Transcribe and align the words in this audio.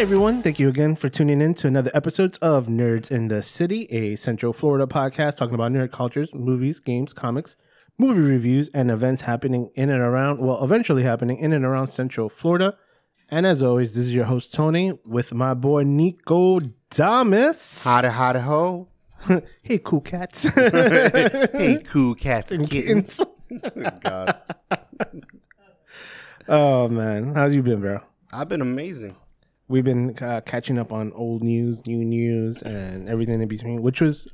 Hey 0.00 0.04
everyone, 0.04 0.40
thank 0.40 0.58
you 0.58 0.70
again 0.70 0.96
for 0.96 1.10
tuning 1.10 1.42
in 1.42 1.52
to 1.52 1.66
another 1.66 1.90
episode 1.92 2.38
of 2.40 2.68
Nerds 2.68 3.10
in 3.10 3.28
the 3.28 3.42
City, 3.42 3.82
a 3.90 4.16
Central 4.16 4.54
Florida 4.54 4.86
podcast 4.86 5.36
talking 5.36 5.54
about 5.54 5.72
nerd 5.72 5.92
cultures, 5.92 6.34
movies, 6.34 6.80
games, 6.80 7.12
comics, 7.12 7.54
movie 7.98 8.22
reviews, 8.22 8.70
and 8.70 8.90
events 8.90 9.20
happening 9.20 9.68
in 9.74 9.90
and 9.90 10.00
around, 10.00 10.40
well, 10.40 10.64
eventually 10.64 11.02
happening 11.02 11.36
in 11.36 11.52
and 11.52 11.66
around 11.66 11.88
Central 11.88 12.30
Florida. 12.30 12.78
And 13.28 13.44
as 13.44 13.62
always, 13.62 13.94
this 13.94 14.06
is 14.06 14.14
your 14.14 14.24
host 14.24 14.54
Tony 14.54 14.98
with 15.04 15.34
my 15.34 15.52
boy 15.52 15.82
Nico 15.82 16.60
Damas. 16.88 17.84
Howdy, 17.84 18.08
howdy, 18.08 18.40
ho. 18.40 18.88
hey, 19.62 19.80
cool 19.84 20.00
cats. 20.00 20.44
hey, 20.54 21.82
cool 21.84 22.14
cats 22.14 22.52
and 22.52 22.70
kittens. 22.70 23.20
God. 24.00 24.40
oh 26.48 26.88
man, 26.88 27.34
how's 27.34 27.52
you 27.52 27.62
been, 27.62 27.82
bro? 27.82 28.00
I've 28.32 28.48
been 28.48 28.62
amazing. 28.62 29.14
We've 29.70 29.84
been 29.84 30.18
uh, 30.20 30.40
catching 30.40 30.78
up 30.78 30.92
on 30.92 31.12
old 31.12 31.44
news, 31.44 31.86
new 31.86 32.04
news, 32.04 32.60
and 32.60 33.08
everything 33.08 33.40
in 33.40 33.46
between. 33.46 33.82
Which 33.82 34.00
was, 34.00 34.26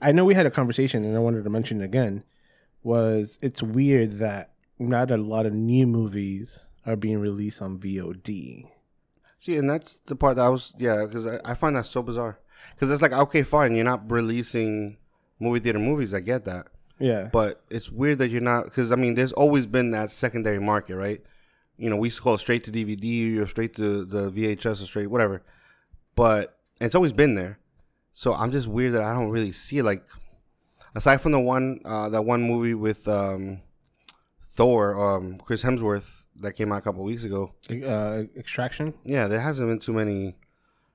I 0.00 0.12
know 0.12 0.24
we 0.24 0.34
had 0.34 0.46
a 0.46 0.52
conversation, 0.52 1.04
and 1.04 1.16
I 1.16 1.18
wanted 1.18 1.42
to 1.42 1.50
mention 1.50 1.80
it 1.80 1.84
again. 1.84 2.22
Was 2.84 3.36
it's 3.42 3.60
weird 3.60 4.20
that 4.20 4.52
not 4.78 5.10
a 5.10 5.16
lot 5.16 5.46
of 5.46 5.52
new 5.52 5.88
movies 5.88 6.68
are 6.86 6.94
being 6.94 7.18
released 7.18 7.60
on 7.60 7.80
VOD. 7.80 8.70
See, 9.40 9.56
and 9.56 9.68
that's 9.68 9.96
the 9.96 10.14
part 10.14 10.36
that 10.36 10.46
I 10.46 10.48
was, 10.48 10.76
yeah, 10.78 11.04
because 11.04 11.26
I, 11.26 11.40
I 11.44 11.54
find 11.54 11.74
that 11.74 11.86
so 11.86 12.00
bizarre. 12.00 12.38
Because 12.70 12.92
it's 12.92 13.02
like, 13.02 13.12
okay, 13.12 13.42
fine, 13.42 13.74
you're 13.74 13.84
not 13.84 14.08
releasing 14.08 14.98
movie 15.40 15.58
theater 15.58 15.80
movies. 15.80 16.14
I 16.14 16.20
get 16.20 16.44
that. 16.44 16.68
Yeah. 17.00 17.30
But 17.32 17.64
it's 17.68 17.90
weird 17.90 18.18
that 18.18 18.28
you're 18.28 18.40
not, 18.40 18.66
because 18.66 18.92
I 18.92 18.96
mean, 18.96 19.14
there's 19.14 19.32
always 19.32 19.66
been 19.66 19.90
that 19.90 20.12
secondary 20.12 20.60
market, 20.60 20.94
right? 20.94 21.20
You 21.76 21.90
know, 21.90 21.96
we 21.96 22.08
used 22.08 22.18
to 22.18 22.22
call 22.22 22.34
it 22.34 22.38
straight 22.38 22.64
to 22.64 22.70
DVD 22.72 23.38
or 23.38 23.46
straight 23.46 23.74
to 23.76 24.04
the 24.04 24.30
VHS 24.30 24.82
or 24.82 24.86
straight, 24.86 25.08
whatever. 25.08 25.42
But 26.14 26.58
it's 26.80 26.94
always 26.94 27.12
been 27.12 27.34
there. 27.34 27.58
So 28.12 28.32
I'm 28.32 28.52
just 28.52 28.68
weird 28.68 28.94
that 28.94 29.02
I 29.02 29.12
don't 29.12 29.30
really 29.30 29.52
see 29.52 29.78
it. 29.78 29.82
Like, 29.84 30.04
aside 30.94 31.20
from 31.20 31.32
the 31.32 31.40
one, 31.40 31.80
uh, 31.84 32.08
that 32.10 32.22
one 32.22 32.42
movie 32.42 32.74
with 32.74 33.08
um, 33.08 33.60
Thor, 34.40 35.00
um, 35.00 35.38
Chris 35.38 35.64
Hemsworth 35.64 36.24
that 36.36 36.52
came 36.52 36.72
out 36.72 36.78
a 36.78 36.80
couple 36.82 37.02
weeks 37.02 37.24
ago. 37.24 37.54
Uh, 37.70 38.24
Extraction. 38.36 38.94
Yeah, 39.04 39.26
there 39.26 39.40
hasn't 39.40 39.68
been 39.68 39.78
too 39.80 39.92
many 39.92 40.36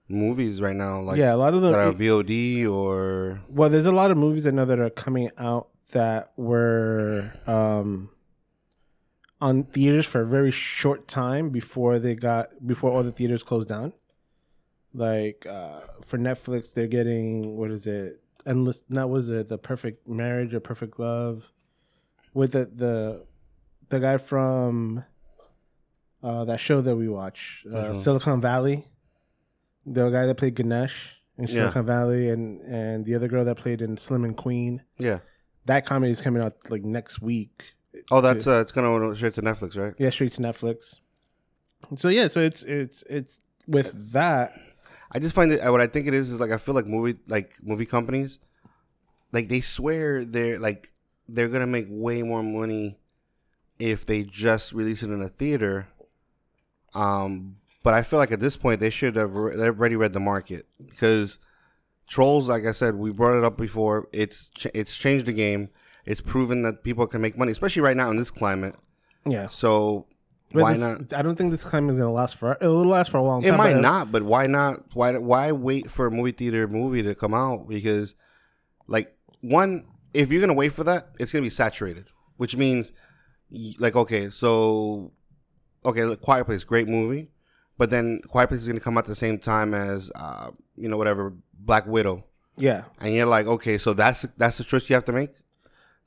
movies 0.07 0.61
right 0.61 0.75
now. 0.75 0.99
Like 0.99 1.17
yeah, 1.17 1.33
a 1.33 1.37
lot 1.37 1.53
of 1.53 1.61
the 1.61 1.71
that 1.71 1.79
are 1.79 1.91
VOD 1.91 2.69
or 2.69 3.41
well, 3.49 3.69
there's 3.69 3.85
a 3.85 3.91
lot 3.91 4.11
of 4.11 4.17
movies 4.17 4.45
I 4.47 4.51
know 4.51 4.65
that 4.65 4.79
are 4.79 4.89
coming 4.89 5.29
out 5.37 5.69
that 5.91 6.31
were 6.37 7.31
um, 7.47 8.09
on 9.41 9.63
theaters 9.63 10.05
for 10.05 10.21
a 10.21 10.25
very 10.27 10.51
short 10.51 11.07
time 11.07 11.49
before 11.49 11.97
they 11.99 12.15
got 12.15 12.49
before 12.65 12.91
all 12.91 13.03
the 13.03 13.11
theaters 13.11 13.43
closed 13.43 13.69
down. 13.69 13.93
Like 14.93 15.45
uh, 15.47 15.81
for 16.03 16.17
Netflix, 16.17 16.73
they're 16.73 16.87
getting 16.87 17.55
what 17.57 17.71
is 17.71 17.85
it? 17.87 18.21
Endless. 18.45 18.83
Not 18.89 19.09
was 19.09 19.29
it 19.29 19.47
the 19.49 19.57
Perfect 19.57 20.07
Marriage 20.07 20.53
or 20.53 20.59
Perfect 20.59 20.99
Love? 20.99 21.43
With 22.33 22.53
the 22.53 22.65
the 22.65 23.25
the 23.89 23.99
guy 23.99 24.17
from 24.17 25.03
uh, 26.23 26.45
that 26.45 26.59
show 26.59 26.81
that 26.81 26.95
we 26.95 27.07
watch, 27.07 27.65
uh, 27.71 27.93
Silicon 27.95 28.41
Valley. 28.41 28.85
The 29.85 30.09
guy 30.09 30.25
that 30.25 30.35
played 30.35 30.55
Ganesh 30.55 31.21
in 31.37 31.45
Yeah. 31.47 31.53
Silicon 31.53 31.85
Valley, 31.85 32.29
and 32.29 32.61
and 32.61 33.05
the 33.05 33.15
other 33.15 33.27
girl 33.27 33.45
that 33.45 33.55
played 33.57 33.81
in 33.81 33.95
Slim 33.97 34.23
and 34.25 34.35
Queen. 34.35 34.83
yeah. 34.97 35.19
That 35.65 35.85
comedy 35.85 36.11
is 36.11 36.19
coming 36.21 36.41
out 36.41 36.53
like 36.71 36.83
next 36.83 37.21
week. 37.21 37.75
Oh, 38.11 38.21
that's 38.21 38.47
uh, 38.47 38.61
it's 38.61 38.71
gonna 38.71 38.87
go 38.87 39.13
straight 39.13 39.33
to 39.35 39.41
Netflix, 39.41 39.77
right? 39.77 39.93
Yeah, 39.97 40.09
straight 40.09 40.31
to 40.33 40.41
Netflix. 40.41 40.99
So 41.95 42.09
yeah, 42.09 42.27
so 42.27 42.41
it's 42.41 42.63
it's 42.63 43.03
it's 43.09 43.41
with 43.67 44.11
that. 44.13 44.53
I 45.11 45.19
just 45.19 45.33
find 45.35 45.51
it. 45.51 45.63
What 45.71 45.81
I 45.81 45.87
think 45.87 46.07
it 46.07 46.13
is 46.13 46.31
is 46.31 46.39
like 46.39 46.51
I 46.51 46.57
feel 46.57 46.75
like 46.75 46.87
movie 46.87 47.19
like 47.27 47.53
movie 47.61 47.85
companies, 47.85 48.39
like 49.31 49.49
they 49.49 49.61
swear 49.61 50.25
they're 50.25 50.59
like 50.59 50.91
they're 51.27 51.47
gonna 51.47 51.67
make 51.67 51.87
way 51.89 52.21
more 52.23 52.43
money 52.43 52.99
if 53.77 54.05
they 54.05 54.23
just 54.23 54.73
release 54.73 55.03
it 55.03 55.09
in 55.11 55.21
a 55.21 55.29
theater. 55.29 55.87
Um, 56.93 57.57
but 57.83 57.93
I 57.93 58.01
feel 58.01 58.19
like 58.19 58.31
at 58.31 58.39
this 58.39 58.57
point 58.57 58.79
they 58.79 58.89
should 58.89 59.15
have 59.15 59.35
re- 59.35 59.55
they've 59.55 59.79
already 59.79 59.95
read 59.95 60.13
the 60.13 60.19
market 60.19 60.65
because 60.85 61.37
Trolls, 62.07 62.49
like 62.49 62.65
I 62.65 62.71
said, 62.71 62.95
we 62.95 63.11
brought 63.11 63.37
it 63.37 63.43
up 63.43 63.55
before. 63.57 64.09
It's 64.11 64.49
ch- 64.49 64.67
it's 64.73 64.97
changed 64.97 65.27
the 65.27 65.33
game. 65.33 65.69
It's 66.09 66.21
proven 66.21 66.63
that 66.63 66.83
people 66.83 67.05
can 67.07 67.21
make 67.21 67.37
money, 67.37 67.51
especially 67.51 67.83
right 67.83 67.95
now 67.95 68.09
in 68.09 68.17
this 68.17 68.31
climate. 68.31 68.75
Yeah, 69.25 69.47
So 69.47 70.07
But 70.51 70.63
why 70.63 70.73
this- 70.73 70.81
not? 70.81 71.13
I 71.13 71.21
don't 71.21 71.35
think 71.35 71.51
this 71.51 71.63
climate 71.63 71.93
is 71.93 71.99
gonna 71.99 72.11
last 72.11 72.35
for. 72.35 72.57
It'll 72.59 72.83
last 72.83 73.11
for 73.11 73.17
a 73.17 73.21
long 73.21 73.43
time. 73.43 73.53
It 73.53 73.57
might 73.57 73.73
but- 73.73 73.81
not, 73.81 74.11
but 74.11 74.23
why 74.23 74.47
not? 74.47 74.79
Why 74.95 75.15
why 75.17 75.51
wait 75.51 75.91
for 75.91 76.07
a 76.07 76.11
movie 76.11 76.31
theater 76.31 76.67
movie 76.67 77.03
to 77.03 77.13
come 77.13 77.35
out? 77.35 77.67
Because, 77.67 78.15
like, 78.87 79.15
one, 79.41 79.85
if 80.15 80.31
you're 80.31 80.41
gonna 80.41 80.55
wait 80.55 80.69
for 80.73 80.83
that, 80.85 81.09
it's 81.19 81.31
gonna 81.31 81.43
be 81.43 81.49
saturated, 81.51 82.05
which 82.37 82.57
means, 82.57 82.91
like, 83.77 83.95
okay, 83.95 84.31
so, 84.31 85.11
okay, 85.85 86.03
look, 86.05 86.21
Quiet 86.21 86.45
Place, 86.45 86.63
great 86.63 86.87
movie, 86.87 87.29
but 87.77 87.91
then 87.91 88.21
Quiet 88.27 88.47
Place 88.47 88.61
is 88.61 88.67
gonna 88.67 88.79
come 88.79 88.97
out 88.97 89.05
the 89.05 89.13
same 89.13 89.37
time 89.37 89.75
as, 89.75 90.11
uh, 90.15 90.49
you 90.75 90.89
know, 90.89 90.97
whatever, 90.97 91.33
Black 91.53 91.85
Widow, 91.85 92.23
Yeah, 92.57 92.85
and 92.99 93.13
you're 93.13 93.27
like, 93.27 93.45
okay, 93.45 93.77
so 93.77 93.93
that's 93.93 94.23
that's 94.37 94.57
the 94.57 94.63
choice 94.63 94.89
you 94.89 94.95
have 94.95 95.05
to 95.05 95.11
make, 95.13 95.29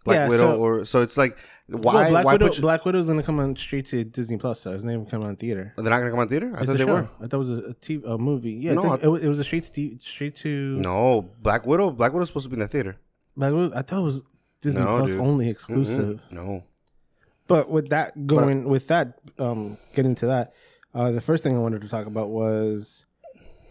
Black 0.05 0.17
Yeah, 0.17 0.29
Widow, 0.29 0.43
so- 0.55 0.59
or 0.61 0.85
so 0.85 1.03
it's 1.03 1.17
like, 1.17 1.37
why 1.69 1.79
Well, 1.95 2.11
Black 2.11 2.25
why 2.25 2.33
Widow. 2.35 2.47
put 2.49 2.57
you, 2.57 2.63
Black 2.63 2.85
Widow's 2.85 3.07
gonna 3.07 3.23
come 3.23 3.39
on 3.41 3.57
straight 3.57 3.87
to 3.87 4.05
Disney 4.05 4.37
Plus. 4.37 4.61
So 4.61 4.73
it's 4.73 4.85
not 4.85 4.93
even 4.93 5.07
coming 5.07 5.27
on 5.29 5.37
theater. 5.37 5.73
they're 5.77 5.85
not 5.91 5.99
gonna 5.99 6.11
come 6.11 6.19
on 6.19 6.29
theater? 6.29 6.51
I 6.55 6.59
It's 6.63 6.67
thought 6.67 6.79
they 6.79 6.85
show. 6.85 6.93
were. 6.95 7.09
I 7.21 7.27
thought 7.29 7.37
it 7.37 7.39
was 7.39 7.51
a, 7.51 7.55
a, 7.71 7.75
TV, 7.75 8.05
a 8.15 8.19
movie. 8.19 8.53
Yeah, 8.53 8.75
No, 8.75 8.81
I 8.81 8.83
think 8.91 9.03
I- 9.03 9.07
it, 9.07 9.09
was, 9.11 9.23
it 9.23 9.29
was 9.29 9.39
a 9.39 9.45
straight 9.45 9.73
to 9.73 9.99
straight 10.01 10.35
to 10.37 10.49
No, 10.79 11.31
Black 11.41 11.67
Widow. 11.67 11.91
Black 11.91 12.13
Widow's 12.13 12.29
supposed 12.29 12.45
to 12.47 12.51
be 12.51 12.55
in 12.55 12.61
the 12.61 12.69
theater. 12.69 12.97
Black 13.37 13.53
Widow. 13.53 13.77
I 13.77 13.83
thought 13.83 14.01
it 14.01 14.05
was 14.05 14.23
Disney 14.61 14.83
No, 14.83 14.99
Plus 14.99 15.11
dude. 15.13 15.21
only 15.21 15.49
exclusive. 15.49 16.21
No. 16.31 16.65
But 17.47 17.71
with 17.71 17.89
that 17.91 18.27
going, 18.27 18.69
with 18.69 18.89
that, 18.89 19.19
um, 19.39 19.77
getting 19.95 20.15
to 20.17 20.27
that, 20.27 20.53
uh, 20.95 21.11
the 21.11 21.21
first 21.21 21.43
thing 21.43 21.57
I 21.57 21.61
wanted 21.61 21.83
to 21.83 21.89
talk 21.89 22.07
about 22.07 22.31
was 22.31 23.05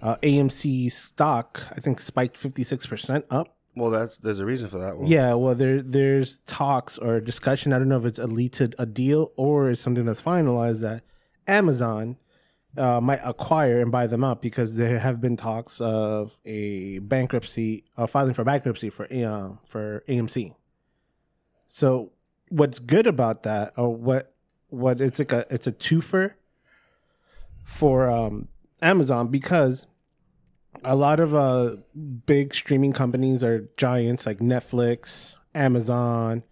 uh, 0.02 0.16
AMC 0.24 0.92
stock. 0.92 1.62
I 1.72 1.80
think 1.80 2.00
spiked 2.02 2.36
fifty 2.38 2.64
six 2.64 2.86
percent 2.86 3.26
up. 3.30 3.56
Well, 3.76 3.90
that's 3.90 4.18
there's 4.18 4.40
a 4.40 4.46
reason 4.46 4.70
for 4.70 4.80
that 4.80 4.98
one. 4.98 5.08
Yeah, 5.08 5.34
well, 5.36 5.56
there 5.56 5.82
there's 5.82 6.40
talks 6.40 6.98
or 6.98 7.22
discussion. 7.22 7.72
I 7.72 7.80
don't 7.80 7.88
know 7.88 7.98
if 7.98 8.06
it's 8.06 8.20
a 8.20 8.28
lead 8.28 8.54
to 8.54 8.72
a 8.78 8.86
deal 8.86 9.32
or 9.38 9.72
it's 9.72 9.82
something 9.82 10.06
that's 10.06 10.22
finalized 10.22 10.82
that 10.82 11.04
Amazon 11.48 12.18
uh, 12.78 13.00
might 13.02 13.20
acquire 13.24 13.80
and 13.80 13.92
buy 13.92 14.08
them 14.08 14.24
out 14.24 14.42
because 14.42 14.76
there 14.76 15.00
have 15.00 15.22
been 15.22 15.38
talks 15.38 15.80
of 15.82 16.38
a 16.46 17.00
bankruptcy, 17.00 17.86
uh, 17.98 18.08
filing 18.08 18.34
for 18.34 18.44
bankruptcy 18.44 18.90
for 18.90 19.06
uh, 19.12 19.56
for 19.66 20.04
AMC. 20.08 20.56
So, 21.68 22.12
what's 22.50 22.80
good 22.80 23.08
about 23.08 23.44
that, 23.44 23.74
or 23.78 23.96
what 23.96 24.34
what 24.70 25.00
it's 25.02 25.20
like 25.20 25.32
a 25.32 25.46
it's 25.50 25.68
a 25.68 25.72
twofer 25.72 26.34
for 27.64 28.10
um, 28.10 28.48
Amazon 28.82 29.28
because 29.28 29.86
a 30.84 30.96
lot 30.96 31.20
of 31.20 31.36
uh 31.36 31.76
big 32.26 32.54
streaming 32.54 32.94
companies 32.94 33.44
are 33.44 33.70
giants 33.78 34.26
like 34.26 34.40
Netflix, 34.40 35.36
Amazon. 35.54 36.44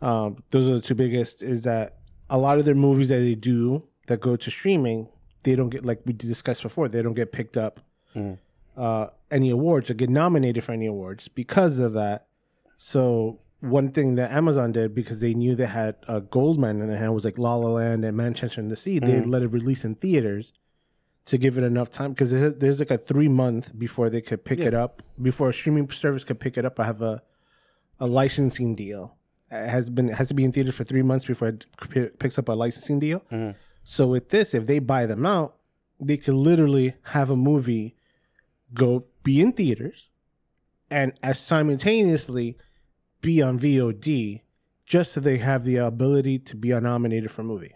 Um, 0.00 0.42
those 0.50 0.68
are 0.68 0.74
the 0.74 0.80
two 0.80 0.94
biggest. 0.94 1.42
Is 1.42 1.62
that 1.62 1.96
a 2.30 2.38
lot 2.38 2.58
of 2.58 2.64
their 2.64 2.74
movies 2.74 3.08
that 3.08 3.18
they 3.18 3.34
do 3.34 3.84
that 4.06 4.20
go 4.20 4.36
to 4.36 4.50
streaming, 4.50 5.08
they 5.44 5.54
don't 5.56 5.70
get 5.70 5.84
like 5.84 6.00
we 6.04 6.12
discussed 6.12 6.62
before. 6.62 6.88
They 6.88 7.02
don't 7.02 7.14
get 7.14 7.32
picked 7.32 7.56
up 7.56 7.80
uh, 8.76 9.08
any 9.30 9.50
awards 9.50 9.90
or 9.90 9.94
get 9.94 10.08
nominated 10.10 10.64
for 10.64 10.72
any 10.72 10.86
awards 10.86 11.28
because 11.28 11.78
of 11.78 11.92
that. 11.94 12.26
So 12.78 13.40
one 13.60 13.90
thing 13.90 14.14
that 14.14 14.30
Amazon 14.30 14.70
did 14.72 14.94
because 14.94 15.20
they 15.20 15.34
knew 15.34 15.54
they 15.56 15.66
had 15.66 15.96
a 16.06 16.20
Goldman 16.20 16.80
in 16.80 16.88
their 16.88 16.96
hand 16.98 17.12
was 17.12 17.24
like 17.24 17.38
La 17.38 17.56
La 17.56 17.68
Land 17.70 18.04
and 18.04 18.16
Manchester 18.16 18.60
in 18.60 18.68
the 18.68 18.76
Sea. 18.76 19.00
They 19.00 19.20
let 19.22 19.42
it 19.42 19.48
release 19.48 19.84
in 19.84 19.96
theaters 19.96 20.52
to 21.30 21.38
give 21.38 21.58
it 21.58 21.64
enough 21.64 21.90
time 21.90 22.12
because 22.12 22.30
there's 22.30 22.78
like 22.78 22.90
a 22.90 22.98
three 22.98 23.28
month 23.28 23.78
before 23.78 24.08
they 24.08 24.20
could 24.20 24.44
pick 24.44 24.60
it 24.60 24.74
up 24.74 25.02
before 25.20 25.50
a 25.50 25.52
streaming 25.52 25.90
service 25.90 26.24
could 26.24 26.40
pick 26.40 26.56
it 26.56 26.64
up. 26.64 26.80
I 26.80 26.84
have 26.84 27.02
a 27.02 27.22
a 28.00 28.06
licensing 28.06 28.74
deal. 28.74 29.16
It 29.50 29.68
has 29.68 29.90
been 29.90 30.08
it 30.08 30.14
has 30.14 30.28
to 30.28 30.34
be 30.34 30.44
in 30.44 30.52
theaters 30.52 30.74
for 30.74 30.84
three 30.84 31.02
months 31.02 31.24
before 31.24 31.48
it 31.48 31.66
p- 31.90 32.08
picks 32.18 32.38
up 32.38 32.48
a 32.48 32.52
licensing 32.52 32.98
deal. 32.98 33.20
Mm-hmm. 33.32 33.50
So 33.84 34.06
with 34.06 34.30
this, 34.30 34.54
if 34.54 34.66
they 34.66 34.78
buy 34.78 35.06
them 35.06 35.26
out, 35.26 35.56
they 36.00 36.16
could 36.16 36.34
literally 36.34 36.94
have 37.04 37.30
a 37.30 37.36
movie 37.36 37.96
go 38.72 39.04
be 39.22 39.40
in 39.40 39.52
theaters 39.52 40.08
and 40.90 41.12
as 41.22 41.38
simultaneously 41.38 42.56
be 43.20 43.42
on 43.42 43.58
VOD 43.58 44.42
just 44.86 45.12
so 45.12 45.20
they 45.20 45.38
have 45.38 45.64
the 45.64 45.76
ability 45.76 46.38
to 46.38 46.56
be 46.56 46.68
nominated 46.68 47.30
for 47.30 47.42
movies. 47.42 47.72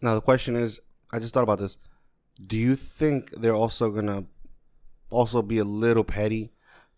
Now 0.00 0.14
the 0.14 0.20
question 0.20 0.56
is, 0.56 0.80
I 1.12 1.18
just 1.18 1.34
thought 1.34 1.42
about 1.44 1.58
this. 1.58 1.76
Do 2.44 2.56
you 2.56 2.76
think 2.76 3.30
they're 3.32 3.54
also 3.54 3.90
gonna 3.90 4.24
also 5.10 5.42
be 5.42 5.58
a 5.58 5.64
little 5.64 6.04
petty 6.04 6.52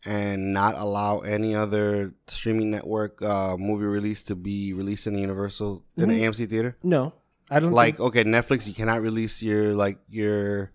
and 0.04 0.52
not 0.52 0.74
allow 0.76 1.20
any 1.20 1.54
other 1.54 2.14
streaming 2.28 2.70
network 2.70 3.22
uh, 3.22 3.56
movie 3.56 3.84
release 3.86 4.22
to 4.24 4.34
be 4.36 4.72
released 4.72 5.06
in 5.06 5.14
the 5.14 5.20
Universal 5.20 5.84
in 5.96 6.08
the 6.08 6.22
AMC 6.22 6.48
theater? 6.48 6.76
No, 6.82 7.12
I 7.50 7.60
don't 7.60 7.72
Like, 7.72 7.98
okay, 8.00 8.24
Netflix, 8.24 8.66
you 8.66 8.74
cannot 8.74 9.00
release 9.02 9.42
your 9.42 9.74
like 9.74 9.98
your 10.08 10.72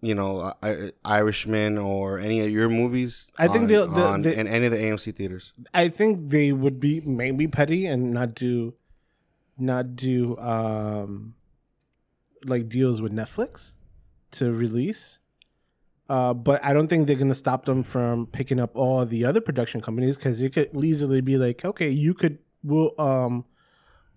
you 0.00 0.14
know, 0.14 0.52
I, 0.62 0.92
Irishman 1.04 1.76
or 1.76 2.20
any 2.20 2.38
of 2.42 2.50
your 2.50 2.68
movies. 2.68 3.28
I 3.36 3.48
think 3.48 3.68
they'll- 3.68 3.88
they'll- 3.88 4.04
on- 4.04 4.22
they- 4.22 4.36
in 4.36 4.46
any 4.46 4.66
of 4.66 4.70
the 4.72 4.78
AMC 4.78 5.10
theaters. 5.10 5.52
I 5.74 5.88
think 5.88 6.28
they 6.30 6.52
would 6.52 6.78
be 6.78 7.00
maybe 7.00 7.48
petty 7.48 7.84
and 7.86 8.12
not 8.12 8.36
do, 8.36 8.74
not 9.58 9.96
do 9.96 10.36
um, 10.38 11.34
like 12.44 12.68
deals 12.68 13.00
with 13.00 13.10
Netflix 13.12 13.74
to 14.32 14.52
release. 14.52 15.18
Uh, 16.08 16.32
but 16.32 16.64
I 16.64 16.72
don't 16.72 16.88
think 16.88 17.06
they're 17.06 17.16
gonna 17.16 17.34
stop 17.34 17.66
them 17.66 17.82
from 17.82 18.26
picking 18.26 18.58
up 18.60 18.74
all 18.76 19.04
the 19.04 19.24
other 19.26 19.40
production 19.42 19.80
companies 19.80 20.16
because 20.16 20.40
it 20.40 20.52
could 20.54 20.70
easily 20.82 21.20
be 21.20 21.36
like, 21.36 21.64
okay, 21.64 21.88
you 21.90 22.14
could 22.14 22.38
we'll 22.62 22.92
um 22.98 23.44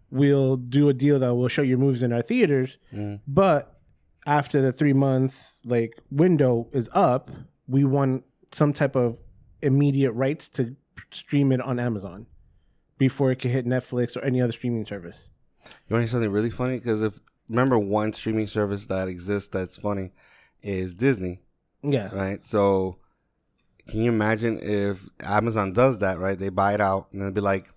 we'll 0.09 0.57
do 0.57 0.89
a 0.89 0.93
deal 0.93 1.19
that 1.19 1.33
will 1.35 1.47
show 1.47 1.61
your 1.61 1.77
movies 1.77 2.03
in 2.03 2.11
our 2.13 2.21
theaters, 2.21 2.77
Mm. 2.93 3.19
but 3.27 3.79
after 4.25 4.61
the 4.61 4.71
three 4.71 4.93
month 4.93 5.57
like 5.65 5.97
window 6.11 6.67
is 6.71 6.89
up, 6.93 7.31
we 7.67 7.83
want 7.83 8.23
some 8.51 8.71
type 8.73 8.95
of 8.95 9.17
immediate 9.61 10.11
rights 10.13 10.49
to 10.49 10.75
stream 11.11 11.51
it 11.51 11.59
on 11.61 11.79
Amazon 11.79 12.25
before 12.97 13.31
it 13.31 13.39
can 13.39 13.51
hit 13.51 13.65
Netflix 13.65 14.15
or 14.15 14.21
any 14.21 14.41
other 14.41 14.51
streaming 14.51 14.85
service. 14.85 15.29
You 15.65 15.93
want 15.95 15.99
to 15.99 15.99
hear 16.01 16.07
something 16.07 16.31
really 16.31 16.49
funny? 16.49 16.77
Because 16.77 17.01
if 17.01 17.19
remember 17.51 17.77
one 17.77 18.13
streaming 18.13 18.47
service 18.47 18.87
that 18.87 19.07
exists 19.07 19.49
that's 19.49 19.77
funny 19.77 20.11
is 20.63 20.95
Disney, 20.95 21.41
Yeah, 21.83 22.09
right? 22.13 22.45
So 22.45 22.97
can 23.87 24.01
you 24.01 24.09
imagine 24.11 24.59
if 24.61 25.07
Amazon 25.21 25.73
does 25.73 25.99
that, 25.99 26.17
right? 26.19 26.37
They 26.39 26.49
buy 26.49 26.73
it 26.73 26.81
out 26.81 27.07
and 27.11 27.21
then 27.21 27.33
be 27.33 27.41
like, 27.41 27.71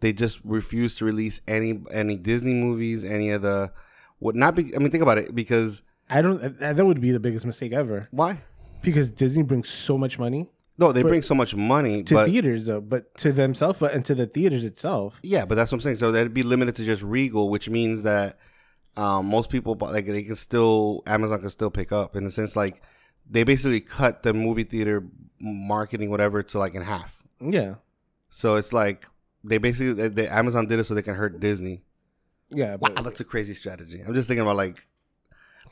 they 0.00 0.12
just 0.12 0.40
refuse 0.44 0.96
to 0.96 1.04
release 1.04 1.40
any 1.48 1.80
any 1.90 2.16
Disney 2.16 2.54
movies, 2.54 3.04
any 3.04 3.30
of 3.30 3.42
the 3.42 3.72
what 4.18 4.34
not 4.34 4.54
be. 4.54 4.74
I 4.74 4.78
mean, 4.78 4.90
think 4.90 5.02
about 5.02 5.18
it 5.18 5.34
because 5.34 5.82
I 6.10 6.20
don't. 6.22 6.42
uh, 6.42 6.72
That 6.72 6.84
would 6.84 7.00
be 7.00 7.12
the 7.12 7.20
biggest 7.20 7.46
mistake 7.46 7.72
ever 7.72 8.08
why? 8.10 8.42
because 8.82 9.10
Disney 9.10 9.42
brings 9.42 9.68
so 9.68 9.96
much 9.98 10.18
money 10.18 10.48
No, 10.78 10.92
they 10.92 11.02
bring 11.02 11.22
so 11.22 11.34
much 11.34 11.54
money, 11.56 12.02
to 12.04 12.14
but 12.14 12.26
theaters, 12.26 12.66
though, 12.66 12.80
but 12.82 13.14
to 13.18 13.32
themselves, 13.32 13.78
but 13.78 13.94
and 13.94 14.04
to 14.04 14.14
the 14.14 14.26
theaters 14.26 14.64
itself. 14.64 15.18
Yeah, 15.22 15.44
but 15.46 15.54
that's 15.56 15.72
what 15.72 15.76
I'm 15.76 15.80
saying. 15.80 15.96
So 15.96 16.12
that'd 16.12 16.34
be 16.34 16.42
limited 16.42 16.76
to 16.76 16.84
just 16.84 17.02
Regal, 17.02 17.48
which 17.48 17.68
means 17.70 18.02
that 18.02 18.38
um, 18.96 19.26
most 19.26 19.50
people 19.50 19.76
like 19.80 20.06
they 20.06 20.22
can 20.22 20.36
still 20.36 21.02
Amazon 21.06 21.40
can 21.40 21.50
still 21.50 21.70
pick 21.70 21.92
up 21.92 22.16
in 22.16 22.24
the 22.24 22.30
sense 22.30 22.56
like 22.56 22.82
they 23.28 23.42
basically 23.44 23.80
cut 23.80 24.22
the 24.22 24.32
movie 24.32 24.64
theater 24.64 25.04
marketing 25.40 26.10
whatever 26.10 26.42
to 26.42 26.58
like 26.58 26.74
in 26.74 26.82
half. 26.82 27.22
Yeah, 27.40 27.74
So 28.30 28.56
it's 28.56 28.72
like 28.72 29.04
they 29.44 29.58
basically 29.58 29.92
they, 29.92 30.08
they, 30.08 30.28
Amazon 30.28 30.66
did 30.66 30.78
it 30.78 30.84
so 30.84 30.94
they 30.94 31.02
can 31.02 31.14
hurt 31.14 31.38
Disney. 31.40 31.82
yeah, 32.50 32.76
Wow, 32.76 32.88
that's 33.02 33.20
a 33.20 33.24
crazy 33.24 33.52
strategy. 33.54 34.00
I'm 34.06 34.14
just 34.14 34.28
thinking 34.28 34.42
about 34.42 34.56
like 34.56 34.78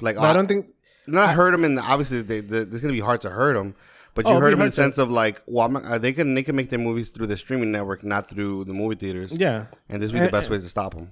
like 0.00 0.16
but 0.16 0.24
I 0.24 0.32
don't 0.32 0.46
think. 0.46 0.66
not 1.06 1.34
hurt 1.34 1.52
them 1.52 1.64
and 1.64 1.78
obviously 1.78 2.20
they, 2.22 2.40
they, 2.40 2.58
it's 2.58 2.80
gonna 2.82 2.92
be 2.92 3.00
hard 3.00 3.20
to 3.22 3.30
hurt 3.30 3.54
them. 3.54 3.74
But 4.14 4.26
Oh, 4.26 4.30
you 4.30 4.34
it'd 4.36 4.42
hurt 4.44 4.50
them 4.50 4.60
in 4.60 4.66
the 4.66 4.72
sense 4.72 4.98
of 4.98 5.10
like, 5.10 5.42
well, 5.46 5.68
not, 5.68 5.84
uh, 5.84 5.98
they 5.98 6.12
can 6.12 6.34
they 6.34 6.42
can 6.44 6.54
make 6.54 6.70
their 6.70 6.78
movies 6.78 7.10
through 7.10 7.26
the 7.26 7.36
streaming 7.36 7.72
network, 7.72 8.04
not 8.04 8.28
through 8.30 8.64
the 8.64 8.72
movie 8.74 8.94
theaters. 8.94 9.36
Yeah, 9.36 9.66
and 9.88 10.00
this 10.00 10.12
would 10.12 10.20
be 10.20 10.26
the 10.26 10.30
best 10.32 10.50
way 10.50 10.56
to 10.58 10.62
stop 10.62 10.94
them. 10.94 11.10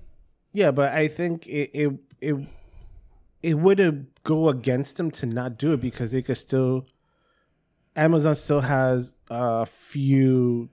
Yeah, 0.52 0.70
but 0.70 0.92
I 0.92 1.08
think 1.08 1.46
it 1.46 1.70
it 1.72 1.92
it, 2.20 2.36
it 3.42 3.54
would 3.54 4.06
go 4.24 4.48
against 4.48 4.96
them 4.96 5.10
to 5.12 5.26
not 5.26 5.58
do 5.58 5.72
it 5.72 5.80
because 5.80 6.12
they 6.12 6.22
could 6.22 6.36
still 6.36 6.86
Amazon 7.96 8.34
still 8.34 8.60
has 8.60 9.14
a 9.30 9.66
few 9.66 10.70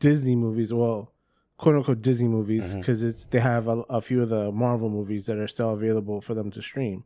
Disney 0.00 0.36
movies, 0.36 0.72
well, 0.72 1.12
quote 1.56 1.76
unquote 1.76 2.02
Disney 2.02 2.28
movies, 2.28 2.70
mm-hmm. 2.70 2.80
because 2.80 3.02
it's 3.02 3.26
they 3.26 3.40
have 3.40 3.68
a, 3.68 3.78
a 3.88 4.00
few 4.00 4.22
of 4.22 4.28
the 4.28 4.50
Marvel 4.52 4.88
movies 4.88 5.26
that 5.26 5.38
are 5.38 5.48
still 5.48 5.70
available 5.70 6.20
for 6.20 6.34
them 6.34 6.50
to 6.50 6.62
stream. 6.62 7.04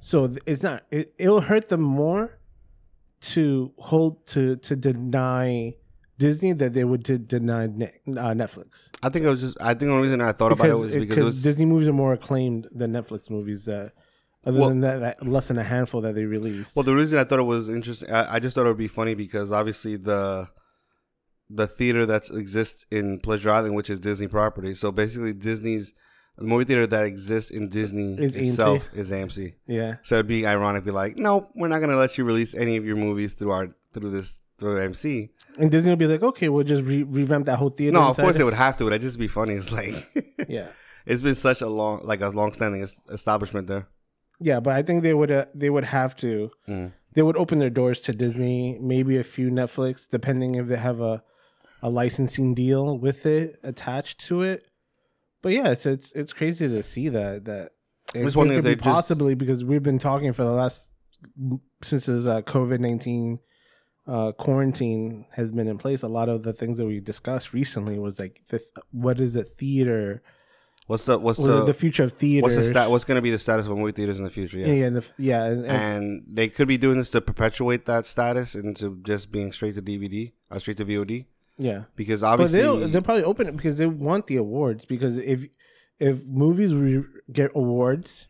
So 0.00 0.32
it's 0.46 0.62
not 0.62 0.84
it, 0.90 1.14
it'll 1.18 1.40
hurt 1.40 1.68
them 1.68 1.80
more 1.80 2.38
to 3.20 3.72
hold 3.78 4.26
to 4.28 4.56
to 4.56 4.76
deny 4.76 5.74
Disney 6.18 6.52
that 6.52 6.72
they 6.72 6.84
would 6.84 7.02
deny 7.28 7.66
Ne- 7.66 7.86
uh, 8.08 8.32
Netflix 8.34 8.90
I 9.02 9.08
think 9.08 9.24
it 9.24 9.28
was 9.28 9.40
just. 9.40 9.56
I 9.60 9.68
think 9.68 9.80
the 9.80 9.90
only 9.92 10.02
reason 10.08 10.20
I 10.20 10.32
thought 10.32 10.52
about 10.52 10.68
it 10.68 10.76
was 10.76 10.94
because 10.94 11.18
it 11.18 11.24
was. 11.24 11.42
Disney 11.42 11.64
movies 11.66 11.88
are 11.88 11.92
more 11.92 12.12
acclaimed 12.12 12.68
than 12.72 12.92
Netflix 12.92 13.30
movies. 13.30 13.64
That 13.66 13.92
other 14.44 14.58
Well- 14.60 14.68
than 14.70 14.80
that, 14.80 15.00
that, 15.00 15.26
less 15.26 15.48
than 15.48 15.58
a 15.58 15.64
handful 15.64 16.00
that 16.02 16.14
they 16.14 16.24
released. 16.24 16.74
well, 16.76 16.82
the 16.84 16.94
reason 16.94 17.18
I 17.18 17.24
thought 17.24 17.38
it 17.38 17.42
was 17.42 17.68
interesting, 17.68 18.10
I, 18.10 18.34
I 18.34 18.38
just 18.40 18.54
thought 18.54 18.66
it 18.66 18.68
would 18.68 18.76
be 18.78 18.88
funny 18.88 19.14
because 19.14 19.50
obviously 19.52 19.96
the 19.96 20.48
the 21.50 21.66
theater 21.66 22.04
that 22.06 22.28
exists 22.30 22.84
in 22.90 23.20
Pleasure 23.20 23.50
Island, 23.50 23.74
which 23.74 23.88
is 23.88 24.00
Disney 24.00 24.26
property. 24.28 24.74
So 24.74 24.92
basically, 24.92 25.32
Disney's 25.32 25.94
the 26.36 26.44
movie 26.44 26.64
theater 26.64 26.86
that 26.86 27.04
exists 27.06 27.50
in 27.50 27.68
Disney 27.68 28.14
Is 28.14 28.36
AMC? 28.36 28.40
itself 28.48 28.90
is 28.94 29.10
AMC. 29.10 29.54
yeah, 29.66 29.96
So 30.04 30.16
it'd 30.16 30.28
be 30.28 30.46
ironic, 30.46 30.84
be 30.84 30.92
like, 30.92 31.16
no, 31.16 31.48
we're 31.56 31.66
not 31.66 31.78
going 31.78 31.90
to 31.90 31.96
let 31.96 32.16
you 32.16 32.22
release 32.24 32.54
any 32.54 32.76
of 32.76 32.84
your 32.84 32.94
movies 32.94 33.34
through 33.34 33.50
our 33.50 33.70
through 33.92 34.10
this 34.10 34.40
through 34.58 34.78
MC. 34.80 35.30
and 35.58 35.70
Disney 35.70 35.90
will 35.92 35.96
be 35.96 36.06
like, 36.06 36.22
okay, 36.22 36.48
we'll 36.48 36.64
just 36.64 36.82
re- 36.82 37.04
revamp 37.04 37.46
that 37.46 37.56
whole 37.56 37.70
theater. 37.70 37.92
No, 37.92 38.08
of 38.08 38.16
course 38.16 38.34
it. 38.34 38.38
they 38.38 38.44
would 38.44 38.54
have 38.54 38.76
to. 38.78 38.86
It'd 38.88 39.00
just 39.02 39.18
be 39.18 39.28
funny. 39.28 39.54
It's 39.54 39.70
like 39.72 39.94
Yeah, 40.48 40.68
it's 41.06 41.22
been 41.22 41.34
such 41.36 41.60
a 41.62 41.68
long, 41.68 42.00
like 42.04 42.20
a 42.20 42.28
long 42.28 42.52
standing 42.52 42.86
establishment 43.10 43.66
there. 43.68 43.86
yeah, 44.40 44.60
but 44.60 44.74
I 44.74 44.82
think 44.82 45.02
they 45.02 45.14
would 45.14 45.30
uh, 45.30 45.46
they 45.54 45.70
would 45.70 45.84
have 45.84 46.16
to. 46.16 46.50
Mm. 46.68 46.92
They 47.14 47.22
would 47.22 47.36
open 47.36 47.58
their 47.58 47.70
doors 47.70 48.00
to 48.02 48.12
Disney, 48.12 48.78
maybe 48.80 49.16
a 49.16 49.24
few 49.24 49.50
Netflix, 49.50 50.08
depending 50.08 50.54
if 50.56 50.66
they 50.66 50.76
have 50.76 51.00
a 51.00 51.22
a 51.82 51.88
licensing 51.88 52.54
deal 52.54 52.98
with 52.98 53.24
it 53.26 53.56
attached 53.62 54.18
to 54.26 54.42
it. 54.42 54.66
But 55.42 55.52
yeah, 55.52 55.68
it's 55.70 55.86
it's 55.86 56.10
it's 56.12 56.32
crazy 56.32 56.68
to 56.68 56.82
see 56.82 57.08
that 57.10 57.44
that. 57.44 57.70
It, 58.14 58.24
just 58.24 58.36
it 58.36 58.40
could 58.40 58.64
they 58.64 58.74
be 58.74 58.80
just- 58.80 58.84
possibly 58.84 59.34
because 59.34 59.62
we've 59.64 59.82
been 59.82 59.98
talking 59.98 60.32
for 60.32 60.42
the 60.42 60.50
last 60.50 60.90
since 61.82 62.06
this 62.06 62.26
uh, 62.26 62.42
COVID 62.42 62.80
nineteen 62.80 63.38
uh, 64.08 64.32
quarantine 64.32 65.26
has 65.32 65.52
been 65.52 65.68
in 65.68 65.76
place. 65.78 66.02
A 66.02 66.08
lot 66.08 66.28
of 66.28 66.42
the 66.42 66.52
things 66.54 66.78
that 66.78 66.86
we 66.86 66.98
discussed 66.98 67.52
recently 67.52 67.98
was 67.98 68.18
like 68.18 68.40
the, 68.48 68.60
what 68.90 69.20
is 69.20 69.36
a 69.36 69.44
theater? 69.44 70.22
What's 70.86 71.04
the 71.04 71.18
what's 71.18 71.38
the, 71.38 71.64
the 71.66 71.74
future 71.74 72.04
of 72.04 72.12
theater? 72.14 72.42
what's 72.42 72.56
the 72.56 72.64
stat? 72.64 72.90
What's 72.90 73.04
going 73.04 73.16
to 73.18 73.22
be 73.22 73.30
the 73.30 73.38
status 73.38 73.66
of 73.66 73.76
movie 73.76 73.92
theaters 73.92 74.18
in 74.18 74.24
the 74.24 74.30
future? 74.30 74.58
Yeah, 74.58 74.66
Yeah. 74.68 74.86
and 74.86 74.96
the, 74.96 75.12
yeah, 75.18 75.44
and, 75.44 75.66
and- 75.66 76.24
they 76.26 76.48
could 76.48 76.66
be 76.66 76.78
doing 76.78 76.96
this 76.96 77.10
to 77.10 77.20
perpetuate 77.20 77.84
that 77.84 78.06
status 78.06 78.54
into 78.54 78.98
just 79.02 79.30
being 79.30 79.52
straight 79.52 79.74
to 79.74 79.82
DVD 79.82 80.32
or 80.50 80.58
straight 80.58 80.78
to 80.78 80.86
VOD 80.86 81.26
yeah. 81.58 81.82
because 81.94 82.22
But 82.22 82.28
obviously 82.28 82.62
they'll 82.62 82.88
they'll 82.88 83.02
probably 83.02 83.24
open 83.24 83.46
it 83.48 83.56
because 83.56 83.76
they 83.76 83.86
want 83.86 84.28
the 84.28 84.36
awards. 84.36 84.86
Because 84.86 85.18
if 85.18 85.46
if 85.98 86.24
movies 86.24 86.74
re- 86.74 87.04
get 87.30 87.50
awards, 87.54 88.28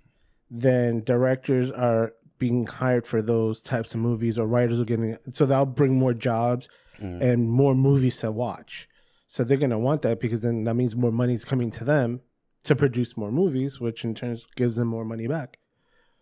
then 0.50 1.04
directors 1.04 1.70
are 1.70 2.12
being 2.38 2.66
hired 2.66 3.06
for 3.06 3.20
those 3.22 3.60
types 3.62 3.94
of 3.94 4.00
movies, 4.00 4.38
or 4.38 4.46
writers 4.46 4.80
are 4.80 4.84
getting 4.84 5.16
so 5.30 5.44
that'll 5.46 5.66
bring 5.66 5.98
more 5.98 6.14
jobs 6.14 6.68
Mm. 7.00 7.20
and 7.22 7.48
more 7.48 7.76
movies 7.76 8.18
to 8.18 8.32
watch. 8.32 8.88
So 9.28 9.44
they're 9.44 9.56
gonna 9.56 9.78
want 9.78 10.02
that 10.02 10.18
because 10.20 10.42
then 10.42 10.64
that 10.64 10.74
means 10.74 10.96
more 10.96 11.12
money's 11.12 11.44
coming 11.44 11.70
to 11.72 11.84
them 11.84 12.22
to 12.64 12.74
produce 12.74 13.16
more 13.16 13.30
movies, 13.30 13.78
which 13.78 14.04
in 14.04 14.14
turn 14.16 14.36
gives 14.56 14.74
them 14.76 14.88
more 14.88 15.04
money 15.04 15.28
back. 15.28 15.58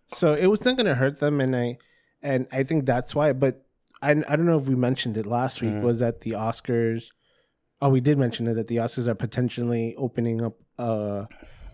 So 0.08 0.35
it 0.35 0.46
was 0.49 0.64
not 0.66 0.76
gonna 0.76 0.94
hurt 0.94 1.18
them, 1.20 1.40
and 1.40 1.56
I 1.56 1.78
and 2.23 2.46
I 2.52 2.62
think 2.62 2.85
that's 2.85 3.14
why. 3.14 3.32
But 3.32 3.64
I 4.02 4.11
I 4.11 4.37
don't 4.37 4.44
know 4.44 4.58
if 4.58 4.68
we 4.68 4.75
mentioned 4.75 5.16
it 5.16 5.25
last 5.25 5.62
week. 5.62 5.70
Mhm. 5.73 5.82
Was 5.82 6.00
that 6.00 6.20
the 6.20 6.32
Oscars? 6.32 7.11
Oh, 7.80 7.88
we 7.88 8.00
did 8.02 8.18
mention 8.18 8.46
it 8.46 8.54
that 8.54 8.68
the 8.68 8.76
Oscars 8.76 9.06
are 9.06 9.14
potentially 9.14 9.94
opening 9.96 10.42
up 10.42 10.56
uh, 10.78 11.25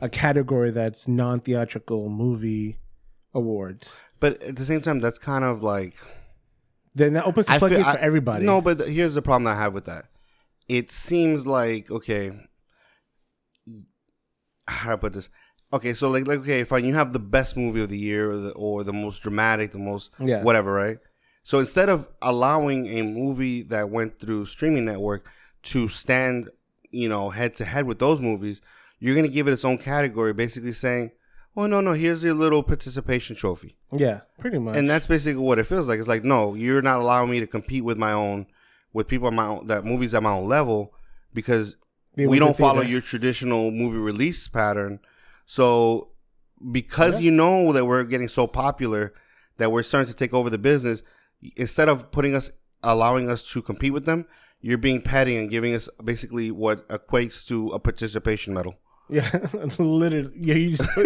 a 0.00 0.08
category 0.08 0.70
that's 0.70 1.08
non-theatrical 1.08 2.08
movie 2.08 2.78
awards. 3.34 3.98
But 4.22 4.40
at 4.42 4.56
the 4.56 4.64
same 4.64 4.80
time 4.80 5.00
that's 5.00 5.18
kind 5.18 5.44
of 5.44 5.62
like 5.62 5.94
Then 6.94 7.12
that 7.14 7.24
opens 7.26 7.48
the 7.48 7.58
floodgates 7.58 7.90
for 7.90 7.98
everybody. 7.98 8.46
No, 8.46 8.60
but 8.60 8.78
here's 8.88 9.14
the 9.14 9.22
problem 9.22 9.46
I 9.48 9.56
have 9.56 9.74
with 9.74 9.86
that. 9.86 10.06
It 10.68 10.92
seems 10.92 11.46
like 11.46 11.90
okay. 11.90 12.24
How 14.68 14.90
do 14.90 14.92
I 14.92 14.96
put 14.96 15.12
this? 15.12 15.28
Okay, 15.72 15.94
so 15.94 16.08
like, 16.08 16.26
like 16.28 16.40
okay, 16.40 16.64
fine. 16.64 16.84
You 16.84 16.94
have 16.94 17.12
the 17.12 17.18
best 17.18 17.56
movie 17.56 17.82
of 17.82 17.88
the 17.88 17.98
year, 17.98 18.30
or 18.30 18.36
the, 18.36 18.50
or 18.52 18.84
the 18.84 18.92
most 18.92 19.22
dramatic, 19.22 19.72
the 19.72 19.78
most 19.78 20.12
Yeah. 20.20 20.42
whatever, 20.42 20.72
right? 20.72 20.98
So 21.42 21.58
instead 21.58 21.88
of 21.88 22.06
allowing 22.20 22.86
a 22.86 23.02
movie 23.02 23.62
that 23.64 23.90
went 23.90 24.20
through 24.20 24.46
streaming 24.46 24.84
network 24.84 25.26
to 25.72 25.88
stand, 25.88 26.50
you 26.90 27.08
know, 27.08 27.30
head 27.30 27.56
to 27.56 27.64
head 27.64 27.86
with 27.86 27.98
those 27.98 28.20
movies, 28.20 28.60
you're 29.00 29.16
gonna 29.16 29.28
give 29.28 29.48
it 29.48 29.52
its 29.52 29.64
own 29.64 29.78
category, 29.78 30.32
basically 30.32 30.72
saying, 30.72 31.10
"Oh 31.56 31.66
no, 31.66 31.80
no, 31.80 31.92
here's 31.92 32.24
your 32.24 32.34
little 32.34 32.62
participation 32.62 33.36
trophy." 33.36 33.76
yeah, 33.92 34.20
pretty 34.38 34.58
much. 34.58 34.76
and 34.76 34.88
that's 34.88 35.06
basically 35.06 35.42
what 35.42 35.58
it 35.58 35.64
feels 35.64 35.88
like. 35.88 35.98
It's 35.98 36.08
like, 36.08 36.24
no, 36.24 36.54
you're 36.54 36.82
not 36.82 36.98
allowing 37.00 37.30
me 37.30 37.40
to 37.40 37.46
compete 37.46 37.84
with 37.84 37.98
my 37.98 38.12
own, 38.12 38.46
with 38.92 39.08
people 39.08 39.28
at 39.28 39.34
my 39.34 39.46
own, 39.46 39.66
that 39.66 39.84
movies 39.84 40.14
at 40.14 40.22
my 40.22 40.30
own 40.32 40.48
level, 40.48 40.94
because 41.34 41.76
They 42.14 42.26
we 42.26 42.38
don't 42.38 42.56
follow 42.56 42.82
your 42.82 43.00
traditional 43.00 43.70
movie 43.70 43.98
release 43.98 44.48
pattern. 44.48 45.00
So, 45.46 46.10
because 46.70 47.20
you 47.20 47.30
know 47.30 47.72
that 47.72 47.84
we're 47.84 48.04
getting 48.04 48.28
so 48.28 48.46
popular 48.46 49.12
that 49.58 49.70
we're 49.70 49.82
starting 49.82 50.10
to 50.10 50.16
take 50.16 50.32
over 50.32 50.48
the 50.48 50.58
business, 50.58 51.02
instead 51.56 51.88
of 51.88 52.10
putting 52.10 52.34
us, 52.34 52.50
allowing 52.82 53.28
us 53.28 53.42
to 53.52 53.60
compete 53.62 53.92
with 53.92 54.06
them, 54.06 54.26
you're 54.60 54.78
being 54.78 55.02
petty 55.02 55.36
and 55.36 55.50
giving 55.50 55.74
us 55.74 55.88
basically 56.04 56.50
what 56.50 56.88
equates 56.88 57.46
to 57.48 57.68
a 57.70 57.78
participation 57.80 58.54
medal. 58.54 58.76
Yeah, 59.12 59.28
literally. 59.78 60.32
Yeah, 60.40 60.54
you 60.54 60.76
just 60.76 60.96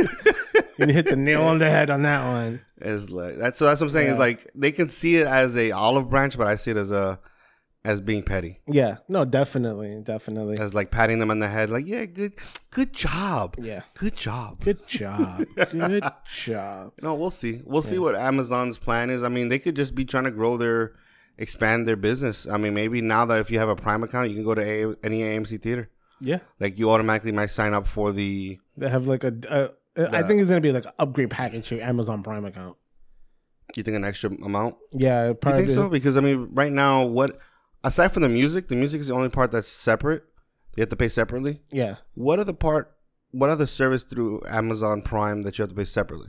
You 0.78 0.86
hit 0.88 1.06
the 1.06 1.16
nail 1.16 1.42
on 1.42 1.58
the 1.58 1.68
head 1.70 1.90
on 1.90 2.02
that 2.02 2.26
one. 2.26 2.60
It's 2.78 3.10
like 3.10 3.36
that's 3.36 3.58
so 3.58 3.64
that's 3.66 3.80
what 3.80 3.86
I'm 3.86 3.90
saying. 3.90 4.10
Is 4.12 4.18
like 4.18 4.50
they 4.54 4.72
can 4.72 4.88
see 4.88 5.16
it 5.16 5.26
as 5.26 5.56
a 5.56 5.72
olive 5.72 6.08
branch, 6.10 6.36
but 6.38 6.46
I 6.46 6.56
see 6.56 6.70
it 6.72 6.76
as 6.76 6.90
a 6.90 7.18
as 7.84 8.00
being 8.00 8.24
petty, 8.24 8.58
Yeah, 8.66 8.96
no, 9.08 9.24
definitely, 9.24 10.00
definitely. 10.02 10.58
as 10.58 10.74
like 10.74 10.90
patting 10.90 11.20
them 11.20 11.30
on 11.30 11.38
the 11.38 11.46
head, 11.46 11.70
like 11.70 11.86
yeah, 11.86 12.04
good, 12.04 12.32
good 12.72 12.92
job, 12.92 13.54
Yeah, 13.60 13.82
good 13.96 14.16
job. 14.16 14.60
good 14.64 14.84
job, 14.88 15.46
good 15.54 16.02
job. 16.34 16.92
No, 17.02 17.14
we'll 17.14 17.30
see. 17.30 17.62
We'll 17.64 17.82
see 17.82 18.00
what 18.00 18.16
Amazon's 18.16 18.76
plan 18.76 19.08
is. 19.08 19.22
I 19.22 19.28
mean, 19.28 19.50
they 19.50 19.60
could 19.60 19.76
just 19.76 19.94
be 19.94 20.04
trying 20.04 20.24
to 20.24 20.32
grow 20.32 20.56
their, 20.56 20.94
expand 21.38 21.86
their 21.86 21.94
business. 21.94 22.48
I 22.48 22.56
mean, 22.56 22.74
maybe 22.74 23.00
now 23.00 23.24
that 23.26 23.38
if 23.38 23.52
you 23.52 23.60
have 23.60 23.68
a 23.68 23.76
Prime 23.76 24.02
account, 24.02 24.30
you 24.30 24.34
can 24.34 24.44
go 24.44 24.56
to 24.56 24.62
a- 24.62 24.96
any 25.06 25.20
AMC 25.20 25.62
theater. 25.62 25.88
Yeah, 26.20 26.38
Like 26.60 26.78
you 26.78 26.90
automatically 26.90 27.32
might 27.32 27.50
sign 27.50 27.74
up 27.74 27.86
for 27.86 28.10
the. 28.12 28.58
they 28.76 28.88
have 28.88 29.06
like 29.06 29.22
a. 29.24 29.34
a 29.50 29.70
I 30.14 30.22
think 30.22 30.40
it's 30.40 30.50
gonna 30.50 30.60
be 30.60 30.72
like 30.72 30.84
an 30.86 30.92
upgrade 30.98 31.30
package 31.30 31.68
to 31.68 31.76
your 31.76 31.84
Amazon 31.84 32.22
Prime 32.22 32.44
account. 32.44 32.76
You 33.76 33.82
think 33.82 33.96
an 33.96 34.04
extra 34.04 34.30
amount? 34.30 34.76
Yeah, 34.92 35.28
You 35.28 35.34
probably. 35.34 35.62
think 35.62 35.72
so? 35.74 35.88
Because 35.88 36.16
I 36.16 36.20
mean, 36.20 36.48
right 36.52 36.72
now, 36.72 37.04
what 37.04 37.38
aside 37.84 38.08
from 38.12 38.22
the 38.22 38.28
music, 38.28 38.68
the 38.68 38.76
music 38.76 39.00
is 39.00 39.08
the 39.08 39.14
only 39.14 39.28
part 39.28 39.50
that's 39.50 39.68
separate. 39.68 40.22
You 40.76 40.82
have 40.82 40.88
to 40.90 40.96
pay 40.96 41.08
separately. 41.08 41.60
Yeah, 41.70 41.96
What 42.14 42.38
are 42.38 42.44
the 42.44 42.54
part? 42.54 42.92
What 43.32 43.50
other 43.50 43.66
service 43.66 44.04
through 44.04 44.40
Amazon 44.48 45.02
Prime 45.02 45.42
that 45.42 45.58
you 45.58 45.62
have 45.62 45.70
to 45.70 45.74
pay 45.76 45.84
separately? 45.84 46.28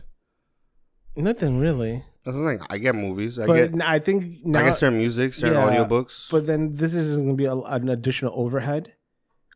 nothing 1.15 1.57
really. 1.59 2.03
That's 2.23 2.37
the 2.37 2.43
thing. 2.45 2.59
I 2.69 2.77
get 2.77 2.93
movies. 2.95 3.39
I 3.39 3.45
But 3.45 3.71
get. 3.71 3.81
I 3.81 3.99
think 3.99 4.45
now, 4.45 4.59
I 4.59 4.63
get 4.63 4.75
certain 4.75 4.97
music, 4.97 5.33
certain 5.33 5.55
Yeah, 5.57 5.83
audiobooks. 5.85 6.29
but 6.31 6.45
then 6.45 6.73
this 6.73 6.93
is 6.93 7.17
gonna 7.17 7.33
be 7.35 7.45
a, 7.45 7.55
an 7.55 7.89
additional 7.89 8.33
overhead 8.35 8.93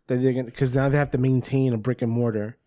that 0.07 0.17
they're 0.21 0.33
gonna 0.33 0.43
because 0.45 0.75
now 0.75 0.89
they 0.89 0.97
have 0.97 1.11
to 1.11 1.17
maintain 1.17 1.73
a 1.73 1.77
brick 1.77 2.01
and 2.01 2.11
mortar 2.11 2.57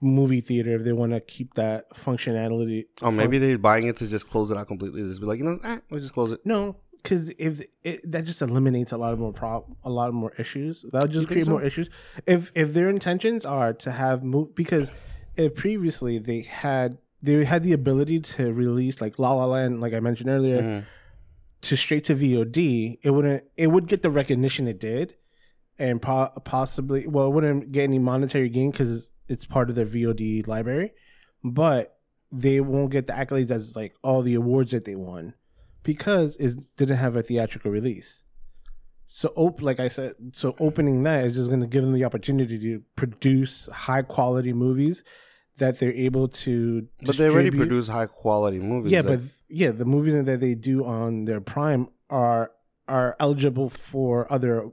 movie 0.00 0.40
theater 0.40 0.70
if 0.76 0.84
they 0.84 0.92
want 0.92 1.12
to 1.12 1.20
keep 1.20 1.54
that 1.54 1.90
functionality. 1.90 2.86
oh, 3.02 3.10
maybe 3.10 3.38
they're 3.38 3.58
buying 3.58 3.86
it 3.88 3.96
to 3.96 4.06
just 4.06 4.30
close 4.30 4.50
it 4.50 4.56
out 4.56 4.68
completely. 4.68 5.02
Just 5.02 5.20
be 5.20 5.26
like, 5.26 5.38
you 5.38 5.44
know, 5.44 5.58
eh, 5.64 5.78
we'll 5.90 6.00
just 6.00 6.12
close 6.14 6.30
it. 6.30 6.40
No, 6.44 6.76
because 7.02 7.30
if 7.30 7.62
it, 7.82 8.00
that 8.12 8.24
just 8.24 8.40
eliminates 8.40 8.92
a 8.92 8.96
lot 8.96 9.12
of 9.12 9.18
more 9.18 9.32
prob- 9.32 9.74
a 9.82 9.90
lot 9.90 10.08
of 10.08 10.14
more 10.14 10.32
issues. 10.38 10.82
That'll 10.92 11.08
just 11.08 11.20
think 11.26 11.28
create 11.28 11.44
so? 11.46 11.50
more 11.50 11.62
issues. 11.62 11.90
If 12.26 12.52
if 12.54 12.72
their 12.74 12.88
intentions 12.88 13.44
are 13.44 13.72
to 13.74 13.90
have 13.90 14.22
move 14.22 14.54
because 14.54 14.92
if 15.36 15.54
previously 15.56 16.18
they 16.18 16.42
had 16.42 16.98
they 17.20 17.44
had 17.44 17.64
the 17.64 17.72
ability 17.72 18.20
to 18.20 18.52
release 18.52 19.00
like 19.00 19.18
La 19.18 19.32
La 19.32 19.46
Land, 19.46 19.80
like 19.80 19.94
I 19.94 19.98
mentioned 20.00 20.30
earlier, 20.30 20.62
Mhm. 20.62 20.84
to 21.62 21.76
straight 21.76 22.04
to 22.04 22.14
VOD, 22.14 22.98
it 23.02 23.10
wouldn't 23.10 23.42
it 23.56 23.66
would 23.72 23.88
get 23.88 24.02
the 24.02 24.10
recognition 24.10 24.68
it 24.68 24.78
did, 24.78 25.16
and 25.78 26.00
po- 26.02 26.30
possibly 26.44 27.06
well, 27.06 27.26
it 27.26 27.30
wouldn't 27.30 27.72
get 27.72 27.84
any 27.84 27.98
monetary 27.98 28.48
gain 28.48 28.70
because 28.70 29.10
it's 29.28 29.44
part 29.44 29.68
of 29.70 29.74
their 29.76 29.86
VOD 29.86 30.46
library, 30.46 30.92
but 31.44 31.98
they 32.32 32.60
won't 32.60 32.90
get 32.90 33.06
the 33.06 33.12
accolades 33.12 33.50
as 33.50 33.74
like 33.76 33.94
all 34.02 34.22
the 34.22 34.34
awards 34.34 34.72
that 34.72 34.84
they 34.84 34.94
won 34.94 35.34
because 35.82 36.36
it 36.36 36.56
didn't 36.76 36.96
have 36.98 37.16
a 37.16 37.22
theatrical 37.22 37.70
release. 37.70 38.22
So, 39.10 39.32
op- 39.36 39.62
like 39.62 39.80
I 39.80 39.88
said, 39.88 40.14
so 40.32 40.54
opening 40.60 41.02
that 41.04 41.24
is 41.24 41.34
just 41.34 41.48
going 41.48 41.62
to 41.62 41.66
give 41.66 41.82
them 41.82 41.94
the 41.94 42.04
opportunity 42.04 42.58
to 42.58 42.82
produce 42.94 43.66
high 43.72 44.02
quality 44.02 44.52
movies 44.52 45.02
that 45.56 45.78
they're 45.78 45.94
able 45.94 46.28
to. 46.28 46.86
But 47.06 47.16
they 47.16 47.30
already 47.30 47.50
produce 47.50 47.88
high 47.88 48.04
quality 48.06 48.58
movies. 48.58 48.92
Yeah, 48.92 49.00
like- 49.00 49.20
but 49.20 49.20
yeah, 49.48 49.70
the 49.70 49.86
movies 49.86 50.12
that 50.22 50.40
they 50.40 50.54
do 50.54 50.84
on 50.84 51.24
their 51.24 51.40
Prime 51.40 51.88
are 52.10 52.50
are 52.86 53.16
eligible 53.20 53.70
for 53.70 54.30
other 54.32 54.70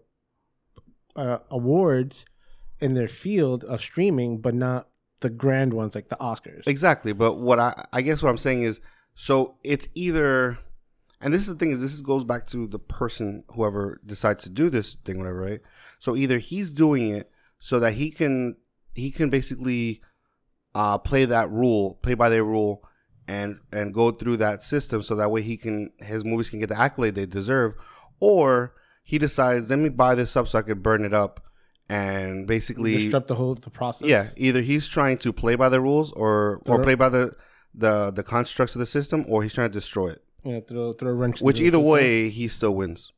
uh, 1.16 1.40
awards 1.50 2.26
in 2.80 2.94
their 2.94 3.08
field 3.08 3.64
of 3.64 3.82
streaming, 3.82 4.40
but 4.40 4.54
not 4.54 4.88
the 5.22 5.30
grand 5.30 5.74
ones 5.74 5.96
like 5.96 6.10
the 6.10 6.18
Oscars. 6.18 6.68
exactly. 6.68 7.14
But 7.14 7.36
what 7.36 7.60
I 7.60 7.86
I 7.94 8.02
guess 8.02 8.22
what 8.22 8.30
I'm 8.30 8.38
saying 8.38 8.64
is, 8.64 8.82
so 9.16 9.58
it's 9.64 9.88
either, 9.96 10.60
and 11.22 11.34
this 11.34 11.42
is 11.42 11.48
the 11.48 11.56
thing 11.56 11.72
is 11.72 11.82
this 11.82 12.02
goes 12.02 12.24
back 12.24 12.46
to 12.48 12.68
the 12.68 12.80
person 12.80 13.44
whoever 13.50 14.02
decides 14.06 14.44
to 14.44 14.50
do 14.50 14.70
this 14.70 14.96
thing, 14.96 15.18
whatever, 15.18 15.42
right? 15.42 15.62
So 16.00 16.16
either 16.16 16.38
he's 16.38 16.70
doing 16.72 17.10
it 17.10 17.32
so 17.60 17.80
that 17.80 17.94
he 17.94 18.12
can 18.12 18.58
he 18.94 19.12
can 19.12 19.30
basically 19.30 20.02
uh, 20.74 20.98
play 20.98 21.26
that 21.26 21.50
rule, 21.50 21.96
play 22.02 22.14
by 22.14 22.30
their 22.30 22.44
rule, 22.44 22.84
and 23.28 23.60
and 23.72 23.94
go 23.94 24.12
through 24.12 24.38
that 24.38 24.64
system, 24.64 25.02
so 25.02 25.16
that 25.16 25.32
way 25.32 25.42
he 25.42 25.58
can 25.58 25.92
his 26.00 26.26
movies 26.26 26.50
can 26.50 26.60
get 26.60 26.70
the 26.70 26.80
accolade 26.80 27.16
they 27.16 27.26
deserve, 27.26 27.74
or 28.20 28.76
he 29.06 29.18
decides 29.18 29.70
let 29.70 29.80
me 29.80 29.90
buy 29.90 30.16
this 30.16 30.36
up 30.36 30.48
so 30.50 30.60
I 30.60 30.64
could 30.64 30.82
burn 30.84 31.06
it 31.06 31.14
up, 31.14 31.40
and 31.90 32.46
basically 32.48 32.98
disrupt 33.06 33.28
the 33.30 33.36
whole 33.36 33.56
the 33.56 33.70
process. 33.70 34.08
Yeah, 34.08 34.30
either 34.36 34.62
he's 34.62 34.88
trying 34.88 35.18
to 35.20 35.32
play 35.32 35.56
by 35.56 35.70
the 35.70 35.80
rules 35.80 36.12
or 36.12 36.58
or 36.66 36.78
Throw- 36.78 36.84
play 36.84 36.96
by 36.96 37.10
the 37.10 37.32
the 37.74 38.12
the 38.12 38.24
constructs 38.24 38.76
of 38.76 38.80
the 38.80 38.86
system, 38.98 39.24
or 39.30 39.44
he's 39.44 39.54
trying 39.54 39.70
to 39.70 39.74
destroy 39.74 40.10
it. 40.10 40.24
yeah, 40.44 40.60
throw 40.68 40.94
throw 40.94 41.12
a 41.12 41.14
wrench. 41.14 41.42
Which 41.42 41.60
the 41.60 41.66
either 41.66 41.78
system. 41.78 41.92
way, 41.92 42.30
he 42.30 42.48
still 42.48 42.76
wins. 42.76 43.12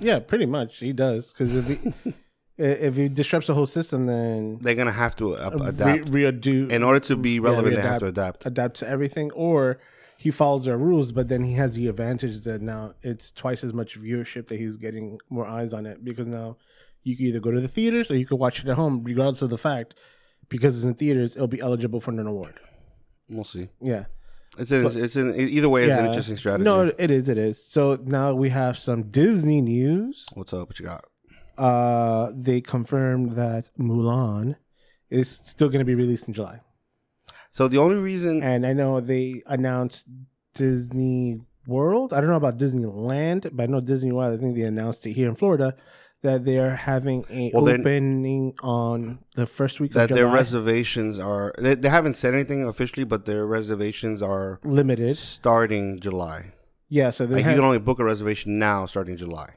yeah, 0.00 0.18
pretty 0.20 0.46
much 0.46 0.78
he 0.78 0.92
does 0.92 1.32
because 1.32 1.54
if 1.56 1.66
he 1.66 1.78
if 2.58 2.94
he 2.96 3.08
disrupts 3.08 3.46
the 3.48 3.54
whole 3.54 3.66
system, 3.66 4.06
then 4.06 4.58
They're 4.60 4.74
gonna 4.76 4.92
have 4.92 5.16
to 5.16 5.34
uh, 5.36 5.50
re- 5.58 5.68
adapt 5.68 6.10
redo 6.12 6.70
in 6.70 6.82
order 6.82 7.00
to 7.00 7.16
be 7.16 7.40
relevant. 7.40 7.74
they 7.76 7.82
have 7.82 8.00
to 8.00 8.06
adapt. 8.06 8.46
adapt 8.46 8.76
to 8.80 8.88
everything, 8.88 9.30
or 9.32 9.78
he 10.16 10.30
follows 10.30 10.64
their 10.64 10.78
rules, 10.78 11.12
but 11.12 11.28
then 11.28 11.44
he 11.44 11.54
has 11.54 11.74
the 11.74 11.88
advantage 11.88 12.42
that 12.42 12.62
now 12.62 12.94
it's 13.02 13.32
twice 13.32 13.64
as 13.64 13.72
much 13.72 14.00
viewership 14.00 14.46
that 14.48 14.58
he's 14.58 14.76
getting 14.76 15.18
more 15.30 15.46
eyes 15.46 15.72
on 15.72 15.86
it 15.86 16.04
because 16.04 16.26
now 16.26 16.56
you 17.02 17.16
can 17.16 17.26
either 17.26 17.40
go 17.40 17.50
to 17.50 17.60
the 17.60 17.68
theaters 17.68 18.10
or 18.10 18.16
you 18.16 18.26
can 18.26 18.38
watch 18.38 18.60
it 18.60 18.68
at 18.68 18.76
home, 18.76 19.02
regardless 19.02 19.42
of 19.42 19.50
the 19.50 19.58
fact 19.58 19.94
because 20.48 20.76
it's 20.76 20.84
in 20.84 20.94
theaters, 20.94 21.34
it'll 21.34 21.48
be 21.48 21.60
eligible 21.60 22.00
for 22.00 22.10
an 22.10 22.26
award. 22.26 22.60
We'll 23.28 23.44
see. 23.44 23.68
Yeah. 23.80 24.04
It's 24.58 24.70
an, 24.70 24.84
it's 25.02 25.16
an 25.16 25.34
either 25.34 25.68
way. 25.70 25.84
It's 25.84 25.96
an 25.96 26.04
interesting 26.04 26.36
strategy. 26.36 26.64
No, 26.64 26.92
it 26.98 27.10
is. 27.10 27.30
It 27.30 27.38
is. 27.38 27.64
So 27.64 27.98
now 28.04 28.34
we 28.34 28.50
have 28.50 28.76
some 28.76 29.04
Disney 29.04 29.62
news. 29.62 30.26
What's 30.34 30.52
up? 30.52 30.68
What 30.68 30.78
you 30.78 30.84
got? 30.84 31.06
Uh, 31.56 32.32
they 32.34 32.60
confirmed 32.60 33.32
that 33.32 33.70
Mulan 33.78 34.56
is 35.08 35.30
still 35.30 35.68
going 35.68 35.78
to 35.78 35.86
be 35.86 35.94
released 35.94 36.28
in 36.28 36.34
July. 36.34 36.60
So 37.52 37.68
the 37.68 37.78
only 37.78 37.96
reason 37.96 38.42
And 38.42 38.66
I 38.66 38.72
know 38.72 39.00
they 39.00 39.42
announced 39.46 40.06
Disney 40.54 41.40
World. 41.66 42.12
I 42.12 42.20
don't 42.20 42.30
know 42.30 42.36
about 42.36 42.58
Disneyland, 42.58 43.50
but 43.54 43.62
I 43.64 43.66
know 43.66 43.80
Disney 43.80 44.10
World. 44.12 44.34
I 44.34 44.40
think 44.40 44.56
they 44.56 44.62
announced 44.62 45.06
it 45.06 45.12
here 45.12 45.28
in 45.28 45.36
Florida 45.36 45.76
that 46.22 46.44
they 46.44 46.58
are 46.58 46.76
having 46.76 47.24
a 47.30 47.50
Well, 47.52 47.68
opening 47.68 48.54
on 48.62 49.18
the 49.34 49.46
first 49.46 49.80
week 49.80 49.90
of 49.90 49.94
July. 49.94 50.06
that 50.06 50.14
their 50.14 50.28
reservations 50.28 51.18
are 51.18 51.52
they, 51.58 51.74
they 51.74 51.88
haven't 51.88 52.16
said 52.16 52.32
anything 52.34 52.64
officially, 52.66 53.04
but 53.04 53.26
their 53.26 53.44
reservations 53.46 54.22
are 54.22 54.60
limited. 54.64 55.16
starting 55.18 55.98
July. 56.00 56.52
Yeah, 56.88 57.10
so 57.10 57.26
they 57.26 57.36
Like 57.36 57.44
have, 57.44 57.52
you 57.54 57.58
can 57.58 57.64
only 57.64 57.78
book 57.78 57.98
a 57.98 58.04
reservation 58.04 58.58
now, 58.58 58.86
starting 58.86 59.16
July. 59.16 59.50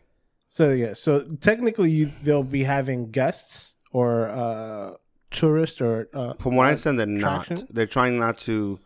so 0.50 0.72
yeah, 0.72 0.94
so 0.94 1.12
technically 1.50 1.92
you, 1.92 2.06
they'll 2.24 2.44
be 2.44 2.64
having 2.64 3.12
guests 3.12 3.76
or 3.92 4.28
uh 4.30 4.92
tourists 5.40 5.80
or 5.82 6.08
uh 6.14 6.34
From 6.40 6.56
what 6.56 6.66
I 6.66 6.70
understand, 6.70 7.00
they're 7.00 7.06
not. 7.30 7.64
They're 7.70 7.86
trying 7.98 8.18
not 8.20 8.38
to. 8.50 8.80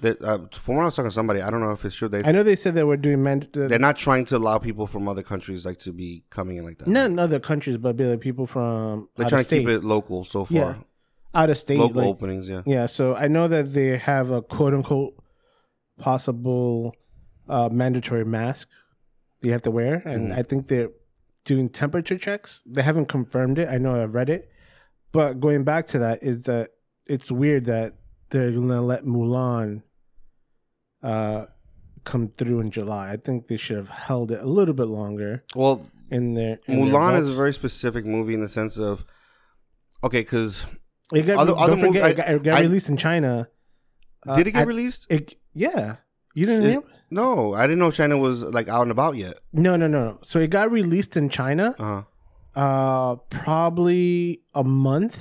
That 0.00 0.20
uh, 0.22 0.38
from 0.52 0.74
what 0.76 0.82
I 0.82 0.84
was 0.86 0.96
talking 0.96 1.08
to 1.10 1.14
somebody, 1.14 1.40
I 1.40 1.50
don't 1.50 1.60
know 1.60 1.70
if 1.70 1.84
it's 1.84 1.94
true. 1.94 2.08
They 2.08 2.24
I 2.24 2.32
know 2.32 2.42
they 2.42 2.56
said 2.56 2.74
they 2.74 2.82
were 2.82 2.96
doing 2.96 3.22
man- 3.22 3.46
they're 3.52 3.78
not 3.78 3.96
trying 3.96 4.24
to 4.26 4.36
allow 4.36 4.58
people 4.58 4.88
from 4.88 5.06
other 5.08 5.22
countries 5.22 5.64
like 5.64 5.78
to 5.86 5.92
be 5.92 6.24
coming 6.30 6.56
in 6.56 6.64
like 6.64 6.78
that. 6.78 6.88
not 6.88 7.06
in 7.12 7.18
other 7.20 7.38
countries, 7.38 7.76
but 7.76 7.96
be 7.96 8.04
like 8.04 8.20
people 8.20 8.46
from 8.48 9.08
they're 9.16 9.28
trying 9.28 9.44
to 9.44 9.58
keep 9.58 9.68
it 9.68 9.84
local 9.84 10.24
so 10.24 10.44
far. 10.44 10.54
Yeah. 10.56 10.74
out 11.40 11.48
of 11.50 11.56
state, 11.58 11.78
Local 11.78 12.00
like, 12.02 12.06
openings, 12.08 12.48
yeah. 12.48 12.62
Yeah, 12.66 12.86
so 12.86 13.14
I 13.14 13.28
know 13.28 13.46
that 13.46 13.72
they 13.72 13.96
have 13.96 14.30
a 14.32 14.42
quote 14.42 14.74
unquote 14.74 15.14
possible 15.98 16.94
uh, 17.48 17.68
mandatory 17.70 18.24
mask 18.24 18.68
that 19.40 19.46
you 19.46 19.52
have 19.52 19.62
to 19.62 19.70
wear, 19.70 20.02
and 20.04 20.32
Mhm. 20.32 20.38
I 20.38 20.42
think 20.42 20.68
they're 20.68 20.90
doing 21.44 21.68
temperature 21.68 22.18
checks. 22.18 22.62
They 22.66 22.82
haven't 22.82 23.06
confirmed 23.06 23.58
it. 23.58 23.68
I 23.68 23.78
know 23.78 24.02
I've 24.02 24.14
read 24.14 24.30
it, 24.30 24.48
but 25.14 25.40
going 25.40 25.64
back 25.64 25.86
to 25.88 25.98
that 26.00 26.22
is 26.22 26.42
that 26.44 26.70
it's 27.06 27.30
weird 27.32 27.64
that 27.66 27.94
they're 28.30 28.50
gonna 28.52 28.82
let 28.82 29.04
Mulan 29.04 29.82
uh, 31.02 31.46
come 32.04 32.28
through 32.28 32.60
in 32.60 32.70
July. 32.70 33.12
I 33.12 33.16
think 33.16 33.46
they 33.46 33.56
should 33.56 33.76
have 33.76 33.88
held 33.88 34.30
it 34.32 34.40
a 34.42 34.46
little 34.46 34.74
bit 34.74 34.86
longer 34.88 35.44
Well, 35.54 35.86
in 36.10 36.34
their 36.34 36.58
in 36.66 36.76
their 36.84 36.94
Mulan 36.94 37.20
is 37.20 37.30
a 37.32 37.34
very 37.34 37.52
specific 37.54 38.04
movie 38.04 38.34
in 38.34 38.40
the 38.40 38.48
sense 38.48 38.78
of 38.78 39.04
okay, 40.02 40.20
because 40.20 40.66
It 41.12 41.22
got, 41.26 41.38
other- 41.38 41.52
don't 41.52 41.60
other 41.62 41.76
forget, 41.76 41.84
movies- 42.02 42.04
it 42.10 42.16
got, 42.16 42.28
it 42.28 42.42
got 42.42 42.54
I- 42.58 42.62
released 42.62 42.88
in 42.88 42.96
China. 42.96 43.48
Uh, 44.26 44.36
did 44.36 44.46
it 44.46 44.52
get 44.52 44.62
at- 44.62 44.66
released? 44.68 45.06
It, 45.10 45.34
yeah, 45.52 45.96
you 46.34 46.46
didn't 46.46 46.64
It- 46.78 46.84
No, 47.10 47.52
I 47.54 47.66
didn't 47.66 47.78
know 47.78 47.90
China 47.90 48.16
was 48.18 48.42
like 48.42 48.68
out 48.68 48.82
and 48.82 48.90
about 48.90 49.16
yet. 49.16 49.36
No, 49.52 49.76
no, 49.76 49.86
no. 49.86 50.18
So 50.24 50.40
it 50.40 50.48
got 50.50 50.70
released 50.72 51.16
in 51.16 51.28
China, 51.28 51.74
Uh 51.78 51.84
huh. 51.84 52.02
Uh, 52.56 53.16
probably 53.30 54.42
a 54.54 54.64
month 54.64 55.20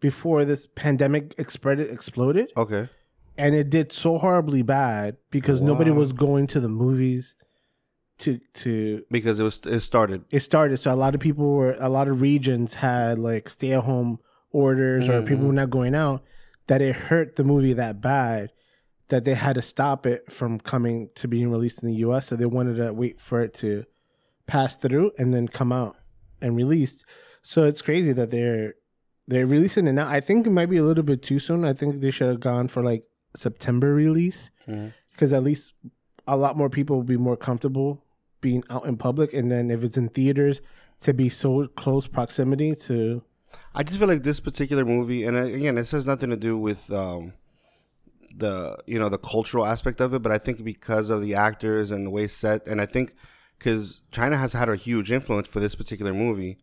before 0.00 0.44
this 0.44 0.66
pandemic 0.66 1.34
exploded, 1.38 2.52
Okay. 2.56 2.88
and 3.36 3.54
it 3.54 3.68
did 3.70 3.92
so 3.92 4.18
horribly 4.18 4.62
bad 4.62 5.16
because 5.30 5.60
nobody 5.60 5.90
was 5.90 6.12
going 6.12 6.46
to 6.48 6.60
the 6.60 6.68
movies. 6.68 7.34
To 8.22 8.40
to 8.54 9.04
Because 9.12 9.38
it 9.38 9.44
was 9.44 9.60
it 9.64 9.78
started. 9.80 10.24
it 10.30 10.40
started, 10.40 10.78
so 10.78 10.92
a 10.92 10.96
lot 10.96 11.14
of 11.14 11.20
people 11.20 11.52
were 11.54 11.76
a 11.78 11.88
lot 11.88 12.08
of 12.08 12.20
regions 12.20 12.74
had 12.74 13.16
like 13.18 13.48
stay 13.48 13.70
at 13.72 13.84
home 13.84 14.18
orders 14.50 15.08
or 15.08 15.22
people 15.22 15.46
were 15.46 15.52
not 15.52 15.70
going 15.70 15.94
out. 15.94 16.24
that 16.66 16.82
it 16.82 16.94
hurt 16.96 17.36
the 17.36 17.44
movie 17.44 17.72
that 17.74 18.00
bad 18.00 18.50
that 19.08 19.24
they 19.24 19.34
had 19.34 19.54
to 19.54 19.62
stop 19.62 20.04
it 20.04 20.30
from 20.32 20.58
coming 20.58 21.08
to 21.14 21.26
being 21.28 21.48
released 21.50 21.80
in 21.82 21.88
the 21.88 21.94
US. 22.06 22.26
So 22.26 22.34
they 22.36 22.44
wanted 22.44 22.76
to 22.76 22.92
wait 22.92 23.20
for 23.20 23.40
it 23.40 23.54
to 23.62 23.84
pass 24.48 24.76
through 24.76 25.12
and 25.16 25.32
then 25.32 25.46
come 25.48 25.70
out 25.72 25.96
and 26.40 26.56
released. 26.56 27.04
So 27.42 27.64
it's 27.64 27.82
crazy 27.82 28.12
that 28.12 28.30
they're 28.30 28.74
they're 29.26 29.46
releasing 29.46 29.86
it 29.86 29.92
now. 29.92 30.08
I 30.08 30.20
think 30.20 30.46
it 30.46 30.50
might 30.50 30.70
be 30.70 30.78
a 30.78 30.82
little 30.82 31.04
bit 31.04 31.22
too 31.22 31.38
soon. 31.38 31.64
I 31.64 31.72
think 31.74 32.00
they 32.00 32.10
should 32.10 32.28
have 32.28 32.40
gone 32.40 32.68
for 32.68 32.82
like 32.82 33.04
September 33.36 33.92
release 33.92 34.50
because 35.12 35.32
at 35.32 35.42
least 35.42 35.74
a 36.26 36.36
lot 36.36 36.56
more 36.56 36.70
people 36.70 36.96
will 36.96 37.04
be 37.04 37.16
more 37.16 37.36
comfortable 37.36 38.04
being 38.40 38.64
out 38.70 38.86
in 38.86 38.96
public. 38.96 39.34
And 39.34 39.50
then 39.50 39.70
if 39.70 39.82
it's 39.84 39.96
in 39.96 40.08
theaters, 40.08 40.60
to 41.00 41.12
be 41.12 41.28
so 41.28 41.68
close 41.68 42.06
proximity 42.06 42.74
to 42.74 43.22
I 43.74 43.82
just 43.82 43.98
feel 43.98 44.08
like 44.08 44.22
this 44.22 44.40
particular 44.40 44.84
movie, 44.84 45.24
and 45.24 45.36
uh, 45.36 45.40
again, 45.40 45.78
it 45.78 45.90
has 45.90 46.06
nothing 46.06 46.30
to 46.30 46.36
do 46.36 46.58
with 46.58 46.92
um, 46.92 47.32
the 48.36 48.76
you 48.86 48.98
know 48.98 49.08
the 49.08 49.18
cultural 49.18 49.64
aspect 49.64 50.00
of 50.00 50.12
it, 50.14 50.22
but 50.22 50.32
I 50.32 50.38
think 50.38 50.62
because 50.64 51.10
of 51.10 51.22
the 51.22 51.34
actors 51.34 51.90
and 51.90 52.06
the 52.06 52.10
way 52.10 52.24
it's 52.24 52.34
set, 52.34 52.66
and 52.66 52.80
I 52.80 52.86
think 52.86 53.14
because 53.58 54.02
China 54.10 54.36
has 54.36 54.52
had 54.52 54.68
a 54.68 54.76
huge 54.76 55.10
influence 55.10 55.48
for 55.48 55.60
this 55.60 55.74
particular 55.74 56.14
movie. 56.14 56.58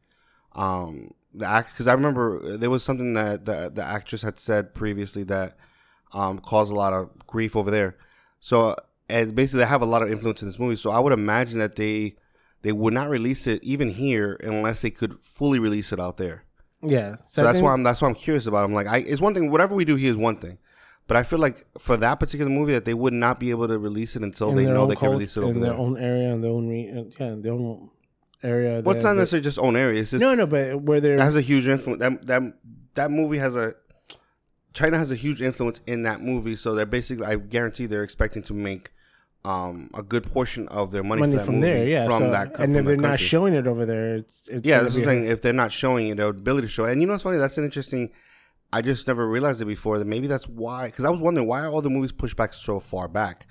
Um, 0.53 1.11
the 1.33 1.45
act 1.45 1.71
because 1.71 1.87
I 1.87 1.93
remember 1.93 2.57
there 2.57 2.69
was 2.69 2.83
something 2.83 3.13
that 3.13 3.45
the, 3.45 3.69
the 3.73 3.83
actress 3.83 4.21
had 4.21 4.39
said 4.39 4.73
previously 4.73 5.23
that 5.23 5.57
um, 6.13 6.39
caused 6.39 6.71
a 6.71 6.75
lot 6.75 6.93
of 6.93 7.27
grief 7.27 7.55
over 7.55 7.69
there. 7.69 7.97
So 8.39 8.75
and 9.09 9.35
basically, 9.35 9.59
they 9.59 9.65
have 9.65 9.81
a 9.81 9.85
lot 9.85 10.01
of 10.01 10.11
influence 10.11 10.41
in 10.41 10.47
this 10.47 10.59
movie. 10.59 10.75
So 10.75 10.91
I 10.91 10.99
would 10.99 11.13
imagine 11.13 11.59
that 11.59 11.75
they 11.75 12.15
they 12.61 12.71
would 12.71 12.93
not 12.93 13.09
release 13.09 13.45
it 13.45 13.63
even 13.63 13.89
here 13.89 14.39
unless 14.43 14.81
they 14.81 14.89
could 14.89 15.23
fully 15.23 15.59
release 15.59 15.91
it 15.91 15.99
out 15.99 16.17
there. 16.17 16.45
yeah. 16.81 17.15
So 17.27 17.43
that's 17.43 17.61
why 17.61 17.73
I'm 17.73 17.83
that's 17.83 18.01
why 18.01 18.07
I'm 18.07 18.15
curious 18.15 18.47
about. 18.47 18.61
It. 18.61 18.65
I'm 18.65 18.73
like, 18.73 18.87
I, 18.87 18.97
it's 18.97 19.21
one 19.21 19.33
thing. 19.33 19.51
Whatever 19.51 19.75
we 19.75 19.85
do 19.85 19.95
here 19.95 20.11
is 20.11 20.17
one 20.17 20.37
thing, 20.37 20.57
but 21.07 21.17
I 21.17 21.23
feel 21.23 21.39
like 21.39 21.65
for 21.77 21.97
that 21.97 22.15
particular 22.15 22.49
movie 22.49 22.73
that 22.73 22.85
they 22.85 22.93
would 22.93 23.13
not 23.13 23.39
be 23.39 23.51
able 23.51 23.67
to 23.67 23.77
release 23.77 24.15
it 24.15 24.23
until 24.23 24.51
they 24.51 24.65
know 24.65 24.87
they 24.87 24.95
can 24.95 25.11
release 25.11 25.37
it 25.37 25.41
over 25.41 25.51
in 25.51 25.61
their 25.61 25.71
there. 25.71 25.79
own 25.79 25.97
area 25.97 26.31
in 26.33 26.41
their 26.41 26.51
own 26.51 26.67
re- 26.67 27.11
yeah 27.19 27.27
in 27.27 27.41
their 27.41 27.53
own 27.53 27.89
area. 28.43 28.81
Well, 28.81 28.95
it's 28.95 29.03
not 29.03 29.15
necessarily 29.15 29.43
just 29.43 29.59
own 29.59 29.75
area. 29.75 30.01
It's 30.01 30.11
just 30.11 30.21
No, 30.21 30.35
no, 30.35 30.45
but 30.45 30.81
where 30.81 30.99
they're 30.99 31.17
that 31.17 31.23
has 31.23 31.35
a 31.35 31.41
huge 31.41 31.67
influence. 31.67 31.99
That 31.99 32.25
that 32.27 32.41
that 32.95 33.11
movie 33.11 33.37
has 33.37 33.55
a 33.55 33.75
China 34.75 34.97
has 34.97 35.11
a 35.11 35.15
huge 35.15 35.41
influence 35.41 35.81
in 35.87 36.03
that 36.03 36.21
movie. 36.21 36.55
So 36.55 36.75
they're 36.75 36.85
basically, 36.85 37.25
I 37.25 37.37
guarantee, 37.37 37.85
they're 37.85 38.03
expecting 38.03 38.43
to 38.43 38.53
make 38.53 38.91
um, 39.45 39.89
a 39.93 40.03
good 40.03 40.23
portion 40.31 40.67
of 40.67 40.91
their 40.91 41.03
money, 41.03 41.21
money 41.21 41.37
from 41.37 41.55
movie 41.55 41.67
there, 41.67 41.87
yeah. 41.87 42.05
from 42.05 42.23
so, 42.23 42.31
that. 42.31 42.59
and 42.59 42.73
from 42.73 42.75
if 42.75 42.85
they're 42.85 42.97
not 42.97 43.19
showing 43.19 43.53
it 43.53 43.67
over 43.67 43.85
there, 43.85 44.15
it's, 44.17 44.47
it's 44.49 44.67
Yeah, 44.67 44.81
that's 44.81 44.95
be 44.95 45.05
what 45.05 45.15
If 45.15 45.41
they're 45.41 45.53
not 45.53 45.71
showing 45.71 46.09
it, 46.09 46.17
their 46.17 46.27
ability 46.27 46.67
to 46.67 46.71
show 46.71 46.85
it. 46.85 46.91
And 46.91 47.01
you 47.01 47.07
know 47.07 47.13
what's 47.13 47.23
funny? 47.23 47.37
That's 47.37 47.57
an 47.57 47.63
interesting. 47.63 48.11
I 48.73 48.81
just 48.81 49.07
never 49.07 49.27
realized 49.27 49.61
it 49.61 49.65
before. 49.65 49.99
That 49.99 50.05
maybe 50.05 50.27
that's 50.27 50.47
why. 50.47 50.87
Because 50.87 51.05
I 51.05 51.09
was 51.09 51.21
wondering 51.21 51.47
why 51.47 51.61
are 51.61 51.69
all 51.69 51.81
the 51.81 51.89
movies 51.89 52.11
pushed 52.11 52.37
back 52.37 52.53
so 52.53 52.79
far 52.79 53.07
back. 53.07 53.47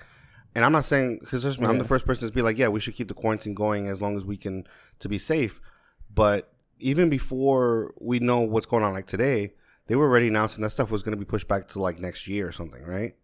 And 0.54 0.64
I'm 0.64 0.72
not 0.72 0.84
saying 0.84 1.18
because 1.20 1.44
I'm 1.58 1.78
the 1.78 1.84
first 1.84 2.06
person 2.06 2.28
to 2.28 2.34
be 2.34 2.42
like, 2.42 2.58
yeah, 2.58 2.68
we 2.68 2.78
should 2.78 2.94
keep 2.94 3.08
the 3.08 3.14
quarantine 3.14 3.54
going 3.54 3.88
as 3.88 4.00
long 4.00 4.16
as 4.16 4.24
we 4.24 4.36
can 4.36 4.66
to 5.00 5.08
be 5.08 5.18
safe. 5.18 5.60
But 6.12 6.52
even 6.78 7.08
before 7.08 7.92
we 8.00 8.20
know 8.20 8.40
what's 8.40 8.66
going 8.66 8.84
on, 8.84 8.92
like 8.92 9.06
today, 9.06 9.54
they 9.86 9.96
were 9.96 10.06
already 10.06 10.28
announcing 10.28 10.62
that 10.62 10.70
stuff 10.70 10.90
was 10.90 11.02
going 11.02 11.16
to 11.16 11.18
be 11.18 11.24
pushed 11.24 11.48
back 11.48 11.68
to 11.68 11.80
like 11.80 11.98
next 11.98 12.28
year 12.28 12.46
or 12.46 12.52
something, 12.52 12.82
right? 12.84 13.14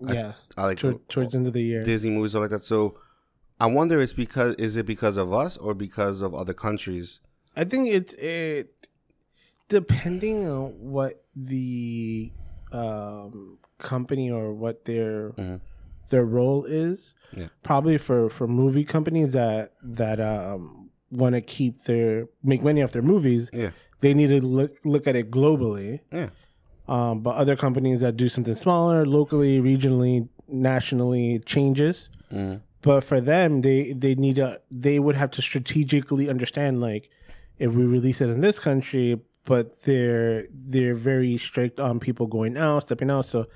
yeah, 0.00 0.34
I 0.56 0.66
like 0.66 0.78
toward, 0.78 1.08
towards 1.08 1.32
the 1.32 1.38
end 1.38 1.46
of 1.46 1.52
the 1.52 1.62
year. 1.62 1.82
Disney 1.82 2.10
movies 2.10 2.32
stuff 2.32 2.42
like 2.42 2.50
that. 2.50 2.64
So 2.64 2.98
I 3.60 3.66
wonder, 3.66 4.00
it's 4.00 4.12
because 4.12 4.54
is 4.56 4.76
it 4.76 4.86
because 4.86 5.16
of 5.16 5.32
us 5.32 5.56
or 5.56 5.74
because 5.74 6.20
of 6.20 6.34
other 6.34 6.54
countries? 6.54 7.20
I 7.56 7.64
think 7.64 7.88
it's 7.88 8.14
it 8.14 8.88
depending 9.68 10.46
on 10.48 10.70
what 10.78 11.24
the 11.44 12.32
um, 12.72 13.58
company 13.78 14.30
or 14.30 14.52
what 14.52 14.84
their 14.84 15.30
Mhm. 15.30 15.60
their 16.10 16.24
role 16.24 16.64
is. 16.64 17.14
Yeah. 17.36 17.48
Probably 17.62 17.98
for 17.98 18.28
for 18.28 18.46
movie 18.46 18.84
companies 18.84 19.32
that 19.32 19.72
that 19.82 20.20
um, 20.20 20.90
want 21.10 21.34
to 21.34 21.40
keep 21.40 21.82
their 21.84 22.28
make 22.42 22.62
money 22.62 22.82
off 22.82 22.92
their 22.92 23.02
movies, 23.02 23.50
Yeah, 23.52 23.70
they 24.00 24.14
need 24.14 24.28
to 24.28 24.40
look 24.44 24.72
look 24.84 25.06
at 25.06 25.16
it 25.16 25.30
globally. 25.30 26.00
yeah. 26.12 26.30
Um, 26.88 27.20
but 27.20 27.34
other 27.36 27.54
companies 27.56 28.00
that 28.00 28.16
do 28.16 28.28
something 28.30 28.54
smaller, 28.54 29.04
locally, 29.04 29.60
regionally, 29.60 30.28
nationally, 30.48 31.38
changes. 31.44 32.08
Mhm. 32.32 32.60
But 32.82 33.04
for 33.04 33.20
them, 33.20 33.60
they 33.62 33.92
they 33.92 34.14
need 34.14 34.36
to 34.36 34.60
they 34.70 34.98
would 34.98 35.16
have 35.16 35.30
to 35.32 35.42
strategically 35.42 36.28
understand 36.28 36.80
like 36.80 37.10
if 37.58 37.72
we 37.72 37.84
release 37.84 38.20
it 38.20 38.30
in 38.30 38.40
this 38.40 38.58
country, 38.58 39.20
but 39.48 39.80
they're 39.82 40.46
they're 40.52 40.94
very 40.94 41.38
strict 41.38 41.80
on 41.80 41.98
people 41.98 42.26
going 42.26 42.58
out, 42.58 42.82
stepping 42.82 43.10
out. 43.10 43.24
So 43.24 43.46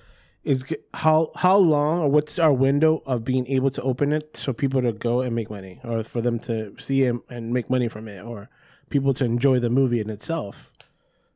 is 0.42 0.64
how 0.94 1.30
how 1.36 1.58
long 1.58 2.00
or 2.00 2.08
what's 2.08 2.38
our 2.38 2.52
window 2.52 3.02
of 3.04 3.24
being 3.24 3.46
able 3.46 3.68
to 3.68 3.82
open 3.82 4.10
it 4.10 4.40
for 4.42 4.54
people 4.54 4.80
to 4.80 4.92
go 4.92 5.20
and 5.20 5.34
make 5.36 5.50
money, 5.50 5.80
or 5.84 6.02
for 6.02 6.22
them 6.22 6.38
to 6.40 6.74
see 6.78 7.02
it 7.04 7.14
and 7.28 7.52
make 7.52 7.68
money 7.68 7.88
from 7.88 8.08
it, 8.08 8.24
or 8.24 8.48
people 8.88 9.12
to 9.12 9.24
enjoy 9.26 9.58
the 9.58 9.68
movie 9.68 10.00
in 10.00 10.08
itself. 10.08 10.72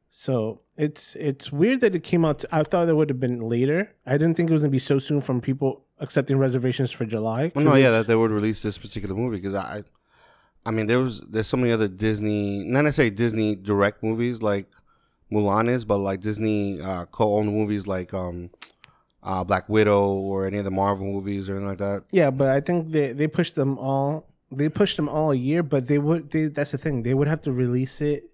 So 0.09 0.62
it's 0.79 1.14
it's 1.16 1.53
weird 1.53 1.83
that 1.83 1.95
it 1.95 2.03
came 2.03 2.25
out. 2.25 2.42
I 2.51 2.62
thought 2.62 2.88
it 2.88 2.97
would 2.97 3.11
have 3.11 3.21
been 3.21 3.40
later. 3.40 3.95
I 4.07 4.12
didn't 4.12 4.38
think 4.38 4.49
it 4.49 4.55
was 4.55 4.62
gonna 4.62 4.71
be 4.71 4.79
so 4.79 4.99
soon 4.99 5.21
from 5.21 5.42
people 5.42 5.85
accepting 6.01 6.38
reservations 6.38 6.90
for 6.90 7.05
July. 7.05 7.53
Well, 7.55 7.66
no, 7.66 7.75
yeah, 7.75 7.90
that 7.90 8.07
they 8.07 8.16
would 8.16 8.31
release 8.31 8.62
this 8.62 8.79
particular 8.79 9.14
movie 9.14 9.37
because 9.37 9.55
I, 9.55 9.85
I 10.66 10.70
mean, 10.72 10.87
there 10.87 10.98
was 11.00 11.20
there's 11.20 11.46
so 11.46 11.57
many 11.57 11.72
other 11.72 11.88
Disney, 11.88 12.64
not 12.64 12.83
necessarily 12.83 13.14
Disney 13.14 13.55
direct 13.57 14.02
movies 14.02 14.42
like 14.42 14.66
Mulan 15.33 15.68
is, 15.68 15.85
but 15.85 15.98
like 15.98 16.20
Disney 16.20 16.81
uh, 16.81 17.05
co-owned 17.07 17.50
movies 17.52 17.87
like 17.87 18.12
um, 18.12 18.50
uh, 19.22 19.44
Black 19.44 19.68
Widow 19.68 20.11
or 20.12 20.44
any 20.46 20.59
of 20.59 20.64
the 20.64 20.70
Marvel 20.70 21.07
movies 21.07 21.48
or 21.48 21.52
anything 21.55 21.68
like 21.68 21.79
that. 21.79 22.05
Yeah, 22.11 22.31
but 22.31 22.48
I 22.48 22.61
think 22.61 22.90
they 22.90 23.12
they 23.12 23.29
pushed 23.29 23.55
them 23.55 23.79
all. 23.79 24.26
They 24.50 24.68
pushed 24.68 24.96
them 24.96 25.09
all 25.09 25.33
a 25.33 25.37
year, 25.37 25.62
but 25.62 25.87
they 25.88 25.98
would. 25.98 26.31
They, 26.31 26.46
that's 26.46 26.72
the 26.72 26.79
thing. 26.79 27.02
They 27.05 27.14
would 27.14 27.29
have 27.29 27.40
to 27.42 27.52
release 27.52 28.00
it 28.00 28.31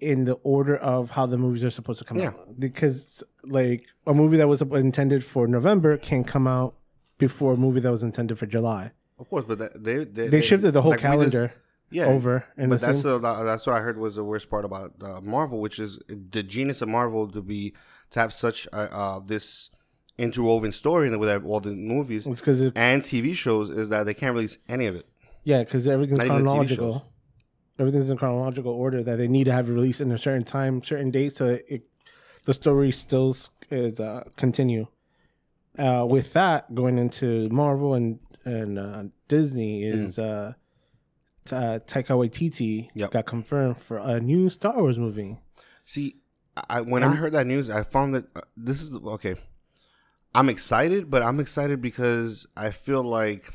in 0.00 0.24
the 0.24 0.34
order 0.42 0.76
of 0.76 1.10
how 1.10 1.26
the 1.26 1.38
movies 1.38 1.62
are 1.64 1.70
supposed 1.70 1.98
to 2.00 2.04
come 2.04 2.16
Yeah. 2.18 2.28
out. 2.28 2.58
Because 2.58 3.22
like 3.44 3.86
a 4.06 4.14
movie 4.14 4.36
that 4.36 4.48
was 4.48 4.62
intended 4.62 5.24
for 5.24 5.46
November 5.46 5.96
can 5.96 6.24
come 6.24 6.46
out 6.46 6.74
before 7.18 7.52
a 7.54 7.56
movie 7.56 7.80
that 7.80 7.90
was 7.90 8.02
intended 8.02 8.38
for 8.38 8.46
July. 8.46 8.92
Of 9.22 9.28
course, 9.30 9.44
but 9.46 9.58
that, 9.58 9.84
they, 9.84 10.04
they 10.04 10.26
They 10.28 10.40
shifted 10.40 10.72
the 10.72 10.82
whole 10.82 10.90
like, 10.90 10.98
we 10.98 11.02
just- 11.02 11.32
calendar 11.32 11.54
yeah, 11.92 12.06
over, 12.06 12.44
and 12.56 12.70
But 12.70 12.80
that's 12.80 13.02
the, 13.02 13.18
that's 13.18 13.66
what 13.66 13.76
I 13.76 13.80
heard 13.80 13.98
was 13.98 14.16
the 14.16 14.24
worst 14.24 14.48
part 14.50 14.64
about 14.64 14.94
uh, 15.00 15.20
Marvel, 15.20 15.60
which 15.60 15.78
is 15.78 16.00
the 16.08 16.42
genius 16.42 16.82
of 16.82 16.88
Marvel 16.88 17.30
to 17.30 17.42
be 17.42 17.74
to 18.10 18.20
have 18.20 18.32
such 18.32 18.66
uh, 18.72 18.88
uh, 18.90 19.20
this 19.20 19.70
interwoven 20.18 20.72
story 20.72 21.14
with 21.16 21.44
all 21.44 21.60
the 21.60 21.72
movies 21.72 22.26
it's 22.26 22.40
it, 22.46 22.72
and 22.76 23.02
TV 23.02 23.34
shows 23.34 23.70
is 23.70 23.88
that 23.90 24.04
they 24.04 24.14
can't 24.14 24.34
release 24.34 24.58
any 24.68 24.86
of 24.86 24.96
it. 24.96 25.06
yeah, 25.44 25.62
because 25.62 25.86
everything's 25.86 26.18
Not 26.18 26.26
even 26.26 26.44
the 26.44 26.50
TV 26.50 26.76
chronological. 26.76 27.12
Everything's 27.78 28.10
in 28.10 28.16
chronological 28.16 28.72
order 28.72 29.02
that 29.02 29.16
they 29.16 29.28
need 29.28 29.44
to 29.44 29.52
have 29.52 29.68
it 29.68 29.72
released 29.72 30.00
in 30.00 30.12
a 30.12 30.18
certain 30.18 30.44
time, 30.44 30.82
certain 30.82 31.10
date, 31.10 31.32
so 31.32 31.58
it, 31.68 31.84
the 32.44 32.54
story 32.54 32.90
still 32.90 33.36
is 33.70 34.00
uh, 34.00 34.24
continue. 34.36 34.86
Uh, 35.78 36.06
with 36.08 36.32
that, 36.32 36.74
going 36.74 36.98
into 36.98 37.48
Marvel 37.50 37.94
and 37.94 38.18
and 38.44 38.78
uh, 38.78 39.04
Disney 39.28 39.84
is 39.84 40.18
uh, 40.18 40.54
t- 41.44 41.56
uh, 41.56 41.78
Taika 41.80 42.14
Waititi 42.16 42.88
Yep. 42.94 43.10
got 43.10 43.26
confirmed 43.26 43.78
for 43.78 43.98
a 43.98 44.20
new 44.20 44.48
Star 44.48 44.76
Wars 44.76 44.98
movie. 44.98 45.38
See, 45.84 46.16
I, 46.68 46.80
when 46.82 47.02
I 47.02 47.14
heard 47.14 47.32
that 47.32 47.46
news, 47.46 47.70
I 47.70 47.82
found 47.82 48.14
that 48.14 48.24
uh, 48.36 48.40
this 48.56 48.82
is 48.82 48.94
okay. 48.94 49.36
I'm 50.34 50.48
excited, 50.48 51.10
but 51.10 51.22
I'm 51.22 51.40
excited 51.40 51.80
because 51.82 52.46
I 52.56 52.70
feel 52.70 53.02
like 53.02 53.52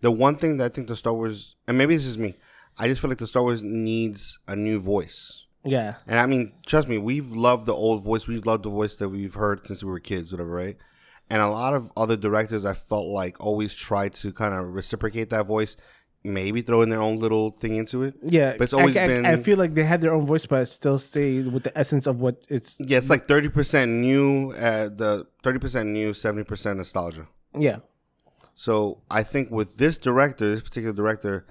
the 0.00 0.10
one 0.10 0.36
thing 0.36 0.56
that 0.58 0.64
I 0.64 0.68
think 0.68 0.88
the 0.88 0.96
Star 0.96 1.12
Wars, 1.14 1.56
and 1.68 1.78
maybe 1.78 1.94
this 1.96 2.06
is 2.06 2.18
me, 2.18 2.34
I 2.78 2.88
just 2.88 3.00
feel 3.00 3.08
like 3.10 3.18
the 3.18 3.26
Star 3.26 3.42
Wars 3.42 3.62
needs 3.62 4.38
a 4.48 4.56
new 4.56 4.80
voice. 4.80 5.46
Yeah, 5.66 5.94
And 6.06 6.20
I 6.20 6.26
mean, 6.26 6.52
trust 6.66 6.88
me, 6.88 6.98
we've 6.98 7.30
loved 7.30 7.64
the 7.64 7.72
old 7.72 8.04
voice. 8.04 8.26
We've 8.28 8.44
loved 8.44 8.64
the 8.64 8.68
voice 8.70 8.96
that 8.96 9.08
we've 9.08 9.32
heard 9.32 9.66
since 9.66 9.82
we 9.82 9.90
were 9.90 9.98
kids, 9.98 10.30
whatever, 10.30 10.50
right? 10.50 10.76
And 11.30 11.40
a 11.40 11.48
lot 11.48 11.74
of 11.74 11.90
other 11.96 12.16
directors, 12.16 12.64
I 12.64 12.74
felt 12.74 13.06
like 13.06 13.40
always 13.40 13.74
try 13.74 14.08
to 14.10 14.32
kind 14.32 14.54
of 14.54 14.74
reciprocate 14.74 15.30
that 15.30 15.46
voice, 15.46 15.76
maybe 16.22 16.60
throw 16.62 16.82
in 16.82 16.90
their 16.90 17.00
own 17.00 17.16
little 17.18 17.50
thing 17.50 17.76
into 17.76 18.02
it. 18.02 18.14
yeah. 18.22 18.52
But 18.58 18.64
it's 18.64 18.72
always 18.74 18.96
I, 18.96 19.04
I- 19.04 19.06
been- 19.08 19.26
I 19.26 19.36
feel 19.36 19.56
like 19.56 19.74
they 19.74 19.84
had 19.84 20.00
their 20.02 20.12
own 20.12 20.26
voice, 20.26 20.44
but 20.46 20.66
still 20.68 20.98
stay 20.98 21.42
with 21.42 21.64
the 21.64 21.76
essence 21.76 22.06
of 22.06 22.20
what 22.20 22.44
it's. 22.48 22.76
Yeah, 22.78 22.98
it's 22.98 23.10
like 23.10 23.26
thirty 23.26 23.48
percent 23.48 23.90
new, 23.90 24.52
uh, 24.52 24.88
the 24.90 25.26
thirty 25.42 25.58
percent 25.58 25.88
new, 25.90 26.12
seventy 26.14 26.44
percent 26.44 26.76
nostalgia. 26.76 27.26
Yeah, 27.58 27.78
So 28.54 29.02
I 29.10 29.22
think 29.22 29.50
with 29.50 29.76
this 29.78 29.96
director, 29.98 30.48
this 30.50 30.60
particular 30.62 30.92
director, 30.94 31.46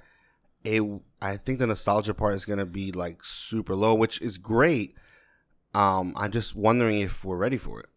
it 0.63 0.81
I 1.21 1.37
think 1.37 1.59
the 1.59 1.67
nostalgia 1.67 2.13
part 2.13 2.35
is 2.35 2.45
gonna 2.45 2.65
be 2.65 2.91
like 2.91 3.23
super 3.23 3.75
low, 3.75 3.95
which 3.95 4.21
is 4.21 4.37
great. 4.37 4.95
Um, 5.73 6.13
I'm 6.15 6.31
just 6.31 6.55
wondering 6.55 6.99
if 6.99 7.25
we're 7.25 7.37
ready 7.37 7.57
for 7.57 7.79
it. 7.79 7.87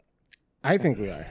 I 0.65 0.79
think 0.79 0.99
we 0.99 1.11
are 1.11 1.27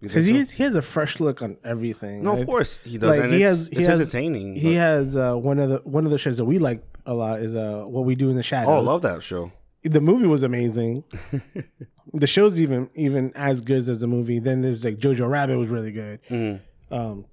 because 0.00 0.26
so? 0.26 0.32
he 0.32 0.44
he 0.44 0.62
has 0.62 0.74
a 0.74 0.82
fresh 0.82 1.20
look 1.20 1.42
on 1.42 1.56
everything. 1.64 2.22
no, 2.22 2.34
I- 2.34 2.38
of 2.40 2.46
course 2.46 2.78
he 2.84 2.98
does, 2.98 3.10
like, 3.10 3.20
and 3.20 3.32
he 3.32 3.42
it's, 3.42 3.50
has- 3.50 3.68
he 3.68 3.76
it's 3.78 3.86
has- 3.86 4.00
entertaining. 4.00 4.56
He 4.56 4.74
but- 4.74 4.80
has 4.80 5.16
uh, 5.16 5.34
one 5.34 5.58
of 5.58 5.68
the 5.68 5.78
one 5.84 6.04
of 6.04 6.10
the 6.10 6.18
shows 6.18 6.36
that 6.38 6.44
we 6.44 6.58
like 6.58 6.82
a 7.06 7.14
lot 7.14 7.40
is 7.40 7.54
uh, 7.56 7.84
what 7.86 8.04
we 8.04 8.14
do 8.14 8.30
in 8.30 8.36
the 8.36 8.42
shadows. 8.42 8.68
oh, 8.70 8.76
I 8.76 8.80
love 8.80 9.02
that 9.02 9.22
show. 9.22 9.52
the 9.82 10.00
movie 10.00 10.26
was 10.26 10.42
amazing. 10.42 11.04
the 12.14 12.26
show's 12.26 12.60
even 12.60 12.90
even 12.94 13.32
as 13.34 13.60
good 13.60 13.88
as 13.88 14.00
the 14.00 14.06
movie. 14.06 14.38
Then 14.38 14.60
there's 14.62 14.84
like 14.84 14.98
Jojo 14.98 15.28
Rabbit 15.28 15.56
was 15.58 15.68
really 15.68 15.92
good. 15.92 16.20
Mhm. 16.28 16.60
Um, 16.90 17.24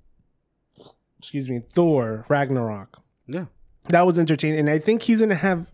excuse 1.19 1.49
me, 1.49 1.62
Thor 1.73 2.25
Ragnarok. 2.30 3.01
Yeah. 3.27 3.45
That 3.89 4.06
was 4.06 4.19
entertaining, 4.19 4.60
and 4.60 4.69
I 4.69 4.80
think 4.80 5.03
he's 5.03 5.21
gonna 5.21 5.36
have. 5.36 5.71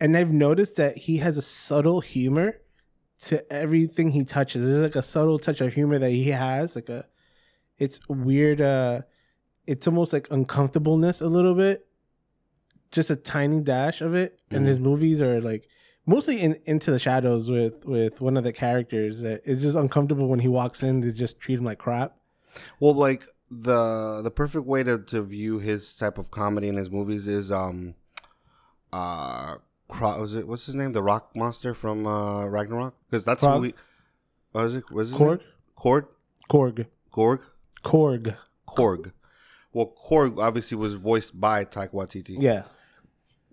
And 0.00 0.16
I've 0.16 0.32
noticed 0.32 0.76
that 0.76 0.96
he 0.96 1.16
has 1.16 1.36
a 1.36 1.42
subtle 1.42 2.00
humor 2.00 2.60
to 3.20 3.52
everything 3.52 4.10
he 4.10 4.24
touches. 4.24 4.62
There's 4.62 4.82
like 4.82 4.96
a 4.96 5.02
subtle 5.02 5.38
touch 5.38 5.60
of 5.60 5.74
humor 5.74 5.98
that 5.98 6.10
he 6.10 6.30
has, 6.30 6.76
like 6.76 6.88
a. 6.88 7.06
It's 7.78 8.00
weird. 8.08 8.60
Uh, 8.60 9.02
it's 9.66 9.86
almost 9.86 10.12
like 10.12 10.28
uncomfortableness 10.30 11.20
a 11.20 11.28
little 11.28 11.54
bit, 11.54 11.86
just 12.90 13.10
a 13.10 13.16
tiny 13.16 13.60
dash 13.60 14.00
of 14.00 14.14
it. 14.14 14.40
And 14.50 14.66
his 14.66 14.80
movies 14.80 15.20
are 15.20 15.40
like 15.40 15.68
mostly 16.06 16.40
in 16.40 16.58
Into 16.64 16.90
the 16.90 16.98
Shadows 16.98 17.50
with 17.50 17.84
with 17.84 18.20
one 18.20 18.36
of 18.36 18.44
the 18.44 18.52
characters 18.52 19.20
that 19.20 19.42
is 19.44 19.62
just 19.62 19.76
uncomfortable 19.76 20.26
when 20.26 20.40
he 20.40 20.48
walks 20.48 20.82
in. 20.82 21.00
They 21.00 21.12
just 21.12 21.38
treat 21.38 21.58
him 21.58 21.64
like 21.64 21.78
crap. 21.78 22.16
Well, 22.80 22.94
like 22.94 23.24
the 23.50 24.20
the 24.22 24.30
perfect 24.30 24.66
way 24.66 24.82
to, 24.82 24.98
to 24.98 25.22
view 25.22 25.58
his 25.58 25.96
type 25.96 26.18
of 26.18 26.30
comedy 26.30 26.68
in 26.68 26.76
his 26.76 26.90
movies 26.90 27.28
is 27.28 27.52
um 27.52 27.94
uh 28.92 29.56
Cro- 29.88 30.20
was 30.20 30.34
it 30.34 30.46
what's 30.46 30.66
his 30.66 30.74
name? 30.74 30.92
The 30.92 31.02
rock 31.02 31.34
monster 31.34 31.74
from 31.74 32.06
uh 32.06 32.46
Ragnarok? 32.46 32.94
Because 33.10 33.24
that's 33.24 33.42
Krog? 33.42 33.54
who 33.54 33.60
we 33.60 33.74
what 34.52 34.66
is 34.66 34.76
it 34.76 34.90
was 34.90 35.10
his 35.10 35.18
Korg? 35.18 35.40
Korg? 35.76 36.06
Korg, 36.50 36.86
Korg? 37.12 37.40
Korg. 37.82 38.36
Korg. 38.68 39.12
Well 39.72 39.94
Korg 40.08 40.38
obviously 40.38 40.76
was 40.76 40.94
voiced 40.94 41.40
by 41.40 41.64
Taika 41.64 41.92
Waititi. 41.92 42.36
Yeah, 42.38 42.64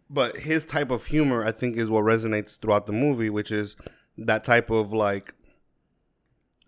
but 0.09 0.37
his 0.37 0.65
type 0.65 0.91
of 0.91 1.05
humor 1.05 1.43
I 1.45 1.51
think 1.51 1.77
is 1.77 1.89
what 1.89 2.03
resonates 2.03 2.59
throughout 2.59 2.85
the 2.85 2.93
movie, 2.93 3.29
which 3.29 3.51
is 3.51 3.75
that 4.17 4.43
type 4.43 4.69
of 4.69 4.91
like 4.91 5.33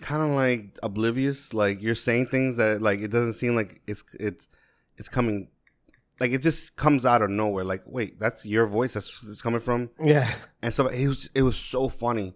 kind 0.01 0.21
of 0.21 0.30
like 0.30 0.77
oblivious, 0.84 1.53
like 1.53 1.82
you're 1.82 1.95
saying 1.95 2.27
things 2.27 2.58
that 2.58 2.82
like 2.82 2.99
it 2.99 3.10
doesn't 3.10 3.34
seem 3.34 3.56
like 3.56 3.82
it's 3.88 4.03
it's 4.19 4.47
it's 4.97 5.10
coming 5.10 5.49
like 6.19 6.32
it 6.32 6.41
just 6.41 6.75
comes 6.75 7.06
out 7.06 7.21
of 7.21 7.30
nowhere. 7.30 7.63
Like 7.63 7.84
wait, 7.86 8.19
that's 8.19 8.45
your 8.45 8.65
voice. 8.67 8.93
That's 8.93 9.23
it's 9.30 9.41
coming 9.41 9.60
from 9.60 9.89
yeah. 10.03 10.32
and 10.62 10.73
so 10.73 10.88
it 10.88 11.08
was 11.08 11.30
it 11.36 11.43
was 11.43 11.58
so 11.58 11.89
funny. 11.89 12.36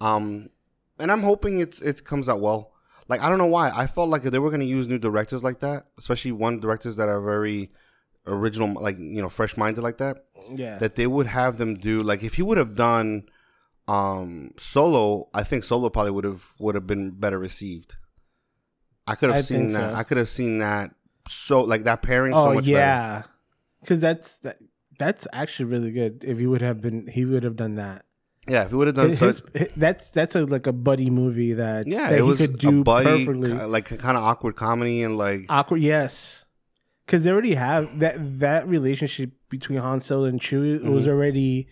Um, 0.00 0.50
and 0.98 1.10
I'm 1.10 1.22
hoping 1.22 1.60
it's 1.60 1.80
it 1.80 2.04
comes 2.04 2.28
out 2.28 2.40
well. 2.40 2.72
Like 3.08 3.20
I 3.20 3.28
don't 3.28 3.38
know 3.38 3.46
why 3.46 3.70
I 3.74 3.86
felt 3.86 4.08
like 4.08 4.24
if 4.24 4.32
they 4.32 4.38
were 4.38 4.50
gonna 4.50 4.64
use 4.64 4.88
new 4.88 4.98
directors 4.98 5.42
like 5.42 5.60
that, 5.60 5.86
especially 5.98 6.32
one 6.32 6.60
directors 6.60 6.96
that 6.96 7.08
are 7.08 7.20
very 7.20 7.70
original, 8.26 8.80
like 8.82 8.96
you 8.98 9.20
know, 9.22 9.28
fresh 9.28 9.56
minded 9.56 9.82
like 9.82 9.98
that, 9.98 10.24
Yeah. 10.54 10.78
that 10.78 10.94
they 10.94 11.06
would 11.06 11.26
have 11.26 11.58
them 11.58 11.74
do 11.76 12.02
like 12.02 12.22
if 12.22 12.34
he 12.34 12.42
would 12.42 12.58
have 12.58 12.74
done 12.74 13.24
um 13.88 14.52
solo, 14.56 15.28
I 15.34 15.42
think 15.42 15.64
solo 15.64 15.90
probably 15.90 16.12
would 16.12 16.24
have 16.24 16.44
would 16.58 16.74
have 16.74 16.86
been 16.86 17.10
better 17.12 17.38
received. 17.38 17.96
I 19.06 19.14
could 19.14 19.28
have 19.28 19.38
I 19.38 19.42
seen 19.42 19.72
that. 19.72 19.92
so. 19.92 19.96
I 19.98 20.02
could 20.02 20.16
have 20.16 20.28
seen 20.30 20.58
that 20.58 20.94
so 21.28 21.62
like 21.62 21.84
that 21.84 22.02
pairing 22.02 22.32
so 22.34 22.50
oh 22.50 22.54
much 22.54 22.66
yeah, 22.66 23.22
because 23.80 24.00
that's 24.00 24.38
that, 24.38 24.56
that's 24.98 25.26
actually 25.32 25.66
really 25.66 25.90
good. 25.90 26.22
If 26.26 26.38
he 26.38 26.46
would 26.46 26.62
have 26.62 26.80
been, 26.80 27.06
he 27.06 27.24
would 27.24 27.42
have 27.42 27.56
done 27.56 27.74
that. 27.76 28.04
Yeah, 28.46 28.64
if 28.64 28.70
he 28.70 28.76
would 28.76 28.88
have 28.88 28.96
done 28.96 29.08
His, 29.10 29.18
so, 29.18 29.26
his- 29.26 29.42
that's 29.76 30.10
that's 30.10 30.34
a 30.34 30.44
like 30.44 30.66
a 30.66 30.72
buddy 30.72 31.08
movie 31.10 31.54
that 31.54 31.86
yeah, 31.86 32.10
that 32.10 32.12
it 32.12 32.16
he 32.16 32.22
was 32.22 32.38
could 32.40 32.58
do 32.58 32.84
buddy, 32.84 33.24
perfectly. 33.24 33.52
like 33.52 33.86
kind 33.98 34.16
of 34.18 34.22
awkward 34.22 34.56
comedy 34.56 35.02
and 35.02 35.16
like 35.16 35.46
Awkward, 35.48 35.80
yes, 35.80 36.44
because 37.06 37.24
they 37.24 37.30
already 37.30 37.54
have 37.54 37.98
that 38.00 38.16
that 38.40 38.68
relationship 38.68 39.30
between 39.48 39.78
Han 39.78 40.00
Solo 40.00 40.24
and 40.26 40.40
Chewie 40.40 40.78
Mm-hmm. 40.78 40.92
was 40.92 41.08
already 41.08 41.68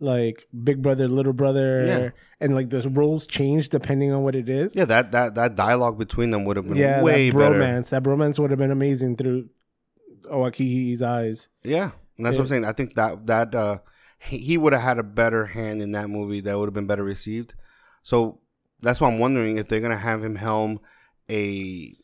like 0.00 0.48
big 0.64 0.80
brother, 0.82 1.06
little 1.08 1.32
brother, 1.34 1.84
Yeah. 1.86 2.08
and 2.40 2.54
like 2.54 2.70
the 2.70 2.88
roles 2.88 3.26
change 3.26 3.68
depending 3.68 4.12
on 4.12 4.22
what 4.22 4.34
it 4.34 4.48
is. 4.48 4.74
Yeah, 4.74 4.86
that 4.86 5.12
that 5.12 5.34
that 5.36 5.54
dialogue 5.54 5.98
between 5.98 6.30
them 6.30 6.44
would 6.46 6.56
have 6.56 6.66
been 6.66 6.76
Yeah, 6.76 7.02
way 7.02 7.30
that 7.30 7.36
better. 7.38 7.54
bromance, 7.56 7.90
that 7.90 8.02
bromance 8.02 8.38
would 8.38 8.50
have 8.50 8.58
been 8.58 8.70
amazing 8.70 9.16
through 9.16 9.50
Owaki's 10.24 11.02
eyes. 11.02 11.48
Yeah, 11.62 11.90
and 12.16 12.26
that's 12.26 12.36
what 12.36 12.42
I'm 12.44 12.48
saying. 12.48 12.64
I 12.64 12.72
think 12.72 12.94
that 12.94 13.26
that 13.26 13.54
uh, 13.54 13.78
he, 14.18 14.56
would 14.58 14.72
have 14.72 14.82
had 14.82 14.98
a 14.98 15.02
better 15.02 15.46
hand 15.46 15.80
in 15.82 15.92
that 15.92 16.08
movie. 16.10 16.40
That 16.40 16.58
would 16.58 16.66
have 16.66 16.74
been 16.74 16.86
better 16.86 17.04
received. 17.04 17.54
So 18.02 18.40
that's 18.80 19.00
why 19.00 19.08
I'm 19.08 19.18
wondering 19.18 19.56
if 19.58 19.68
they're 19.68 19.80
gonna 19.80 19.96
have 19.96 20.24
him 20.24 20.36
helm 20.36 20.80
a 21.30 21.94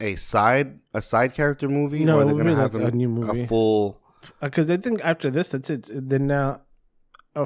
a 0.00 0.14
side 0.16 0.78
a 0.94 1.02
side 1.02 1.34
character 1.34 1.68
movie, 1.68 2.04
No, 2.04 2.18
or 2.20 2.24
they're 2.24 2.36
gonna 2.36 2.54
have 2.54 2.74
like 2.74 2.92
a 2.92 2.96
new 2.96 3.08
movie. 3.08 3.42
a 3.42 3.46
full. 3.46 4.00
because 4.40 4.70
I 4.70 4.76
think 4.76 5.00
after 5.04 5.30
this, 5.30 5.48
that's 5.50 5.70
it. 5.70 5.88
Then 5.92 6.26
now, 6.26 6.50
uh, 6.50 6.58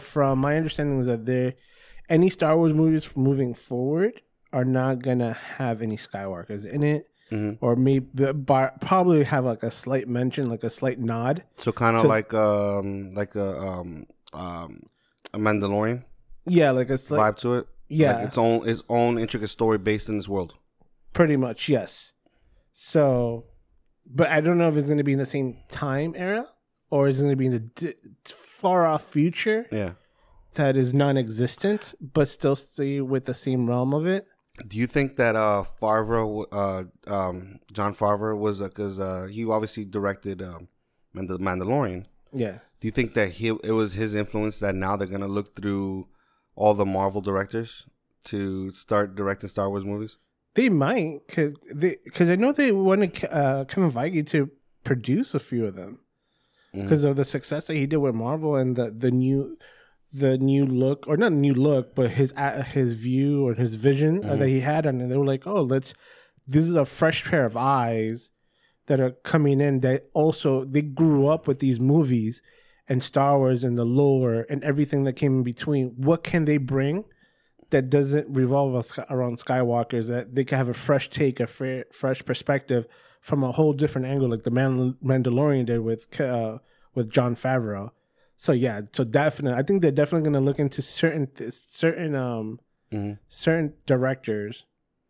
from 0.00 0.38
my 0.40 0.56
understanding 0.56 0.98
is 1.00 1.06
that 1.06 1.26
there, 1.26 1.54
any 2.08 2.28
Star 2.30 2.56
Wars 2.56 2.72
movies 2.74 3.16
moving 3.16 3.54
forward 3.54 4.20
are 4.52 4.64
not 4.64 5.00
gonna 5.02 5.32
have 5.32 5.80
any 5.82 5.96
Skywalkers 5.96 6.66
in 6.66 6.82
it, 6.82 7.06
Mhm. 7.30 7.58
or 7.60 7.74
maybe 7.76 8.32
bar, 8.32 8.74
probably 8.80 9.24
have 9.24 9.44
like 9.44 9.62
a 9.62 9.70
slight 9.70 10.06
mention, 10.08 10.50
like 10.50 10.62
a 10.64 10.70
slight 10.70 10.98
nod. 10.98 11.44
So 11.56 11.72
kind 11.72 11.96
of 11.96 12.04
like 12.04 12.34
um 12.34 13.10
like 13.12 13.34
a 13.34 13.58
um 13.58 14.06
um 14.34 14.82
a 15.32 15.38
Mandalorian 15.38 16.04
Yeah, 16.46 16.72
like 16.72 16.90
a 16.90 16.98
slight, 16.98 17.20
vibe 17.20 17.36
to 17.38 17.54
it. 17.54 17.66
yeah, 17.88 18.16
like 18.18 18.28
its 18.28 18.38
own 18.38 18.68
its 18.68 18.82
own 18.90 19.18
intricate 19.18 19.48
story 19.48 19.78
based 19.78 20.08
in 20.10 20.16
this 20.18 20.28
world. 20.28 20.54
pretty 21.14 21.36
much 21.36 21.68
yes. 21.68 22.12
So, 22.72 23.44
but 24.06 24.28
I 24.30 24.40
don't 24.40 24.58
know 24.58 24.68
if 24.68 24.76
it's 24.76 24.88
gonna 24.88 25.04
be 25.04 25.12
in 25.12 25.18
the 25.18 25.26
same 25.26 25.58
time 25.68 26.14
era 26.16 26.48
or 26.90 27.08
is 27.08 27.20
it 27.20 27.24
gonna 27.24 27.36
be 27.36 27.46
in 27.46 27.52
the 27.52 27.60
di- 27.60 27.94
far 28.62 28.86
off 28.86 29.02
future 29.04 29.66
Yeah. 29.72 29.92
that 30.54 30.76
is 30.76 30.92
non-existent, 30.94 31.94
but 32.00 32.26
still 32.28 32.56
stay 32.56 33.00
with 33.12 33.24
the 33.24 33.34
same 33.34 33.68
realm 33.68 33.92
of 33.94 34.06
it. 34.06 34.26
Do 34.68 34.76
you 34.82 34.86
think 34.86 35.16
that 35.16 35.34
uh 35.34 35.64
Favreau, 35.80 36.44
uh, 36.52 36.82
um, 37.18 37.58
Jon 37.72 37.92
Favreau 37.94 38.36
was 38.38 38.60
because 38.60 39.00
uh, 39.00 39.26
he 39.30 39.40
obviously 39.46 39.84
directed 39.84 40.42
um, 40.42 40.68
Mand- 41.14 41.30
Mandalorian? 41.48 42.04
Yeah. 42.44 42.58
Do 42.80 42.86
you 42.88 42.92
think 42.98 43.14
that 43.14 43.28
he 43.38 43.48
it 43.48 43.72
was 43.82 43.94
his 43.94 44.14
influence 44.14 44.60
that 44.60 44.74
now 44.74 44.96
they're 44.96 45.08
gonna 45.16 45.26
look 45.38 45.48
through 45.56 46.06
all 46.54 46.74
the 46.74 46.84
Marvel 46.86 47.20
directors 47.22 47.86
to 48.24 48.72
start 48.72 49.14
directing 49.14 49.48
Star 49.48 49.68
Wars 49.70 49.84
movies? 49.86 50.16
They 50.54 50.68
might, 50.68 51.20
cause 51.28 51.54
they, 51.74 51.96
cause 52.12 52.28
I 52.28 52.36
know 52.36 52.52
they 52.52 52.72
wanted 52.72 53.24
uh, 53.30 53.64
Kevin 53.64 53.90
Feige 53.90 54.26
to 54.28 54.50
produce 54.84 55.32
a 55.34 55.40
few 55.40 55.64
of 55.64 55.76
them, 55.76 56.00
Mhm. 56.74 56.82
because 56.82 57.04
of 57.04 57.16
the 57.16 57.24
success 57.24 57.66
that 57.66 57.74
he 57.74 57.86
did 57.86 57.98
with 57.98 58.14
Marvel 58.14 58.56
and 58.56 58.76
the 58.76 58.90
the 58.90 59.10
new, 59.10 59.56
the 60.12 60.38
new 60.38 60.64
look 60.66 61.06
or 61.06 61.16
not 61.16 61.32
new 61.32 61.54
look, 61.54 61.94
but 61.94 62.10
his 62.12 62.32
his 62.72 62.94
view 62.94 63.46
or 63.46 63.54
his 63.54 63.74
vision 63.76 64.24
uh, 64.24 64.36
that 64.36 64.48
he 64.48 64.60
had 64.60 64.86
it. 64.86 65.08
They 65.08 65.16
were 65.16 65.26
like, 65.26 65.46
oh, 65.46 65.62
let's. 65.62 65.94
This 66.46 66.66
is 66.68 66.74
a 66.74 66.84
fresh 66.84 67.24
pair 67.24 67.44
of 67.44 67.56
eyes 67.56 68.30
that 68.86 68.98
are 69.00 69.12
coming 69.22 69.60
in. 69.60 69.80
That 69.80 70.08
also 70.12 70.64
they 70.64 70.82
grew 70.82 71.28
up 71.28 71.46
with 71.46 71.58
these 71.60 71.78
movies 71.78 72.42
and 72.88 73.02
Star 73.02 73.38
Wars 73.38 73.62
and 73.62 73.78
the 73.78 73.84
lore 73.84 74.44
and 74.50 74.62
everything 74.64 75.04
that 75.04 75.12
came 75.14 75.36
in 75.38 75.42
between. 75.44 75.88
What 75.96 76.22
can 76.24 76.44
they 76.46 76.58
bring? 76.58 77.04
that 77.70 77.88
doesn't 77.88 78.26
revolve 78.28 78.74
us- 78.74 78.98
around 79.08 79.38
Skywalkers 79.38 80.06
that 80.08 80.34
they 80.34 80.44
can 80.44 80.58
have 80.58 80.68
a 80.68 80.74
fresh 80.74 81.08
take, 81.08 81.40
a 81.40 81.46
fre- 81.46 81.88
fresh 81.90 82.22
perspective 82.22 82.86
from 83.22 83.42
a 83.44 83.52
whole 83.52 83.72
different 83.72 84.06
angle, 84.08 84.28
like 84.28 84.42
the 84.42 84.50
Man- 84.50 84.96
Mandalorian 85.02 85.64
did 85.64 85.78
with 85.80 86.20
uh, 86.20 86.58
with 86.94 87.10
Jon 87.10 87.34
Favreau. 87.36 87.90
So 88.36 88.52
yeah, 88.52 88.80
so 88.92 89.04
definitely, 89.04 89.58
I 89.58 89.62
think 89.62 89.80
they're 89.80 89.92
definitely 89.92 90.24
going 90.28 90.40
to 90.42 90.46
look 90.48 90.58
into 90.58 90.82
certain 90.82 91.28
th- 91.28 91.52
certain 91.52 92.14
um 92.14 92.60
Mhm. 92.92 93.18
certain 93.28 93.72
directors 93.86 94.66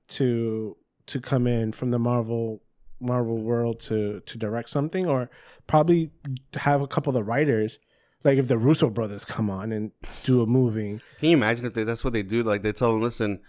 to 0.08 0.76
to 1.06 1.20
come 1.20 1.46
in 1.48 1.72
from 1.72 1.90
the 1.90 1.98
Marvel 1.98 2.62
Marvel 3.00 3.38
world 3.42 3.80
to 3.88 4.20
to 4.20 4.38
direct 4.38 4.68
something, 4.70 5.06
or 5.06 5.30
probably 5.66 6.10
have 6.54 6.80
a 6.82 6.86
couple 6.86 7.10
of 7.10 7.14
the 7.14 7.24
writers. 7.24 7.78
Like 8.24 8.38
if 8.38 8.46
the 8.46 8.58
Russo 8.58 8.88
brothers 8.88 9.24
come 9.24 9.50
on 9.50 9.72
and 9.72 9.90
do 10.22 10.42
a 10.42 10.46
movie, 10.46 11.00
Can 11.18 11.30
you 11.30 11.36
imagine 11.36 11.66
if 11.66 11.74
they, 11.74 11.82
that's 11.82 12.04
what 12.04 12.12
they 12.12 12.22
do? 12.22 12.44
Like 12.44 12.62
they 12.62 12.72
tell 12.72 12.92
them, 12.92 13.02
listen, 13.02 13.40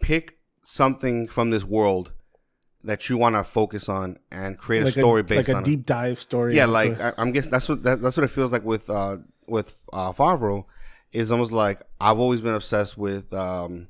pick 0.00 0.38
something 0.62 1.26
from 1.26 1.50
this 1.50 1.64
world 1.64 2.12
that 2.84 3.08
you 3.08 3.16
want 3.16 3.36
to 3.36 3.44
focus 3.44 3.88
on 3.88 4.18
and 4.30 4.56
create 4.56 4.84
a 4.84 4.90
story 4.90 5.20
a, 5.20 5.24
based 5.24 5.48
like 5.48 5.54
a 5.54 5.58
on 5.58 5.62
deep 5.62 5.86
dive 5.86 6.18
story. 6.18 6.56
Yeah, 6.56 6.66
like 6.66 6.98
I, 7.00 7.12
I'm 7.18 7.32
guessing 7.32 7.50
that's 7.50 7.68
what 7.68 7.82
that, 7.82 8.02
that's 8.02 8.16
what 8.16 8.24
it 8.24 8.30
feels 8.30 8.52
like 8.52 8.64
with 8.64 8.88
uh 8.88 9.18
with 9.46 9.88
uh 9.92 10.12
Favreau. 10.12 10.64
Is 11.12 11.32
almost 11.32 11.52
like 11.52 11.80
I've 12.00 12.18
always 12.18 12.40
been 12.40 12.54
obsessed 12.54 12.96
with 12.96 13.32
um 13.32 13.88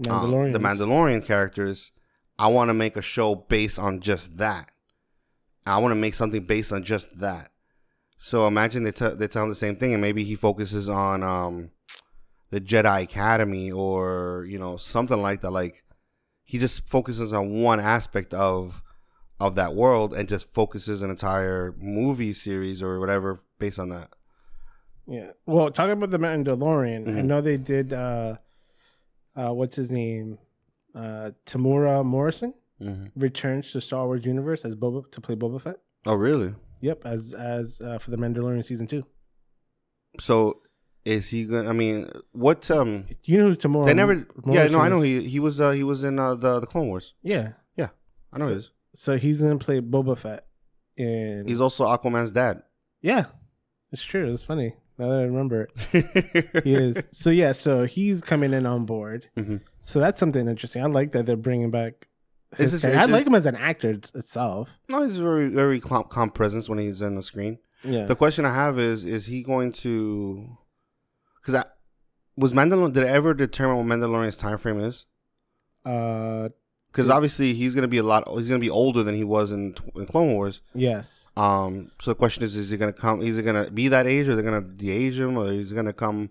Mandalorian. 0.00 0.52
the 0.52 0.58
Mandalorian 0.58 1.24
characters. 1.24 1.92
I 2.38 2.48
want 2.48 2.70
to 2.70 2.74
make 2.74 2.96
a 2.96 3.02
show 3.02 3.34
based 3.34 3.78
on 3.78 4.00
just 4.00 4.38
that. 4.38 4.70
I 5.66 5.78
want 5.78 5.92
to 5.92 5.96
make 5.96 6.14
something 6.14 6.44
based 6.44 6.72
on 6.72 6.82
just 6.82 7.20
that. 7.20 7.50
So 8.18 8.46
imagine 8.46 8.84
they, 8.84 8.92
t- 8.92 9.08
they 9.08 9.28
tell 9.28 9.44
him 9.44 9.48
the 9.48 9.54
same 9.54 9.76
thing, 9.76 9.92
and 9.92 10.00
maybe 10.00 10.24
he 10.24 10.34
focuses 10.34 10.88
on 10.88 11.22
um, 11.22 11.70
the 12.50 12.60
Jedi 12.60 13.02
Academy 13.02 13.70
or 13.70 14.46
you 14.48 14.58
know 14.58 14.76
something 14.76 15.20
like 15.20 15.40
that. 15.42 15.50
Like 15.50 15.84
he 16.44 16.58
just 16.58 16.88
focuses 16.88 17.32
on 17.32 17.62
one 17.62 17.80
aspect 17.80 18.32
of 18.34 18.82
of 19.40 19.54
that 19.56 19.74
world 19.74 20.14
and 20.14 20.28
just 20.28 20.52
focuses 20.52 21.02
an 21.02 21.10
entire 21.10 21.74
movie 21.78 22.32
series 22.32 22.80
or 22.82 23.00
whatever 23.00 23.38
based 23.58 23.78
on 23.78 23.88
that. 23.88 24.08
Yeah. 25.08 25.32
Well, 25.46 25.70
talking 25.70 25.92
about 25.92 26.10
the 26.10 26.18
Mandalorian, 26.18 27.08
I 27.08 27.20
Mhm. 27.22 27.24
know 27.24 27.40
they 27.40 27.56
did. 27.56 27.92
uh 27.92 28.36
uh 29.36 29.52
What's 29.52 29.74
his 29.76 29.90
name? 29.90 30.38
Uh 30.94 31.30
Temuera 31.46 32.04
Morrison 32.04 32.54
hmm 32.78 33.06
returns 33.16 33.72
to 33.72 33.80
Star 33.80 34.06
Wars 34.06 34.24
universe 34.26 34.64
as 34.64 34.74
Boba 34.76 35.10
to 35.12 35.20
play 35.20 35.34
Boba 35.34 35.60
Fett. 35.60 35.76
Oh, 36.06 36.14
really? 36.14 36.54
Yep, 36.80 37.06
as 37.06 37.32
as 37.32 37.80
uh, 37.80 37.98
for 37.98 38.10
the 38.10 38.16
Mandalorian 38.16 38.64
season 38.64 38.86
two. 38.88 39.04
So 40.20 40.62
is 41.04 41.30
he 41.30 41.44
gonna? 41.44 41.68
I 41.68 41.72
mean, 41.72 42.08
what? 42.32 42.70
Um, 42.70 43.06
You 43.24 43.38
know 43.38 43.48
who 43.50 43.56
Temuera? 43.56 43.86
they 43.86 43.94
never. 43.94 44.26
Yeah, 44.46 44.68
no, 44.68 44.78
I 44.80 44.88
know 44.88 45.00
he 45.00 45.22
he 45.28 45.40
was 45.40 45.60
uh, 45.60 45.70
he 45.72 45.82
was 45.82 46.04
in 46.04 46.18
uh, 46.18 46.34
the 46.34 46.60
the 46.60 46.66
Clone 46.66 46.88
Wars. 46.88 47.14
Yeah, 47.22 47.52
yeah, 47.76 47.88
I 48.32 48.38
know 48.38 48.46
So- 48.46 48.52
he 48.52 48.58
is. 48.58 48.70
so 48.94 49.16
he's 49.18 49.42
gonna 49.42 49.58
play 49.58 49.80
Boba 49.80 50.16
Fett. 50.16 50.46
And 50.98 51.48
He's 51.48 51.60
also 51.60 51.86
Aquaman's 51.86 52.30
dad. 52.32 52.62
yeah, 53.00 53.24
it's 53.90 54.02
true. 54.04 54.30
It's 54.30 54.44
funny 54.44 54.74
now 54.98 55.08
that 55.08 55.18
I 55.20 55.22
remember 55.22 55.68
it. 55.92 56.62
He 56.64 56.74
is. 56.74 57.02
So 57.10 57.30
yeah, 57.30 57.52
so 57.52 57.86
he's 57.86 58.20
coming 58.20 58.52
in 58.52 58.66
on 58.66 58.84
board. 58.84 59.28
Mhm. 59.36 59.62
So 59.80 59.98
that's 60.00 60.20
something 60.20 60.46
interesting. 60.46 60.82
I 60.82 60.86
like 60.86 61.12
that 61.12 61.24
they're 61.26 61.36
bringing 61.36 61.70
back. 61.70 62.08
His 62.58 62.84
I 62.84 62.90
it's 62.90 63.10
like 63.10 63.26
him 63.26 63.34
as 63.34 63.46
an 63.46 63.56
actor 63.56 63.90
it's- 63.90 64.12
itself. 64.14 64.78
No, 64.90 65.02
he's 65.02 65.16
very 65.16 65.48
very 65.48 65.80
calm, 65.80 66.04
calm 66.10 66.30
presence 66.30 66.68
when 66.68 66.78
he's 66.78 67.02
on 67.02 67.14
the 67.14 67.22
screen. 67.22 67.58
Yeah. 67.82 68.04
The 68.04 68.14
question 68.14 68.44
I 68.44 68.54
have 68.54 68.78
is: 68.78 69.04
Is 69.06 69.26
he 69.26 69.42
going 69.42 69.72
to? 69.84 70.58
Because 71.42 71.54
I 71.56 71.64
was 72.36 72.52
Mandalorian. 72.54 72.92
Did 72.94 73.04
I 73.04 73.08
ever 73.08 73.34
determine 73.34 73.76
what 73.76 73.86
Mandalorian's 73.86 74.36
time 74.36 74.56
frame 74.58 74.80
is? 74.80 75.04
uh, 75.84 76.48
Because 76.90 77.10
obviously 77.10 77.52
he's 77.54 77.74
going 77.74 77.82
to 77.82 77.88
be 77.88 77.98
a 77.98 78.02
lot. 78.02 78.24
He's 78.28 78.48
going 78.48 78.60
to 78.60 78.64
be 78.64 78.70
older 78.70 79.02
than 79.02 79.14
he 79.14 79.24
was 79.24 79.50
in, 79.52 79.74
in 79.96 80.06
Clone 80.06 80.32
Wars. 80.32 80.60
yes. 80.74 81.28
Um. 81.36 81.90
So 82.00 82.10
the 82.12 82.14
question 82.14 82.44
is: 82.44 82.54
Is 82.56 82.70
he 82.70 82.76
going 82.76 82.92
to 82.92 82.98
come? 82.98 83.22
Is 83.22 83.36
he 83.36 83.42
going 83.42 83.64
to 83.64 83.70
be 83.70 83.88
that 83.88 84.06
age, 84.06 84.28
or 84.28 84.34
they're 84.34 84.44
going 84.48 84.62
to 84.62 84.68
de-age 84.68 85.18
him, 85.18 85.36
or 85.36 85.50
is 85.50 85.70
he 85.70 85.74
going 85.74 85.86
to 85.86 85.92
come 85.92 86.30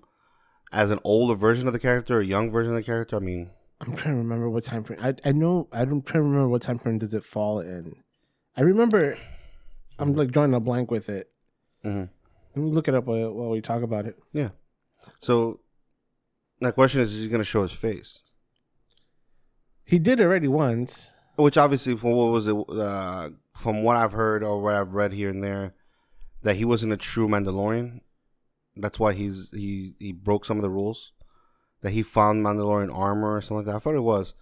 as 0.72 0.92
an 0.92 1.00
older 1.04 1.36
version 1.36 1.68
of 1.68 1.74
the 1.74 1.80
character, 1.80 2.18
or 2.18 2.22
a 2.22 2.26
young 2.26 2.50
version 2.52 2.72
of 2.72 2.78
the 2.78 2.84
character? 2.84 3.16
I 3.18 3.20
mean, 3.20 3.50
I'm 3.82 3.96
trying 3.96 4.14
to 4.16 4.20
remember 4.20 4.50
what 4.50 4.64
time 4.64 4.84
frame. 4.84 5.00
I 5.02 5.16
I 5.26 5.32
know 5.34 5.68
I'm 5.72 6.02
trying 6.04 6.24
to 6.24 6.30
remember 6.30 6.48
what 6.50 6.62
time 6.62 6.78
frame 6.80 7.00
does 7.00 7.14
it 7.14 7.24
fall 7.26 7.60
in. 7.60 7.96
I 8.56 8.62
remember. 8.62 9.18
I'm 10.00 10.14
like 10.16 10.32
drawing 10.32 10.54
a 10.54 10.60
blank 10.60 10.90
with 10.92 11.10
it. 11.10 11.30
Mhm. 11.84 12.10
Let 12.56 12.64
me 12.64 12.72
look 12.72 12.88
it 12.88 12.94
up 12.96 13.06
while, 13.06 13.32
while 13.34 13.50
we 13.50 13.62
talk 13.62 13.82
about 13.84 14.06
it. 14.06 14.18
So 15.20 15.60
my 16.60 16.72
question 16.72 17.02
is: 17.02 17.14
Is 17.14 17.24
he 17.24 17.30
going 17.30 17.42
to 17.42 17.46
show 17.46 17.64
his 17.64 17.72
face? 17.72 18.22
He 19.84 20.00
did 20.00 20.22
already 20.22 20.48
once. 20.48 21.12
Which 21.36 21.58
obviously, 21.58 21.96
from 21.96 22.12
what 22.12 22.32
was 22.32 22.48
it? 22.48 22.56
Uh, 22.56 23.30
from 23.56 23.84
what 23.84 23.98
I've 23.98 24.12
heard 24.12 24.44
or 24.44 24.62
what 24.62 24.76
I've 24.76 24.94
read 24.94 25.14
here 25.14 25.30
and 25.30 25.44
there, 25.44 25.74
that 26.44 26.56
he 26.56 26.66
wasn't 26.66 26.94
a 26.94 26.98
true 26.98 27.28
Mandalorian. 27.28 28.02
That's 28.76 29.00
why 29.00 29.14
he's 29.14 29.50
he 29.52 29.96
he 30.00 30.12
broke 30.12 30.46
some 30.46 30.58
of 30.58 30.64
the 30.64 30.70
rules. 30.70 31.12
That 31.82 31.92
he 31.92 32.04
found 32.04 32.46
Mandalorian 32.46 32.96
armor 32.96 33.36
or 33.36 33.42
something 33.42 33.58
like 33.58 33.66
that. 33.66 33.76
I 33.76 33.80
thought 33.80 33.96
it 33.96 34.02
was. 34.02 34.36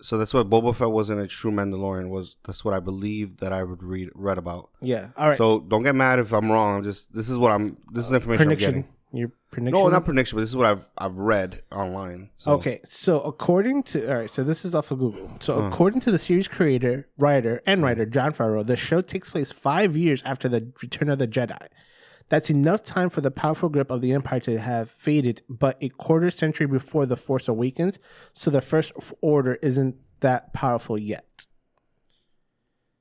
So 0.00 0.18
that's 0.18 0.34
what 0.34 0.50
Boba 0.50 0.74
Fett 0.74 0.90
wasn't 0.90 1.20
a 1.20 1.28
true 1.28 1.52
Mandalorian. 1.52 2.08
Was 2.08 2.36
that's 2.44 2.64
what 2.64 2.74
I 2.74 2.80
believe 2.80 3.36
that 3.36 3.52
I 3.52 3.62
would 3.62 3.82
read 3.82 4.10
read 4.14 4.38
about. 4.38 4.70
Yeah. 4.80 5.08
All 5.16 5.28
right. 5.28 5.38
So 5.38 5.60
don't 5.60 5.84
get 5.84 5.94
mad 5.94 6.18
if 6.18 6.32
I'm 6.32 6.50
wrong. 6.50 6.78
I'm 6.78 6.82
just 6.82 7.14
this 7.14 7.28
is 7.28 7.38
what 7.38 7.52
I'm. 7.52 7.78
This 7.92 8.06
is 8.06 8.12
information 8.12 8.42
I'm 8.42 8.48
prediction. 8.48 8.74
getting. 8.74 8.88
Your 9.14 9.30
prediction. 9.50 9.72
No, 9.78 9.88
not 9.88 10.04
prediction, 10.06 10.36
but 10.36 10.40
this 10.40 10.48
is 10.50 10.56
what 10.56 10.66
I've 10.66 10.88
I've 10.96 11.18
read 11.18 11.62
online. 11.70 12.30
So, 12.38 12.52
Okay, 12.52 12.80
so 12.84 13.20
according 13.20 13.82
to 13.84 14.08
all 14.10 14.16
right, 14.20 14.30
so 14.30 14.42
this 14.42 14.64
is 14.64 14.74
off 14.74 14.90
of 14.90 14.98
Google. 15.00 15.30
So 15.40 15.60
Uh. 15.62 15.68
according 15.68 16.00
to 16.00 16.10
the 16.10 16.18
series 16.18 16.48
creator, 16.48 17.08
writer, 17.18 17.60
and 17.66 17.82
writer 17.82 18.06
Jon 18.06 18.32
Favreau, 18.32 18.66
the 18.66 18.76
show 18.76 19.02
takes 19.02 19.28
place 19.30 19.52
five 19.52 19.96
years 19.96 20.22
after 20.24 20.48
the 20.48 20.72
Return 20.82 21.10
of 21.10 21.18
the 21.18 21.28
Jedi. 21.28 21.66
That's 22.30 22.48
enough 22.48 22.82
time 22.82 23.10
for 23.10 23.20
the 23.20 23.30
powerful 23.30 23.68
grip 23.68 23.90
of 23.90 24.00
the 24.00 24.12
Empire 24.12 24.40
to 24.40 24.58
have 24.58 24.90
faded, 24.92 25.42
but 25.50 25.76
a 25.82 25.90
quarter 25.90 26.30
century 26.30 26.66
before 26.66 27.04
the 27.04 27.16
Force 27.16 27.46
Awakens, 27.48 27.98
so 28.32 28.50
the 28.50 28.62
First 28.62 28.92
Order 29.20 29.58
isn't 29.60 29.96
that 30.20 30.54
powerful 30.54 30.96
yet. 30.98 31.46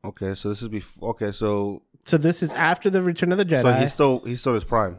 Okay, 0.04 0.34
so 0.36 0.50
this 0.50 0.62
is 0.62 0.67
before. 0.67 1.12
Okay, 1.12 1.32
so 1.32 1.84
So 2.06 2.17
this 2.17 2.41
is 2.43 2.52
after 2.54 2.89
the 2.89 3.02
Return 3.02 3.32
of 3.32 3.38
the 3.38 3.45
Jedi. 3.45 3.62
so 3.62 3.71
he's 3.74 3.93
still 3.93 4.19
he's 4.26 4.41
still 4.41 4.56
his 4.56 4.63
prime. 4.65 4.97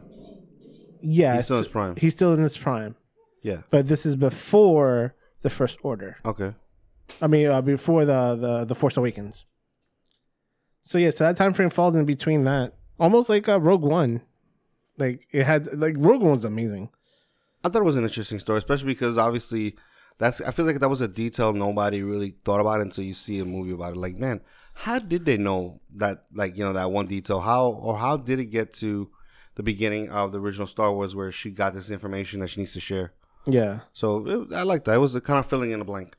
Yeah, 1.03 1.35
he's 1.35 1.45
still 1.45 1.57
in 1.57 1.63
his 1.63 1.67
prime. 1.67 1.95
He's 1.97 2.13
still 2.13 2.33
in 2.33 2.41
his 2.41 2.57
prime, 2.57 2.95
Yeah. 3.43 3.61
but 3.69 3.87
this 3.87 4.05
is 4.05 4.15
before 4.15 5.13
the 5.41 5.49
First 5.49 5.77
Order. 5.83 6.17
Okay. 6.25 6.53
I 7.21 7.27
mean, 7.27 7.47
uh, 7.49 7.61
before 7.61 8.05
the, 8.05 8.35
the 8.35 8.65
the 8.65 8.75
Force 8.75 8.97
Awakens. 8.97 9.45
So 10.83 10.97
yeah, 10.97 11.11
so 11.11 11.25
that 11.25 11.35
time 11.37 11.53
frame 11.53 11.69
falls 11.69 11.95
in 11.95 12.05
between 12.05 12.43
that, 12.45 12.73
almost 12.99 13.29
like 13.29 13.47
uh, 13.47 13.59
Rogue 13.59 13.83
One. 13.83 14.21
Like 14.97 15.27
it 15.31 15.43
had 15.45 15.67
like 15.77 15.95
Rogue 15.97 16.21
One 16.21 16.33
was 16.33 16.45
amazing. 16.45 16.89
I 17.63 17.69
thought 17.69 17.81
it 17.81 17.85
was 17.85 17.97
an 17.97 18.03
interesting 18.03 18.39
story, 18.39 18.57
especially 18.57 18.87
because 18.87 19.17
obviously 19.17 19.75
that's 20.17 20.41
I 20.41 20.51
feel 20.51 20.65
like 20.65 20.79
that 20.79 20.89
was 20.89 21.01
a 21.01 21.07
detail 21.07 21.53
nobody 21.53 22.01
really 22.03 22.35
thought 22.45 22.59
about 22.61 22.81
until 22.81 23.03
you 23.03 23.13
see 23.13 23.39
a 23.39 23.45
movie 23.45 23.71
about 23.71 23.93
it. 23.93 23.97
Like, 23.99 24.17
man, 24.17 24.41
how 24.73 24.99
did 24.99 25.25
they 25.25 25.37
know 25.37 25.81
that 25.95 26.25
like, 26.33 26.57
you 26.57 26.63
know, 26.65 26.73
that 26.73 26.91
one 26.91 27.05
detail? 27.05 27.39
How 27.39 27.67
or 27.67 27.97
how 27.97 28.17
did 28.17 28.39
it 28.39 28.45
get 28.47 28.73
to 28.75 29.09
the 29.55 29.63
beginning 29.63 30.09
of 30.09 30.31
the 30.31 30.39
original 30.39 30.67
Star 30.67 30.91
Wars 30.93 31.15
where 31.15 31.31
she 31.31 31.51
got 31.51 31.73
this 31.73 31.89
information 31.89 32.39
that 32.41 32.49
she 32.49 32.61
needs 32.61 32.73
to 32.73 32.79
share? 32.79 33.13
Yeah. 33.45 33.81
So 33.93 34.25
it, 34.27 34.53
I 34.53 34.63
like 34.63 34.83
that. 34.85 34.95
It 34.95 34.99
was 34.99 35.15
a 35.15 35.21
kind 35.21 35.39
of 35.39 35.45
filling 35.45 35.71
in 35.71 35.81
a 35.81 35.85
blank. 35.85 36.15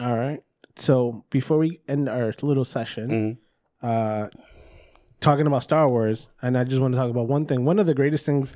All 0.00 0.16
right. 0.16 0.42
So 0.76 1.24
before 1.30 1.58
we 1.58 1.80
end 1.86 2.08
our 2.08 2.32
little 2.42 2.64
session, 2.64 3.10
Mhm. 3.10 3.38
uh, 3.82 4.28
talking 5.20 5.46
about 5.46 5.62
Star 5.62 5.88
Wars, 5.88 6.28
and 6.40 6.56
I 6.56 6.64
just 6.64 6.80
want 6.80 6.94
to 6.94 6.98
talk 6.98 7.10
about 7.10 7.28
one 7.28 7.46
thing. 7.46 7.64
One 7.64 7.78
of 7.78 7.86
the 7.86 7.94
greatest 7.94 8.24
things 8.26 8.54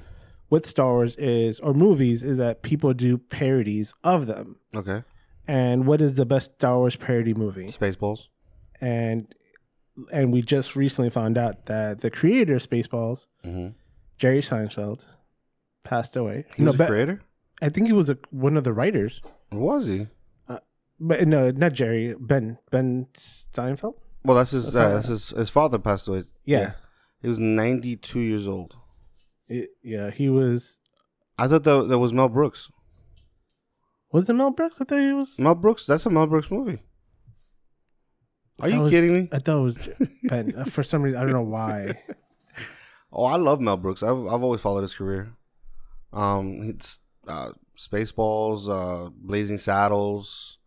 with 0.48 0.64
Star 0.66 0.92
Wars 0.92 1.14
is, 1.16 1.60
or 1.60 1.74
movies, 1.74 2.22
is 2.22 2.38
that 2.38 2.62
people 2.62 2.94
do 2.94 3.18
parodies 3.18 3.92
of 4.02 4.26
them. 4.26 4.56
Okay. 4.74 5.02
And 5.46 5.86
what 5.86 6.00
is 6.00 6.16
the 6.16 6.26
best 6.26 6.54
Star 6.54 6.78
Wars 6.78 6.96
parody 6.96 7.34
movie? 7.34 7.66
Spaceballs. 7.66 8.28
and 8.80 9.34
and 10.12 10.32
we 10.32 10.42
just 10.42 10.76
recently 10.76 11.10
found 11.10 11.38
out 11.38 11.66
that 11.66 12.00
the 12.00 12.10
creator 12.10 12.56
of 12.56 12.62
Spaceballs, 12.68 13.26
Mm-hmm. 13.44 13.68
Jerry 14.18 14.40
Seinfeld, 14.40 15.04
passed 15.84 16.16
away. 16.16 16.44
He 16.56 16.62
was 16.64 16.78
no, 16.78 16.84
a 16.84 16.88
creator? 16.88 17.22
I 17.62 17.68
think 17.68 17.86
he 17.86 17.92
was 17.92 18.08
a, 18.10 18.18
one 18.30 18.56
of 18.56 18.64
the 18.64 18.72
writers, 18.72 19.20
was 19.52 19.86
he? 19.86 20.08
but 20.98 21.28
no, 21.28 21.50
not 21.50 21.72
Jerry. 21.74 22.14
Ben 22.18 22.58
Ben 22.70 23.06
Steinfeld. 23.14 23.96
Well, 24.24 24.36
that's 24.38 24.52
his. 24.52 24.72
That's 24.72 24.76
uh, 24.90 24.94
that's 24.94 25.08
his. 25.08 25.28
His 25.30 25.50
father 25.50 25.78
passed 25.78 26.08
away. 26.08 26.24
Yeah, 26.44 26.72
He 27.20 27.28
was 27.28 27.38
ninety 27.38 27.96
two 27.96 28.20
years 28.20 28.48
old. 28.48 28.74
It- 29.48 29.70
yeah. 29.82 30.10
He 30.10 30.28
was. 30.30 30.78
I 31.38 31.46
thought 31.48 31.64
that 31.64 31.88
that 31.88 31.98
was 31.98 32.12
Mel 32.14 32.28
Brooks. 32.30 32.70
Was 34.12 34.28
it 34.30 34.32
Mel 34.34 34.50
Brooks? 34.50 34.80
I 34.80 34.84
thought 34.84 35.00
he 35.00 35.12
was. 35.12 35.38
Mel 35.38 35.54
Brooks. 35.54 35.84
That's 35.86 36.06
a 36.06 36.10
Mel 36.10 36.26
Brooks 36.26 36.50
movie. 36.50 36.82
Are 38.60 38.68
you 38.68 38.80
was- 38.80 38.90
kidding 38.90 39.12
me? 39.12 39.28
I 39.32 39.38
thought 39.38 39.58
it 39.58 39.62
was 39.62 39.88
Ben. 40.24 40.54
Uh, 40.56 40.64
For 40.64 40.82
some 40.82 41.02
reason, 41.02 41.20
I 41.20 41.24
don't 41.24 41.32
know 41.32 41.42
why. 41.42 42.02
Oh, 43.12 43.24
I 43.24 43.36
love 43.36 43.60
Mel 43.60 43.78
Brooks. 43.78 44.02
I've 44.02 44.10
I've 44.26 44.42
always 44.42 44.60
followed 44.60 44.82
his 44.82 44.92
career. 44.92 45.32
Um, 46.12 46.58
it's 46.62 46.98
uh, 47.26 47.52
Spaceballs, 47.74 48.68
uh, 48.68 49.08
Blazing 49.10 49.56
Saddles, 49.56 50.58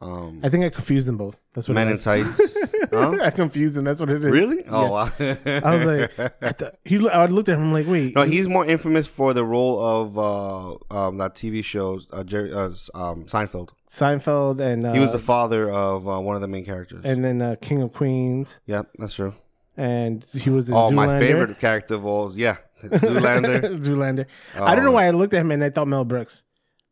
um, 0.00 0.40
I 0.44 0.48
think 0.48 0.64
I 0.64 0.68
confused 0.68 1.08
them 1.08 1.16
both. 1.16 1.40
That's 1.54 1.68
what 1.68 1.74
Men 1.74 1.88
in. 1.88 1.98
Tights. 1.98 2.58
Huh? 2.92 3.16
I 3.22 3.30
confused 3.30 3.74
them. 3.74 3.84
That's 3.84 4.00
what 4.00 4.10
it 4.10 4.22
is. 4.22 4.30
really? 4.30 4.58
Yeah. 4.58 4.70
Oh, 4.70 4.90
wow. 4.92 5.10
I 5.18 5.74
was 5.74 5.86
like, 5.86 6.18
I 6.42 6.52
thought, 6.52 6.74
he. 6.84 7.08
I 7.08 7.24
looked 7.24 7.48
at 7.48 7.54
him. 7.56 7.62
I'm 7.62 7.72
like, 7.72 7.86
wait. 7.86 8.14
no, 8.14 8.22
he's 8.24 8.48
more 8.48 8.66
infamous 8.66 9.06
for 9.08 9.32
the 9.32 9.44
role 9.46 9.80
of 9.82 10.18
uh, 10.18 10.76
um, 11.06 11.16
that 11.16 11.34
TV 11.34 11.64
show, 11.64 12.00
uh, 12.12 12.22
Jerry, 12.22 12.52
uh, 12.52 12.66
um, 12.94 13.24
Seinfeld. 13.24 13.70
Seinfeld 13.96 14.58
and 14.60 14.84
uh, 14.86 14.92
He 14.94 14.98
was 15.00 15.12
the 15.12 15.18
father 15.18 15.70
of 15.70 16.08
uh, 16.08 16.18
one 16.18 16.34
of 16.34 16.40
the 16.40 16.48
main 16.48 16.64
characters. 16.64 17.04
and 17.04 17.22
then 17.24 17.42
uh, 17.42 17.56
King 17.60 17.82
of 17.82 17.92
Queens, 17.92 18.58
yep, 18.64 18.88
that's 18.98 19.14
true. 19.14 19.34
and 19.76 20.24
he 20.24 20.48
was 20.48 20.68
in 20.70 20.74
Oh, 20.74 20.90
my 20.90 21.18
favorite 21.18 21.58
character 21.58 21.94
of 21.96 22.06
all, 22.06 22.32
yeah, 22.34 22.56
Zoolander. 22.82 23.60
Zoolander. 23.86 24.26
I 24.54 24.74
don't 24.74 24.84
know 24.84 24.90
Oh. 24.90 24.94
why 24.94 25.06
I 25.06 25.10
looked 25.10 25.34
at 25.34 25.40
him 25.42 25.50
and 25.50 25.62
I 25.62 25.68
thought 25.70 25.88
Mel 25.88 26.06
Brooks. 26.06 26.42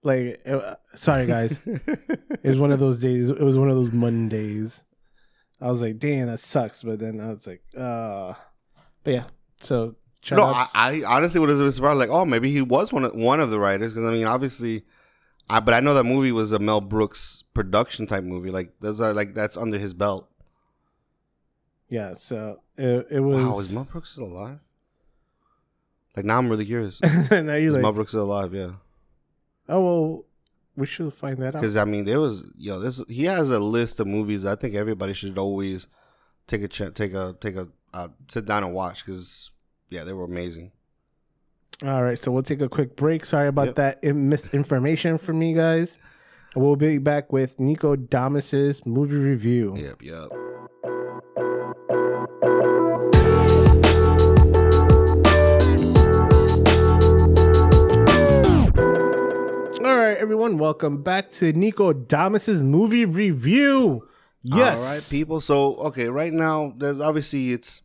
Like, 0.03 0.41
uh, 0.47 0.77
sorry 0.95 1.27
guys, 1.27 1.61
it 1.67 2.45
was 2.45 2.59
one 2.59 2.71
of 2.73 2.81
those 2.81 3.01
days. 3.01 3.31
It 3.31 3.41
was 3.41 3.59
one 3.59 3.69
of 3.71 3.77
those 3.77 3.93
Mondays. 3.93 4.83
I 5.61 5.69
was 5.71 5.81
like, 5.83 5.99
damn, 5.99 6.27
that 6.29 6.41
sucks. 6.41 6.83
But 6.83 6.99
then 7.01 7.21
I 7.21 7.29
was 7.29 7.47
like, 7.47 7.63
uh, 7.77 8.33
but 9.05 9.11
yeah. 9.13 9.25
So 9.61 9.97
No, 10.31 10.45
I. 10.45 10.67
I 10.75 11.03
honestly 11.07 11.39
would 11.39 11.51
have 11.51 11.59
been 11.59 11.71
surprised. 11.73 11.99
Like, 11.99 12.09
oh, 12.09 12.25
maybe 12.25 12.51
he 12.51 12.63
was 12.63 12.95
one 12.95 13.05
of 13.05 13.15
one 13.15 13.41
of 13.41 13.51
the 13.51 13.59
writers. 13.59 13.93
Because 13.93 14.09
I 14.09 14.13
mean, 14.13 14.27
obviously, 14.27 14.85
I 15.51 15.61
but 15.61 15.75
I 15.75 15.81
know 15.81 15.95
that 15.95 16.05
movie 16.05 16.33
was 16.33 16.53
a 16.53 16.59
Mel 16.59 16.81
Brooks 16.81 17.45
production 17.55 18.07
type 18.07 18.25
movie. 18.25 18.51
Like, 18.51 18.73
those 18.81 19.01
are 19.01 19.13
like 19.13 19.35
that's 19.35 19.57
under 19.57 19.79
his 19.79 19.95
belt. 19.95 20.29
yeah. 21.89 22.15
So 22.15 22.61
it, 22.77 23.07
it 23.11 23.21
was. 23.21 23.45
Wow, 23.45 23.59
is 23.61 23.73
Mel 23.73 23.85
Brooks 23.85 24.11
still 24.11 24.25
alive? 24.25 24.61
Like 26.17 26.25
now, 26.25 26.39
I'm 26.39 26.49
really 26.49 26.67
curious. 26.67 27.01
now 27.31 27.55
you're 27.55 27.69
Is 27.69 27.75
like, 27.75 27.83
Mel 27.83 27.93
Brooks 27.93 28.13
still 28.13 28.25
alive? 28.25 28.53
Yeah, 28.55 28.73
oh 29.69 29.81
well, 29.81 30.25
we 30.77 30.87
should 30.87 31.13
find 31.15 31.39
that 31.39 31.55
out. 31.55 31.61
because 31.61 31.77
I 31.77 31.85
mean, 31.85 32.05
there 32.05 32.21
was 32.21 32.45
yo, 32.57 32.79
this 32.81 33.03
he 33.09 33.25
has 33.25 33.51
a 33.51 33.59
list 33.59 34.01
of 34.01 34.07
movies. 34.07 34.45
I 34.45 34.55
think 34.57 34.75
everybody 34.75 35.13
should 35.13 35.39
always 35.39 35.87
take 36.47 36.63
a 36.63 36.69
ch- 36.69 36.95
take 36.95 37.15
a 37.15 37.37
take 37.41 37.57
a 37.57 37.69
uh, 37.95 38.09
sit 38.29 38.45
down 38.47 38.65
and 38.65 38.75
watch 38.75 39.05
because 39.05 39.51
yeah, 39.89 40.05
they 40.05 40.13
were 40.13 40.25
amazing. 40.25 40.73
All 41.83 42.03
right, 42.03 42.19
so 42.19 42.31
we'll 42.31 42.43
take 42.43 42.61
a 42.61 42.69
quick 42.69 42.95
break. 42.95 43.25
Sorry 43.25 43.49
about 43.49 43.69
Yep. 43.69 43.75
that 43.77 44.05
misinformation 44.15 45.17
from 45.17 45.39
me, 45.39 45.55
guys. 45.55 45.97
We'll 46.55 46.77
be 46.77 46.99
back 46.99 47.33
with 47.33 47.59
Nico 47.59 47.97
Damas's 47.97 48.85
movie 48.85 49.17
review. 49.17 49.75
Yep, 49.77 50.03
yep. 50.03 50.29
All 59.83 59.97
right, 59.97 60.17
everyone, 60.19 60.59
welcome 60.59 61.03
back 61.03 61.31
to 61.33 61.53
Nico 61.55 61.95
Damas's 61.95 62.61
movie 62.61 63.07
review. 63.07 64.07
Yes, 64.43 64.87
All 64.87 64.95
right, 64.95 65.07
people. 65.11 65.41
So, 65.41 65.77
okay, 65.77 66.09
right 66.09 66.33
now, 66.33 66.75
there's 66.77 67.01
obviously 67.01 67.53
it's 67.53 67.81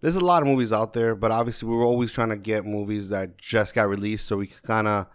there's 0.00 0.16
a 0.16 0.24
lot 0.24 0.42
of 0.42 0.48
movies 0.48 0.72
out 0.72 0.92
there, 0.92 1.14
but 1.14 1.30
obviously 1.30 1.68
we 1.68 1.76
were 1.76 1.84
always 1.84 2.12
trying 2.12 2.30
to 2.30 2.36
get 2.36 2.64
movies 2.64 3.08
that 3.10 3.38
just 3.38 3.74
got 3.74 3.88
released, 3.88 4.26
so 4.26 4.36
we 4.36 4.46
could 4.46 4.62
kind 4.62 4.88
of 4.88 5.06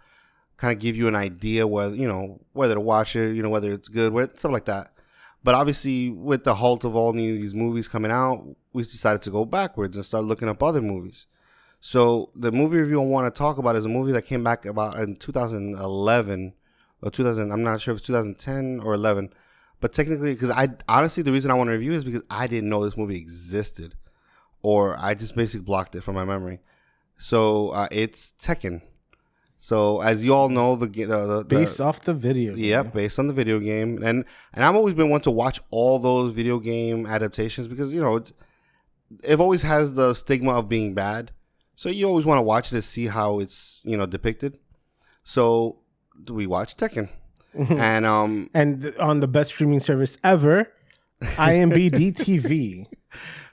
kind 0.56 0.72
of 0.72 0.78
give 0.78 0.96
you 0.96 1.06
an 1.06 1.16
idea 1.16 1.66
whether 1.66 1.94
you 1.94 2.08
know 2.08 2.40
whether 2.52 2.74
to 2.74 2.80
watch 2.80 3.16
it, 3.16 3.34
you 3.34 3.42
know 3.42 3.50
whether 3.50 3.72
it's 3.72 3.88
good, 3.88 4.12
whether, 4.12 4.36
stuff 4.36 4.52
like 4.52 4.64
that. 4.66 4.92
But 5.42 5.54
obviously, 5.54 6.10
with 6.10 6.44
the 6.44 6.54
halt 6.56 6.84
of 6.84 6.96
all 6.96 7.12
these 7.12 7.54
movies 7.54 7.86
coming 7.88 8.10
out, 8.10 8.44
we 8.72 8.82
decided 8.82 9.22
to 9.22 9.30
go 9.30 9.44
backwards 9.44 9.96
and 9.96 10.04
start 10.04 10.24
looking 10.24 10.48
up 10.48 10.62
other 10.62 10.82
movies. 10.82 11.26
So 11.80 12.30
the 12.34 12.50
movie 12.50 12.78
review 12.78 13.00
I 13.00 13.04
want 13.04 13.32
to 13.32 13.38
talk 13.38 13.58
about 13.58 13.76
is 13.76 13.84
a 13.84 13.88
movie 13.88 14.12
that 14.12 14.22
came 14.22 14.42
back 14.42 14.64
about 14.64 14.98
in 14.98 15.14
2011 15.14 16.54
or 17.00 17.10
2000. 17.10 17.52
I'm 17.52 17.62
not 17.62 17.80
sure 17.80 17.92
if 17.92 17.98
it's 17.98 18.06
2010 18.08 18.80
or 18.82 18.94
11, 18.94 19.32
but 19.80 19.92
technically, 19.92 20.32
because 20.32 20.50
I 20.50 20.70
honestly 20.88 21.22
the 21.22 21.30
reason 21.30 21.50
I 21.50 21.54
want 21.54 21.68
to 21.68 21.74
review 21.74 21.92
is 21.92 22.04
because 22.04 22.22
I 22.28 22.48
didn't 22.48 22.70
know 22.70 22.84
this 22.84 22.96
movie 22.96 23.16
existed, 23.16 23.94
or 24.66 24.96
I 24.98 25.14
just 25.14 25.36
basically 25.36 25.64
blocked 25.64 25.94
it 25.94 26.02
from 26.02 26.16
my 26.16 26.24
memory. 26.24 26.58
So 27.18 27.68
uh, 27.68 27.86
it's 27.92 28.32
Tekken. 28.32 28.82
So 29.58 30.00
as 30.00 30.24
you 30.24 30.34
all 30.34 30.48
know, 30.48 30.74
the 30.74 30.86
the, 30.86 31.06
the, 31.06 31.38
the 31.38 31.44
based 31.44 31.80
off 31.80 32.00
the 32.00 32.12
video. 32.12 32.52
yeah, 32.56 32.82
game. 32.82 32.90
based 32.92 33.20
on 33.20 33.28
the 33.28 33.32
video 33.32 33.60
game, 33.60 34.02
and 34.02 34.24
and 34.52 34.64
I've 34.64 34.74
always 34.74 34.94
been 34.94 35.08
one 35.08 35.20
to 35.20 35.30
watch 35.30 35.60
all 35.70 36.00
those 36.00 36.32
video 36.32 36.58
game 36.58 37.06
adaptations 37.06 37.68
because 37.68 37.94
you 37.94 38.02
know 38.02 38.16
it's, 38.16 38.32
it 39.22 39.38
always 39.38 39.62
has 39.62 39.94
the 39.94 40.14
stigma 40.14 40.54
of 40.58 40.68
being 40.68 40.94
bad, 40.94 41.30
so 41.76 41.88
you 41.88 42.08
always 42.08 42.26
want 42.26 42.38
to 42.38 42.42
watch 42.42 42.72
it 42.72 42.74
to 42.74 42.82
see 42.82 43.06
how 43.06 43.38
it's 43.38 43.80
you 43.84 43.96
know 43.96 44.04
depicted. 44.04 44.58
So 45.22 45.78
we 46.28 46.48
watched 46.48 46.76
Tekken, 46.76 47.08
and 47.54 48.04
um, 48.04 48.50
and 48.52 48.94
on 48.98 49.20
the 49.20 49.28
best 49.28 49.52
streaming 49.52 49.78
service 49.78 50.18
ever, 50.24 50.72
IMBD 51.22 52.16
TV. 52.16 52.86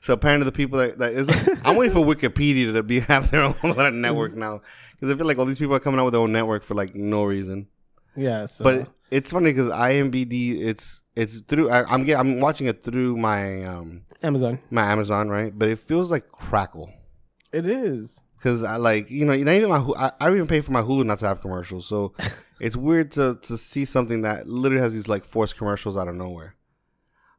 so 0.03 0.11
apparently 0.11 0.43
the 0.43 0.51
people 0.51 0.79
that, 0.79 0.97
that 0.97 1.13
is, 1.13 1.29
I'm 1.63 1.77
waiting 1.77 1.93
for 1.93 2.05
Wikipedia 2.15 2.73
to 2.73 2.83
be 2.83 2.99
have 3.11 3.31
their 3.31 3.43
own 3.43 4.01
network 4.01 4.35
now 4.35 4.61
because 4.91 5.09
I 5.09 5.15
feel 5.15 5.25
like 5.25 5.37
all 5.37 5.45
these 5.45 5.57
people 5.57 5.75
are 5.75 5.79
coming 5.79 5.97
out 5.97 6.03
with 6.03 6.11
their 6.11 6.19
own 6.19 6.33
network 6.33 6.63
for 6.63 6.73
like 6.73 6.93
no 6.93 7.23
reason. 7.23 7.67
Yeah, 8.13 8.45
so 8.47 8.65
But 8.65 8.91
it's 9.11 9.31
funny 9.31 9.51
because 9.53 9.69
IMBD, 9.69 10.61
it's 10.61 11.03
it's 11.15 11.39
through. 11.39 11.69
I, 11.69 11.85
I'm 11.89 12.03
get, 12.03 12.19
I'm 12.19 12.41
watching 12.41 12.67
it 12.67 12.83
through 12.83 13.15
my 13.15 13.63
um 13.63 14.03
Amazon. 14.21 14.59
my 14.69 14.91
Amazon, 14.91 15.29
right? 15.29 15.57
But 15.57 15.69
it 15.69 15.79
feels 15.79 16.11
like 16.11 16.27
Crackle 16.27 16.91
It 17.53 17.65
is. 17.65 18.19
because 18.35 18.61
I 18.61 18.75
like 18.75 19.09
you 19.09 19.23
know 19.23 19.33
even 19.33 19.69
my 19.69 19.77
I, 19.97 20.11
I 20.19 20.25
don't 20.27 20.35
even 20.35 20.47
pay 20.49 20.59
for 20.59 20.73
my 20.73 20.81
Hulu 20.81 21.05
not 21.05 21.19
to 21.19 21.27
have 21.29 21.39
commercials, 21.39 21.87
so 21.87 22.13
it's 22.59 22.75
weird 22.75 23.09
to 23.13 23.39
to 23.41 23.57
see 23.57 23.85
something 23.85 24.23
that 24.23 24.49
literally 24.49 24.83
has 24.83 24.93
these 24.93 25.07
like 25.07 25.23
forced 25.23 25.55
commercials 25.57 25.95
out 25.95 26.09
of 26.09 26.15
nowhere. 26.15 26.55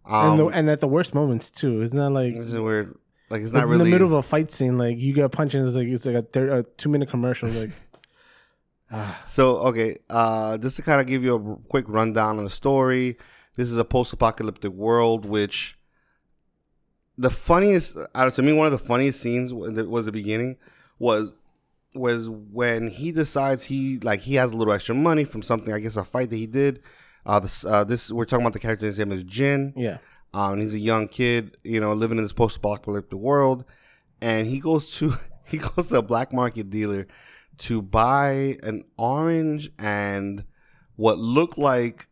Um, 0.07 0.31
and, 0.31 0.38
the, 0.38 0.47
and 0.49 0.71
at 0.71 0.81
the 0.81 0.88
worst 0.88 1.14
moments 1.14 1.51
too. 1.51 1.81
It's 1.83 1.95
not 1.95 2.12
like 2.12 2.35
this 2.35 2.49
is 2.49 2.59
weird. 2.59 2.95
Like 3.31 3.43
it's 3.43 3.53
not 3.53 3.69
in 3.69 3.79
the 3.79 3.85
middle 3.85 4.07
of 4.07 4.12
a 4.12 4.23
fight 4.23 4.51
scene, 4.53 4.77
like 4.77 4.99
you 4.99 5.14
get 5.14 5.31
punched 5.33 5.55
and 5.55 5.67
it's 5.67 5.77
like 5.77 5.88
it's 5.88 6.05
like 6.07 6.17
a, 6.17 6.23
thir- 6.23 6.59
a 6.59 6.62
two 6.62 6.88
minute 6.88 7.09
commercial. 7.09 7.49
Like 7.49 7.71
So 9.27 9.59
okay, 9.59 9.99
uh, 10.11 10.59
just 10.59 10.77
to 10.77 10.83
kind 10.83 11.01
of 11.01 11.07
give 11.07 11.23
you 11.23 11.35
a 11.35 11.57
quick 11.69 11.87
rundown 11.88 12.38
on 12.38 12.45
the 12.45 12.51
story, 12.51 13.17
this 13.57 13.71
is 13.71 13.77
a 13.77 13.85
post-apocalyptic 13.85 14.73
world, 14.73 15.25
which 15.25 15.79
the 17.17 17.31
funniest, 17.31 17.97
uh, 18.14 18.31
to 18.31 18.43
me, 18.43 18.53
one 18.53 18.67
of 18.67 18.73
the 18.73 18.79
funniest 18.79 19.21
scenes 19.21 19.55
was 19.55 20.07
the 20.07 20.12
beginning 20.12 20.57
was 20.99 21.33
was 21.95 22.29
when 22.29 22.88
he 22.88 23.12
decides 23.12 23.64
he 23.64 23.99
like 24.01 24.21
he 24.21 24.35
has 24.35 24.51
a 24.53 24.57
little 24.57 24.75
extra 24.75 24.95
money 24.95 25.25
from 25.25 25.43
something, 25.43 25.73
I 25.73 25.79
guess 25.79 25.97
a 25.97 26.05
fight 26.05 26.31
that 26.31 26.37
he 26.37 26.47
did. 26.47 26.81
Uh, 27.27 27.41
this 27.41 27.65
uh, 27.65 27.85
this 27.85 28.11
we're 28.13 28.25
talking 28.25 28.45
about 28.45 28.53
the 28.53 28.59
character. 28.59 28.87
His 28.87 28.99
name 28.99 29.13
is 29.13 29.25
Jin. 29.25 29.73
yeah, 29.77 29.99
Um, 30.33 30.61
he's 30.61 30.75
a 30.75 30.79
young 30.79 31.09
kid, 31.09 31.57
you 31.65 31.81
know, 31.81 31.93
living 31.93 32.19
in 32.19 32.25
this 32.25 32.33
post-apocalyptic 32.33 33.19
world, 33.19 33.65
and 34.21 34.47
he 34.47 34.59
goes 34.59 34.97
to 34.99 35.15
he 35.47 35.59
goes 35.59 35.87
to 35.89 35.99
a 35.99 36.03
black 36.03 36.33
market 36.33 36.71
dealer 36.71 37.07
to 37.59 37.81
buy 37.81 38.59
an 38.63 38.85
orange 38.99 39.71
and 39.79 40.45
what 40.97 41.19
looked 41.19 41.57
like 41.57 42.09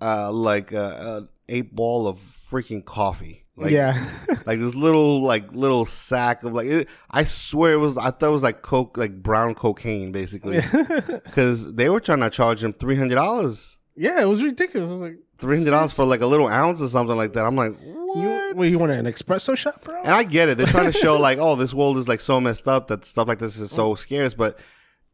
uh 0.00 0.30
like 0.30 0.72
a, 0.72 1.26
a 1.48 1.52
eight 1.52 1.74
ball 1.74 2.06
of 2.06 2.16
freaking 2.16 2.84
coffee. 2.84 3.44
Like, 3.56 3.72
yeah, 3.72 4.08
like 4.46 4.60
this 4.60 4.76
little 4.76 5.20
like 5.22 5.50
little 5.52 5.84
sack 5.84 6.44
of 6.44 6.52
like 6.52 6.68
it, 6.68 6.88
I 7.10 7.24
swear 7.24 7.72
it 7.72 7.78
was 7.78 7.96
I 7.98 8.12
thought 8.12 8.28
it 8.28 8.30
was 8.30 8.42
like 8.44 8.62
coke 8.62 8.96
like 8.96 9.20
brown 9.20 9.56
cocaine 9.56 10.12
basically 10.12 10.60
because 11.24 11.74
they 11.74 11.88
were 11.88 11.98
trying 11.98 12.20
to 12.20 12.30
charge 12.30 12.62
him 12.62 12.72
three 12.72 12.94
hundred 12.94 13.16
dollars. 13.16 13.77
Yeah. 13.98 14.22
It 14.22 14.26
was 14.26 14.42
ridiculous. 14.42 14.88
I 14.88 14.92
was 14.92 15.02
like, 15.02 15.18
Three 15.38 15.56
hundred 15.56 15.70
dollars 15.70 15.92
for 15.92 16.04
like 16.04 16.20
a 16.20 16.26
little 16.26 16.48
ounce 16.48 16.82
or 16.82 16.88
something 16.88 17.16
like 17.16 17.32
that. 17.34 17.44
I'm 17.44 17.54
like, 17.54 17.72
what? 17.78 18.16
you, 18.16 18.52
wait, 18.56 18.70
you 18.70 18.78
want 18.80 18.90
an 18.90 19.04
espresso 19.04 19.56
shot, 19.56 19.84
bro? 19.84 20.02
And 20.02 20.10
I 20.10 20.24
get 20.24 20.48
it. 20.48 20.58
They're 20.58 20.66
trying 20.66 20.90
to 20.90 20.98
show 20.98 21.16
like, 21.20 21.38
oh, 21.38 21.54
this 21.54 21.72
world 21.72 21.96
is 21.96 22.08
like 22.08 22.18
so 22.18 22.40
messed 22.40 22.66
up 22.66 22.88
that 22.88 23.04
stuff 23.04 23.28
like 23.28 23.38
this 23.38 23.56
is 23.56 23.70
so 23.70 23.92
mm. 23.92 23.98
scarce, 23.98 24.34
but 24.34 24.58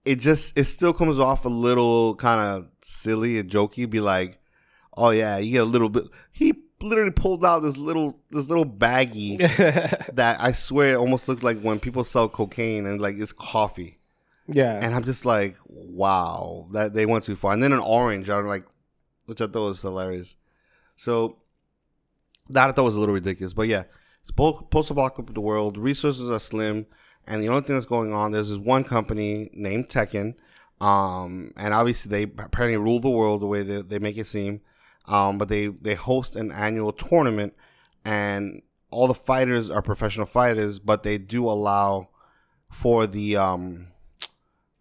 it 0.07 0.17
just 0.17 0.57
it 0.57 0.65
still 0.65 0.95
comes 0.95 1.19
off 1.19 1.45
a 1.45 1.51
little 1.51 2.15
kind 2.15 2.41
of 2.41 2.69
silly 2.81 3.39
and 3.39 3.51
jokey. 3.51 3.89
Be 3.89 4.01
like, 4.01 4.39
oh 4.97 5.11
yeah, 5.11 5.37
you 5.37 5.53
get 5.53 5.61
a 5.61 5.67
little 5.67 5.91
bit. 5.91 6.05
He 6.33 6.55
literally 6.81 7.11
pulled 7.11 7.45
out 7.45 7.61
this 7.61 7.77
little 7.77 8.19
this 8.31 8.49
little 8.49 8.65
baggie 8.65 9.39
that 10.15 10.41
I 10.41 10.53
swear 10.53 10.95
it 10.95 10.99
almost 10.99 11.29
looks 11.29 11.43
like 11.43 11.61
when 11.61 11.81
people 11.81 12.03
sell 12.03 12.31
cocaine 12.31 12.87
and 12.87 12.99
like 12.99 13.17
it's 13.19 13.35
coffee. 13.35 13.99
yeah, 14.49 14.79
And 14.83 14.95
I'm 14.95 15.05
just 15.05 15.27
like, 15.27 15.57
wow, 15.67 16.69
that 16.73 16.95
they 16.95 17.05
went 17.05 17.25
too 17.25 17.37
far. 17.37 17.53
And 17.53 17.63
then 17.63 17.75
an 17.75 17.81
orange, 17.81 18.31
I'm 18.31 18.47
like, 18.47 18.65
which 19.27 19.41
I 19.41 19.47
thought 19.47 19.69
was 19.69 19.83
hilarious. 19.83 20.37
So 20.97 21.39
that 22.51 22.69
I 22.69 22.73
thought 22.73 22.85
was 22.85 22.97
a 22.97 23.01
little 23.01 23.15
ridiculous. 23.15 23.55
But 23.55 23.69
yeah, 23.69 23.85
it's 24.23 24.31
post 24.31 24.91
apocalyptic 24.91 25.37
world. 25.37 25.77
Resources 25.77 26.31
are 26.31 26.39
slim, 26.39 26.87
and 27.27 27.43
the 27.43 27.49
only 27.49 27.63
thing 27.63 27.77
that's 27.77 27.87
going 27.87 28.13
on 28.13 28.33
there's 28.33 28.51
this 28.51 28.59
one 28.59 28.85
company 28.85 29.51
named 29.53 29.89
Tekken, 29.89 30.35
um, 30.81 31.53
and 31.57 31.75
obviously 31.75 32.11
they 32.11 32.23
apparently 32.43 32.77
rule 32.77 33.01
the 33.01 33.11
world 33.11 33.43
the 33.43 33.47
way 33.47 33.63
they, 33.63 33.83
they 33.83 33.99
make 33.99 34.17
it 34.17 34.27
seem. 34.27 34.61
Um, 35.07 35.37
but 35.37 35.49
they 35.49 35.67
they 35.67 35.95
host 35.95 36.37
an 36.37 36.51
annual 36.53 36.93
tournament, 36.93 37.55
and 38.05 38.63
all 38.91 39.07
the 39.07 39.15
fighters 39.15 39.69
are 39.69 39.83
professional 39.83 40.27
fighters, 40.27 40.79
but 40.79 41.03
they 41.03 41.19
do 41.19 41.49
allow 41.49 42.09
for 42.71 43.07
the 43.07 43.37
um 43.37 43.89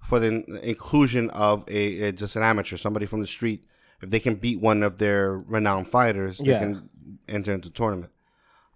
for 0.02 0.20
the 0.20 0.44
inclusion 0.68 1.30
of 1.32 1.64
a, 1.68 2.02
a 2.02 2.12
just 2.12 2.36
an 2.36 2.44
amateur, 2.44 2.78
somebody 2.78 3.06
from 3.06 3.22
the 3.22 3.28
street. 3.28 3.66
If 4.04 4.10
they 4.12 4.20
can 4.20 4.36
beat 4.36 4.60
one 4.60 4.84
of 4.84 4.98
their 5.00 5.38
renowned 5.48 5.88
fighters, 5.88 6.38
they 6.40 6.52
Yeah. 6.52 6.60
can 6.60 6.90
enter 7.28 7.54
into 7.54 7.70
the 7.70 7.74
tournament. 7.74 8.12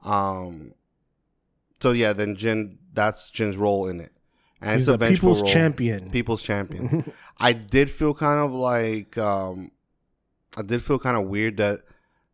Um, 0.04 0.74
so 1.80 1.92
yeah, 1.92 2.14
then 2.14 2.36
Jin, 2.36 2.80
that's 2.94 3.30
Jin's 3.30 3.58
role 3.58 3.88
in 3.88 4.00
it, 4.00 4.12
and 4.62 4.78
he's 4.78 4.88
it's 4.88 5.02
a 5.02 5.06
a 5.06 5.10
people's 5.10 5.42
role. 5.42 5.52
champion. 5.52 6.10
People's 6.10 6.42
champion. 6.42 7.12
I 7.38 7.54
did 7.54 7.90
feel 7.90 8.14
kind 8.14 8.40
of 8.40 8.52
like 8.54 9.18
um, 9.18 9.72
I 10.56 10.62
did 10.64 10.82
feel 10.82 10.98
kind 10.98 11.18
of 11.18 11.28
weird 11.28 11.58
that 11.58 11.82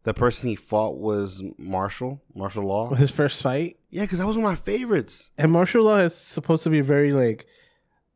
the 0.03 0.13
person 0.13 0.49
he 0.49 0.55
fought 0.55 0.97
was 0.97 1.43
Marshall, 1.57 2.21
Marshall 2.35 2.65
Law. 2.65 2.93
His 2.93 3.11
first 3.11 3.41
fight, 3.41 3.77
Yeah, 3.89 4.03
because 4.03 4.19
that 4.19 4.27
was 4.27 4.37
one 4.37 4.45
of 4.45 4.51
my 4.51 4.55
favorites. 4.55 5.31
and 5.37 5.51
Marshall 5.51 5.83
Law 5.83 5.97
is 5.97 6.13
supposed 6.15 6.63
to 6.63 6.69
be 6.69 6.81
very 6.81 7.11
like 7.11 7.45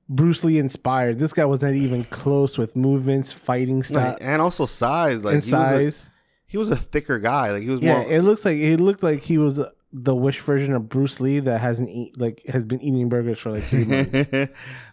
Bruce 0.10 0.43
Lee 0.43 0.58
inspired. 0.58 1.20
This 1.20 1.34
guy 1.34 1.45
was 1.45 1.62
not 1.62 1.74
even 1.74 2.03
close 2.05 2.58
with 2.58 2.76
movements, 2.76 3.34
fighting 3.34 3.84
style, 3.84 4.12
Like, 4.14 4.18
and 4.22 4.41
also 4.41 4.66
size, 4.66 5.24
like 5.26 5.36
and 5.36 5.43
he 5.43 5.51
was, 5.53 5.68
a, 5.72 5.91
size. 5.91 6.10
he 6.47 6.58
was 6.58 6.70
a 6.70 6.76
thicker 6.78 7.20
guy. 7.20 7.51
Like 7.51 7.64
he 7.64 7.70
was 7.70 7.82
Yeah, 7.82 7.99
more. 8.03 8.12
it 8.12 8.22
looks 8.22 8.45
like 8.45 8.58
it 8.58 8.80
looked 8.80 9.03
like 9.03 9.22
he 9.22 9.38
was 9.38 9.60
the 9.91 10.16
wish 10.16 10.39
version 10.39 10.74
of 10.74 10.89
Bruce 10.89 11.20
Lee 11.20 11.39
that 11.39 11.60
hasn't 11.60 11.89
eat 11.89 12.20
like 12.20 12.41
has 12.47 12.66
been 12.66 12.82
eating 12.82 13.10
burgers 13.10 13.39
for 13.39 13.51
like 13.51 13.64
three 13.64 13.86
months. 13.86 14.14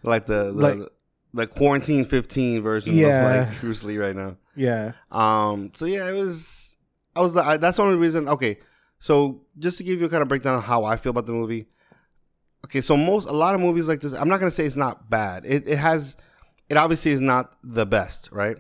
like 0.03 0.27
the 0.27 0.45
the, 0.45 0.53
Like- 0.53 0.89
the 1.33 1.47
quarantine 1.49 2.05
fifteen 2.05 2.63
version 2.63 2.95
Yeah. 2.97 3.41
of 3.43 3.49
like 3.51 3.61
Bruce 3.61 3.83
Lee 3.85 3.99
right 3.99 4.15
now. 4.17 4.37
yeah, 4.57 4.93
Um. 5.11 5.71
So 5.75 5.85
yeah, 5.87 6.09
it 6.09 6.15
was. 6.15 6.77
I 7.17 7.21
was. 7.21 7.37
I, 7.37 7.57
that's 7.57 7.77
the 7.77 7.83
only 7.83 7.97
reason. 7.97 8.29
Okay. 8.29 8.59
So 9.01 9.43
just 9.59 9.79
to 9.79 9.85
give 9.85 10.01
you 10.01 10.07
a 10.07 10.09
kind 10.09 10.23
of 10.23 10.29
breakdown 10.29 10.55
of 10.57 10.65
how 10.65 10.85
I 10.85 10.97
feel 10.97 11.11
about 11.11 11.27
the 11.27 11.33
movie. 11.33 11.67
Okay, 12.65 12.81
so 12.81 12.97
most 12.97 13.29
a 13.29 13.33
lot 13.33 13.55
of 13.55 13.61
movies 13.61 13.89
like 13.89 14.01
this, 14.01 14.15
I'm 14.15 14.29
not 14.29 14.41
gonna 14.41 14.51
say 14.51 14.65
it's 14.65 14.77
not 14.77 15.11
bad. 15.11 15.45
It 15.45 15.69
it 15.69 15.77
has, 15.77 16.17
it 16.71 16.77
obviously 16.79 17.13
is 17.13 17.21
not 17.21 17.55
the 17.63 17.85
best, 17.85 18.31
right? 18.33 18.57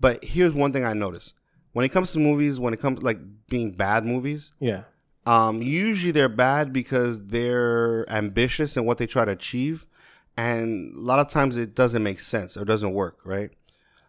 But 0.00 0.24
here's 0.24 0.54
one 0.54 0.72
thing 0.72 0.84
I 0.84 0.94
noticed 0.94 1.34
when 1.72 1.84
it 1.84 1.90
comes 1.90 2.12
to 2.12 2.18
movies, 2.18 2.58
when 2.58 2.72
it 2.72 2.80
comes 2.80 3.02
like 3.02 3.18
being 3.48 3.72
bad 3.72 4.06
movies, 4.06 4.52
yeah, 4.60 4.84
um, 5.26 5.60
usually 5.60 6.10
they're 6.10 6.28
bad 6.30 6.72
because 6.72 7.26
they're 7.26 8.08
ambitious 8.10 8.76
in 8.78 8.86
what 8.86 8.96
they 8.96 9.06
try 9.06 9.26
to 9.26 9.32
achieve, 9.32 9.86
and 10.38 10.96
a 10.96 11.00
lot 11.00 11.18
of 11.18 11.28
times 11.28 11.58
it 11.58 11.74
doesn't 11.74 12.02
make 12.02 12.20
sense 12.20 12.56
or 12.56 12.64
doesn't 12.64 12.92
work, 12.94 13.18
right? 13.26 13.50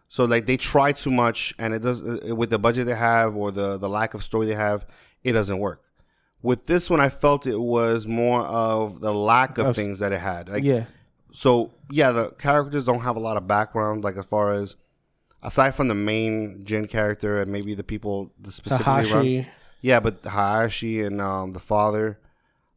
So 0.08 0.24
like 0.24 0.46
they 0.46 0.56
try 0.56 0.92
too 0.92 1.10
much, 1.10 1.52
and 1.58 1.74
it 1.74 1.82
does 1.82 2.02
with 2.02 2.48
the 2.48 2.58
budget 2.58 2.86
they 2.86 2.94
have 2.94 3.36
or 3.36 3.50
the 3.50 3.76
the 3.76 3.88
lack 3.88 4.14
of 4.14 4.24
story 4.24 4.46
they 4.46 4.54
have, 4.54 4.86
it 5.22 5.32
doesn't 5.32 5.58
work. 5.58 5.82
With 6.42 6.66
this 6.66 6.88
one, 6.90 7.00
I 7.00 7.08
felt 7.08 7.46
it 7.46 7.60
was 7.60 8.06
more 8.06 8.42
of 8.42 9.00
the 9.00 9.12
lack 9.12 9.58
of, 9.58 9.74
things 9.74 9.98
that 9.98 10.12
it 10.12 10.20
had. 10.20 10.48
Like, 10.48 10.62
yeah, 10.64 10.84
so 11.32 11.72
yeah, 11.90 12.12
the 12.12 12.30
characters 12.30 12.84
don't 12.84 13.00
have 13.00 13.16
a 13.16 13.20
lot 13.20 13.36
of 13.36 13.46
background, 13.46 14.04
like 14.04 14.16
as 14.16 14.24
far 14.26 14.52
as 14.52 14.76
aside 15.42 15.74
from 15.74 15.88
the 15.88 15.94
main 15.94 16.64
Jin 16.64 16.86
character 16.86 17.40
and 17.40 17.50
maybe 17.50 17.74
the 17.74 17.84
people 17.84 18.32
that 18.40 18.52
specifically 18.52 19.12
run. 19.12 19.46
Yeah, 19.80 20.00
but 20.00 20.24
Hayashi 20.24 21.02
and 21.02 21.20
um, 21.20 21.52
the 21.52 21.60
father, 21.60 22.18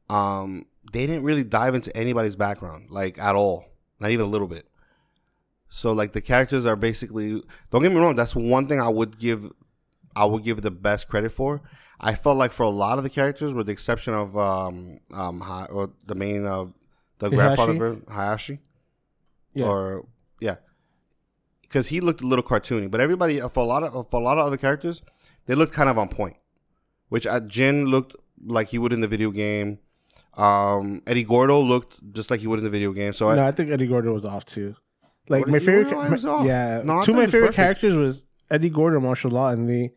um, 0.09 0.65
they 0.91 1.07
didn't 1.07 1.23
really 1.23 1.43
dive 1.43 1.73
into 1.75 1.95
anybody's 1.95 2.35
background, 2.35 2.89
like 2.89 3.17
at 3.17 3.35
all, 3.35 3.65
not 3.99 4.11
even 4.11 4.25
a 4.25 4.29
little 4.29 4.47
bit. 4.47 4.67
So 5.69 5.93
like 5.93 6.11
the 6.13 6.21
characters 6.21 6.65
are 6.65 6.75
basically. 6.75 7.41
Don't 7.71 7.81
get 7.81 7.91
me 7.91 7.97
wrong. 7.97 8.15
That's 8.15 8.35
one 8.35 8.67
thing 8.67 8.81
I 8.81 8.89
would 8.89 9.19
give. 9.19 9.51
I 10.15 10.25
would 10.25 10.43
give 10.43 10.61
the 10.61 10.71
best 10.71 11.07
credit 11.07 11.31
for. 11.31 11.61
I 11.99 12.15
felt 12.15 12.37
like 12.37 12.51
for 12.53 12.63
a 12.63 12.69
lot 12.69 12.97
of 12.97 13.03
the 13.03 13.09
characters, 13.09 13.53
with 13.53 13.65
the 13.67 13.73
exception 13.73 14.13
of 14.13 14.37
um 14.37 14.99
um 15.13 15.39
Ha- 15.41 15.67
or 15.69 15.91
the 16.05 16.15
main 16.15 16.45
of 16.45 16.73
the 17.19 17.29
grandfather 17.29 17.97
Hayashi? 18.09 18.59
Yeah. 19.53 19.65
or 19.65 20.05
yeah, 20.39 20.55
because 21.63 21.87
he 21.87 21.99
looked 21.99 22.21
a 22.21 22.27
little 22.27 22.43
cartoony. 22.43 22.89
But 22.89 23.01
everybody 23.01 23.39
for 23.41 23.59
a 23.61 23.63
lot 23.63 23.83
of 23.83 24.09
for 24.09 24.19
a 24.19 24.23
lot 24.23 24.37
of 24.37 24.45
other 24.45 24.57
characters, 24.57 25.01
they 25.45 25.55
looked 25.55 25.73
kind 25.73 25.89
of 25.89 25.97
on 25.97 26.07
point. 26.09 26.37
Which 27.09 27.25
uh, 27.25 27.39
Jin 27.41 27.85
looked 27.87 28.15
like 28.45 28.67
he 28.69 28.77
would 28.77 28.93
in 28.93 29.01
the 29.01 29.07
video 29.07 29.31
game. 29.31 29.79
Um, 30.37 31.01
Eddie 31.07 31.23
Gordo 31.23 31.59
looked 31.59 31.99
just 32.13 32.29
like 32.31 32.39
he 32.39 32.47
would 32.47 32.59
in 32.59 32.63
the 32.63 32.69
video 32.69 32.93
game. 32.93 33.13
So 33.13 33.29
I, 33.29 33.35
no, 33.35 33.43
I 33.45 33.51
think 33.51 33.71
Eddie 33.71 33.87
Gordo 33.87 34.13
was 34.13 34.25
off 34.25 34.45
too. 34.45 34.75
Like 35.27 35.47
my 35.47 35.59
favorite, 35.59 35.91
no, 35.91 36.01
ca- 36.03 36.09
was 36.09 36.25
my- 36.25 36.31
off. 36.31 36.45
yeah, 36.45 36.81
No, 36.85 37.03
two 37.03 37.11
of 37.11 37.17
my 37.17 37.25
favorite 37.25 37.47
perfect. 37.47 37.55
characters 37.55 37.93
was 37.95 38.25
Eddie 38.49 38.69
Gordo 38.69 38.97
and 38.97 39.05
Marshall 39.05 39.31
Law, 39.31 39.49
and 39.49 39.67
they 39.67 39.91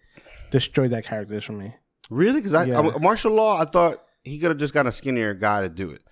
destroyed 0.51 0.91
that 0.91 1.05
characters 1.05 1.45
for 1.45 1.53
me. 1.53 1.75
Really, 2.11 2.41
because 2.41 2.55
I, 2.55 2.65
Yeah. 2.65 2.81
I- 2.81 2.99
Marshall 2.99 3.33
Law, 3.33 3.61
I 3.61 3.65
thought 3.65 3.99
he 4.25 4.39
could 4.39 4.51
have 4.51 4.59
just 4.59 4.75
got 4.75 4.87
a 4.87 4.93
skinnier 4.93 5.35
guy 5.35 5.63
to 5.63 5.69
do 5.69 5.91
it. 5.91 6.03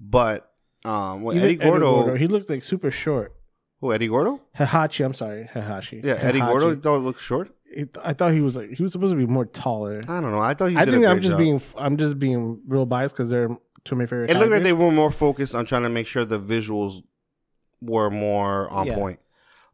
But 0.00 0.50
um, 0.84 1.22
with 1.22 1.36
Even 1.36 1.48
Eddie 1.48 1.56
Gordo, 1.56 2.14
he 2.14 2.26
looked 2.28 2.48
like 2.48 2.62
super 2.62 2.90
short. 2.90 3.34
who 3.80 3.92
Eddie 3.92 4.08
Gordo? 4.08 4.40
Hahachi, 4.56 5.04
I'm 5.04 5.14
sorry, 5.14 5.48
Hahashi. 5.52 6.00
Yeah, 6.04 6.14
Eddie 6.14 6.40
Gordo. 6.40 6.70
It 6.70 6.84
looked 6.84 7.20
short. 7.20 7.50
It- 7.66 7.96
I 8.02 8.12
thought 8.12 8.32
he 8.32 8.40
was 8.40 8.56
like 8.56 8.70
he 8.72 8.82
was 8.82 8.92
supposed 8.92 9.12
to 9.12 9.16
be 9.16 9.26
more 9.26 9.44
taller. 9.44 10.00
I 10.08 10.20
don't 10.20 10.30
know. 10.30 10.38
I 10.40 10.54
thought 10.54 10.70
he. 10.70 10.76
I 10.76 10.84
think 10.84 11.04
I'm 11.04 11.20
just 11.20 11.32
job. 11.32 11.38
being 11.38 11.60
I'm 11.76 11.96
just 11.96 12.18
being 12.18 12.60
real 12.66 12.86
biased 12.86 13.14
because 13.14 13.28
they're 13.30 13.48
two 13.84 13.94
of 13.94 13.98
my 13.98 14.06
favorite. 14.06 14.30
It 14.30 14.36
looked 14.38 14.50
like 14.52 14.62
they 14.62 14.72
were 14.72 14.90
more 14.90 15.10
focused 15.12 15.54
on 15.54 15.64
trying 15.66 15.82
to 15.82 15.88
make 15.90 16.06
sure 16.06 16.24
the 16.24 16.38
visuals 16.40 17.02
were 17.82 18.10
more 18.10 18.68
on 18.70 18.86
Yeah. 18.86 18.94
point. 18.94 19.20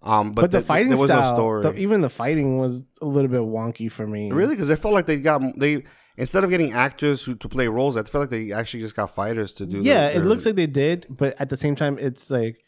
Um, 0.07 0.33
but, 0.33 0.43
but, 0.43 0.51
the 0.51 0.59
th- 0.59 0.67
fighting 0.67 0.89
there 0.91 0.99
was 0.99 1.09
style, 1.11 1.31
no 1.31 1.35
story. 1.37 1.63
the- 1.63 1.75
even 1.77 2.01
the 2.03 2.11
fighting 2.11 2.59
was 2.59 2.85
a 3.01 3.07
little 3.07 3.31
bit 3.31 3.41
wonky 3.41 3.91
for 3.91 4.07
me. 4.07 4.31
Really? 4.31 4.55
Because 4.55 4.71
I 4.71 4.75
felt 4.77 4.93
like 4.95 5.07
they 5.07 5.17
got 5.19 5.41
they 5.59 5.83
instead 6.17 6.45
of 6.45 6.51
getting 6.51 6.73
actors 6.73 7.25
who 7.25 7.35
to 7.37 7.49
play 7.49 7.67
roles, 7.69 7.97
I 7.97 8.03
felt 8.03 8.23
like 8.23 8.31
they 8.31 8.53
actually 8.53 8.81
just 8.81 8.95
got 8.95 9.11
fighters 9.11 9.53
to 9.55 9.67
do. 9.67 9.79
Yeah, 9.81 10.11
their- 10.13 10.21
it 10.23 10.27
looks 10.27 10.45
like 10.47 10.57
they 10.57 10.67
did, 10.67 11.07
but 11.09 11.35
at 11.41 11.49
the 11.49 11.57
same 11.57 11.75
time, 11.75 11.99
it's 11.99 12.31
like, 12.31 12.63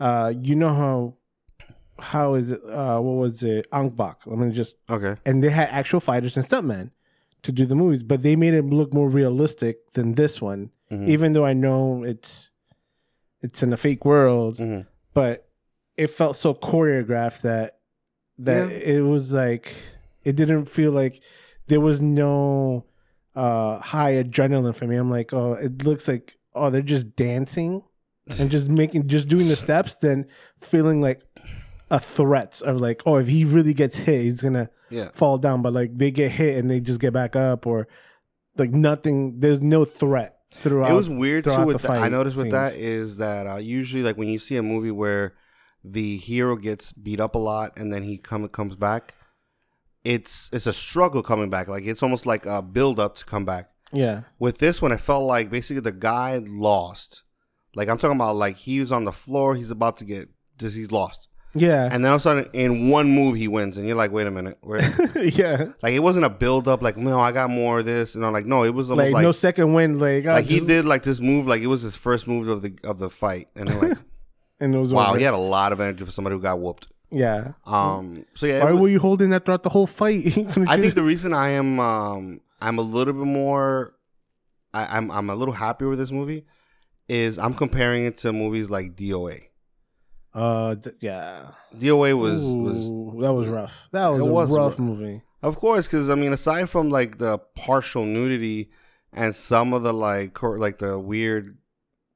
uh, 0.00 0.32
you 0.42 0.56
know 0.56 0.70
how, 0.74 1.16
how 1.98 2.34
is 2.34 2.50
it? 2.50 2.60
Uh, 2.64 2.98
what 3.00 3.16
was 3.18 3.42
it? 3.42 3.66
Ong-Bak. 3.72 4.20
Let 4.26 4.38
me 4.38 4.50
just 4.52 4.76
okay. 4.88 5.16
and 5.26 5.42
they 5.44 5.50
had 5.50 5.68
actual 5.68 6.00
fighters 6.00 6.34
and 6.36 6.46
stuntmen 6.46 6.92
to 7.42 7.52
do 7.52 7.66
the 7.66 7.74
movies, 7.74 8.02
but 8.02 8.22
they 8.22 8.36
made 8.36 8.54
it 8.54 8.64
look 8.64 8.94
more 8.94 9.08
realistic 9.10 9.92
than 9.92 10.14
this 10.14 10.40
one. 10.40 10.70
Mhm. 10.90 11.08
Even 11.08 11.32
though 11.34 11.44
I 11.44 11.52
know 11.52 12.02
it's 12.04 12.48
it's 13.42 13.62
in 13.62 13.72
a 13.72 13.76
fake 13.76 14.04
world, 14.06 14.56
Mhm. 14.56 14.86
but 15.14 15.46
it 15.96 16.08
felt 16.08 16.36
so 16.36 16.54
choreographed 16.54 17.42
that 17.42 17.78
that 18.38 18.70
Yeah. 18.70 18.76
it 18.76 19.00
was 19.02 19.32
like 19.32 19.74
it 20.24 20.36
didn't 20.36 20.66
feel 20.66 20.92
like 20.92 21.22
there 21.68 21.80
was 21.80 22.00
no 22.02 22.84
uh 23.36 23.78
high 23.78 24.14
adrenaline 24.14 24.74
for 24.74 24.86
me. 24.86 24.96
I'm 24.96 25.10
like, 25.10 25.32
oh, 25.32 25.52
it 25.54 25.84
looks 25.84 26.08
like 26.08 26.36
oh 26.54 26.70
they're 26.70 26.82
just 26.82 27.14
dancing 27.16 27.82
and 28.38 28.50
just 28.50 28.70
making 28.70 29.08
just 29.08 29.28
doing 29.28 29.48
the 29.48 29.56
steps, 29.56 29.96
then 29.96 30.26
feeling 30.60 31.00
like 31.00 31.22
a 31.90 31.98
threat 31.98 32.60
of 32.64 32.80
like, 32.80 33.02
oh, 33.06 33.16
if 33.16 33.26
he 33.28 33.44
really 33.44 33.74
gets 33.74 33.98
hit, 34.00 34.22
he's 34.22 34.40
gonna 34.40 34.70
Yeah. 34.90 35.10
fall 35.12 35.38
down. 35.38 35.62
But 35.62 35.72
like 35.72 35.96
they 35.96 36.10
get 36.10 36.30
hit 36.32 36.58
and 36.58 36.68
they 36.70 36.80
just 36.80 37.00
get 37.00 37.12
back 37.12 37.34
up, 37.36 37.66
or 37.66 37.88
like 38.56 38.70
nothing. 38.70 39.40
There's 39.40 39.60
no 39.62 39.84
threat 39.84 40.38
throughout. 40.52 40.90
It 40.90 40.94
was 40.94 41.10
weird 41.10 41.44
too. 41.44 41.64
With 41.64 41.82
the. 41.82 41.90
I 41.92 42.08
noticed 42.08 42.36
with 42.36 42.50
that 42.52 42.74
is 42.74 43.16
that 43.18 43.46
uh, 43.46 43.56
usually 43.56 44.02
like 44.02 44.16
when 44.16 44.28
you 44.28 44.38
see 44.38 44.56
a 44.56 44.62
movie 44.62 44.90
where 44.90 45.34
the 45.84 46.16
hero 46.18 46.56
gets 46.56 46.92
beat 46.92 47.20
up 47.20 47.34
a 47.34 47.38
lot 47.38 47.72
and 47.76 47.92
then 47.92 48.02
he 48.02 48.18
come 48.18 48.48
comes 48.48 48.76
back, 48.76 49.14
it's 50.04 50.50
it's 50.52 50.66
a 50.66 50.72
struggle 50.72 51.22
coming 51.22 51.50
back. 51.50 51.68
Like 51.68 51.84
it's 51.84 52.02
almost 52.02 52.26
like 52.26 52.46
a 52.46 52.62
build 52.62 52.98
up 52.98 53.14
to 53.16 53.24
come 53.24 53.44
back. 53.44 53.70
yeah, 53.92 54.22
With 54.38 54.58
this 54.58 54.80
one, 54.80 54.92
it 54.92 55.00
felt 55.00 55.24
like 55.24 55.50
basically 55.50 55.80
the 55.80 55.92
guy 55.92 56.40
lost. 56.46 57.22
Like 57.74 57.88
I'm 57.88 57.98
talking 57.98 58.16
about, 58.16 58.36
like 58.36 58.56
he 58.56 58.80
was 58.80 58.90
on 58.92 59.04
the 59.04 59.12
floor, 59.12 59.54
he's 59.54 59.70
about 59.70 59.96
to 59.98 60.04
get 60.04 60.28
just 60.58 60.76
he's 60.76 60.90
lost, 60.90 61.28
yeah, 61.54 61.88
and 61.90 62.04
then 62.04 62.10
all 62.10 62.16
of 62.16 62.20
a 62.20 62.22
sudden 62.22 62.46
in 62.52 62.88
one 62.88 63.10
move 63.10 63.36
he 63.36 63.48
wins, 63.48 63.78
and 63.78 63.86
you're 63.86 63.96
like, 63.96 64.10
wait 64.10 64.26
a 64.26 64.30
minute, 64.30 64.58
where? 64.60 64.80
yeah. 65.22 65.68
like 65.82 65.94
it 65.94 66.00
wasn't 66.00 66.24
a 66.24 66.30
build 66.30 66.66
up, 66.66 66.82
like 66.82 66.96
no, 66.96 67.20
I 67.20 67.32
got 67.32 67.48
more 67.48 67.78
of 67.78 67.86
this, 67.86 68.14
and 68.16 68.26
I'm 68.26 68.32
like, 68.32 68.46
no, 68.46 68.64
it 68.64 68.74
was 68.74 68.90
Like, 68.90 69.12
like 69.12 69.22
no 69.22 69.32
second 69.32 69.72
win. 69.72 69.98
Like, 69.98 70.26
I 70.26 70.34
like 70.34 70.46
he 70.46 70.60
did 70.60 70.84
like 70.84 71.02
this 71.02 71.20
move, 71.20 71.46
like 71.46 71.62
it 71.62 71.68
was 71.68 71.82
his 71.82 71.96
first 71.96 72.26
move 72.26 72.48
of 72.48 72.62
the 72.62 72.76
of 72.84 72.98
the 72.98 73.08
fight, 73.10 73.48
and 73.54 73.68
they're 73.68 73.90
like, 73.90 73.98
and 74.60 74.74
it 74.74 74.78
was 74.78 74.92
wow, 74.92 75.08
over. 75.10 75.18
he 75.18 75.24
had 75.24 75.34
a 75.34 75.38
lot 75.38 75.72
of 75.72 75.80
energy 75.80 76.04
for 76.04 76.12
somebody 76.12 76.36
who 76.36 76.42
got 76.42 76.58
whooped. 76.60 76.86
yeah. 77.10 77.52
Um, 77.66 78.24
so 78.34 78.46
yeah, 78.46 78.62
Why 78.64 78.72
was- 78.72 78.80
were 78.80 78.88
you 78.88 79.00
holding 79.00 79.30
that 79.30 79.44
throughout 79.44 79.62
the 79.62 79.70
whole 79.70 79.86
fight? 79.86 80.26
I 80.68 80.78
think 80.80 80.94
the 80.94 81.02
reason 81.02 81.32
I 81.34 81.50
am 81.50 81.80
um 81.80 82.40
I'm 82.60 82.78
a 82.78 82.82
little 82.82 83.14
bit 83.14 83.24
more 83.26 83.94
I, 84.72 84.96
I'm 84.96 85.10
I'm 85.10 85.28
a 85.30 85.34
little 85.34 85.54
happier 85.54 85.88
with 85.88 85.98
this 85.98 86.12
movie 86.12 86.44
is 87.08 87.38
I'm 87.38 87.54
comparing 87.54 88.04
it 88.04 88.18
to 88.18 88.32
movies 88.32 88.70
like 88.70 88.94
DOA. 88.94 89.46
uh, 90.34 90.76
yeah, 91.00 91.48
DOA 91.76 92.16
was 92.16 92.52
was 92.54 92.88
that 93.22 93.32
was 93.32 93.48
rough. 93.48 93.88
That 93.92 94.08
was 94.08 94.20
a 94.22 94.24
was 94.26 94.50
rough 94.50 94.72
rough. 94.72 94.78
movie. 94.78 95.22
of 95.42 95.56
course 95.56 95.88
because 95.88 96.08
I 96.08 96.14
mean 96.14 96.32
aside 96.32 96.68
from 96.70 96.90
like 96.90 97.18
the 97.18 97.38
partial 97.56 98.04
nudity 98.04 98.70
and 99.12 99.34
some 99.34 99.72
of 99.72 99.82
the 99.82 99.92
like 99.92 100.34
chor- 100.34 100.58
like 100.58 100.78
the 100.78 101.00
weird 101.00 101.58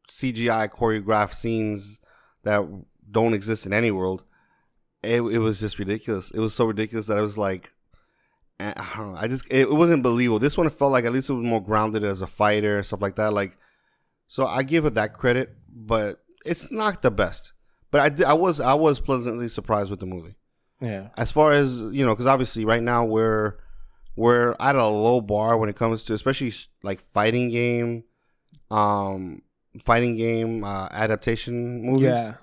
CGI 0.08 0.68
choreographed 0.68 1.34
scenes 1.34 1.98
that 2.44 2.62
don't 3.10 3.34
exist 3.34 3.66
in 3.66 3.72
any 3.72 3.90
world, 3.90 4.22
it 5.02 5.20
it 5.22 5.38
was 5.38 5.60
just 5.60 5.78
ridiculous. 5.78 6.30
It 6.30 6.40
was 6.40 6.54
so 6.54 6.64
ridiculous 6.64 7.06
that 7.06 7.18
I 7.18 7.22
was 7.22 7.36
like. 7.38 7.72
eh, 8.60 8.72
I 8.76 8.96
don't 8.96 9.12
know. 9.12 9.18
I 9.18 9.28
just 9.28 9.46
it, 9.50 9.62
it 9.68 9.72
wasn't 9.74 10.02
believable. 10.02 10.38
This 10.38 10.56
one 10.56 10.68
felt 10.70 10.92
like 10.92 11.04
at 11.04 11.12
least 11.12 11.30
it 11.30 11.34
was 11.34 11.44
more 11.44 11.62
grounded 11.62 12.04
as 12.04 12.22
a 12.22 12.26
fighter 12.26 12.76
and 12.76 12.86
stuff 12.86 13.02
like 13.02 13.16
that. 13.16 13.32
Like, 13.32 13.56
so 14.28 14.46
I 14.46 14.62
give 14.62 14.84
it 14.86 14.94
that 14.94 15.12
credit, 15.12 15.50
but 15.68 16.22
it's 16.46 16.70
not 16.70 17.02
the 17.02 17.10
best. 17.10 17.52
But 17.90 18.00
I, 18.00 18.08
did- 18.08 18.26
I 18.26 18.34
was 18.34 18.60
I 18.60 18.74
was 18.74 19.00
pleasantly 19.00 19.48
surprised 19.48 19.90
with 19.90 20.00
the 20.00 20.06
movie. 20.06 20.36
Yeah, 20.80 21.08
As 21.16 21.30
far 21.32 21.52
as 21.52 21.80
you 21.80 22.04
know, 22.04 22.12
because 22.14 22.26
obviously 22.26 22.64
right 22.64 22.82
now 22.82 23.04
we're 23.04 23.56
we're 24.16 24.54
at 24.60 24.76
a 24.76 24.86
low 24.86 25.20
bar 25.20 25.56
when 25.56 25.68
it 25.68 25.76
comes 25.76 26.04
to 26.04 26.14
especially 26.14 26.52
like 26.82 27.00
fighting 27.00 27.48
game, 27.50 28.04
um, 28.70 29.42
fighting 29.82 30.16
game 30.16 30.62
uh, 30.64 30.88
adaptation 30.92 31.82
movies. 31.82 32.04
yeah, 32.04 32.34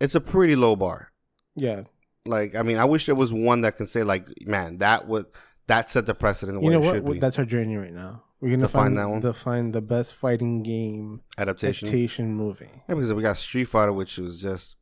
it's 0.00 0.14
a 0.14 0.20
pretty 0.20 0.56
low 0.56 0.76
bar. 0.76 1.10
yeah. 1.56 1.82
Like, 2.26 2.54
I 2.54 2.62
mean, 2.62 2.78
I 2.78 2.86
wish 2.86 3.04
there 3.04 3.14
was 3.14 3.34
one 3.34 3.60
that 3.62 3.76
can 3.76 3.86
say 3.86 4.02
like, 4.02 4.26
man, 4.46 4.78
that 4.78 5.06
would 5.06 5.26
that 5.66 5.90
set 5.90 6.06
the 6.06 6.14
precedent 6.14 6.62
You 6.62 6.70
know 6.70 6.80
what? 6.80 6.94
should 6.94 7.04
be. 7.04 7.18
That's 7.18 7.38
our 7.38 7.44
journey 7.44 7.76
right 7.76 7.92
now. 7.92 8.22
We're 8.40 8.50
gonna 8.52 8.62
To 8.62 8.68
find 8.68 8.84
find 8.86 8.98
that 8.98 9.08
one? 9.10 9.20
To 9.20 9.32
find 9.34 9.74
the 9.74 9.82
best 9.82 10.14
fighting 10.14 10.62
game 10.62 11.20
adaptation. 11.36 11.86
adaptation 11.88 12.34
movie. 12.34 12.70
Yeah, 12.88 12.94
because 12.94 13.12
we 13.12 13.20
got 13.22 13.36
Street 13.36 13.64
Fighter, 13.66 13.92
which 13.92 14.16
was 14.16 14.40
just 14.40 14.78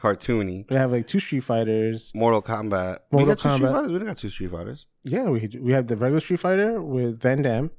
cartoony. 0.00 0.68
We 0.70 0.76
have 0.76 0.90
like 0.92 1.06
two 1.06 1.20
Street 1.20 1.40
Fighters. 1.44 2.12
Mortal 2.14 2.42
Kombat. 2.42 2.98
we 3.10 3.18
Mortal 3.18 3.34
got 3.34 3.38
two 3.42 3.54
Street 3.54 3.70
Fighters. 3.70 3.92
We 3.92 3.98
got 4.00 4.16
two 4.18 4.28
Street 4.28 4.50
Fighters. 4.50 4.86
Yeah, 5.04 5.24
we 5.24 5.48
we 5.60 5.72
have 5.72 5.86
the 5.86 5.96
regular 5.96 6.20
Street 6.20 6.40
Fighter 6.40 6.80
with 6.82 7.20
Van 7.20 7.42
Damme 7.42 7.70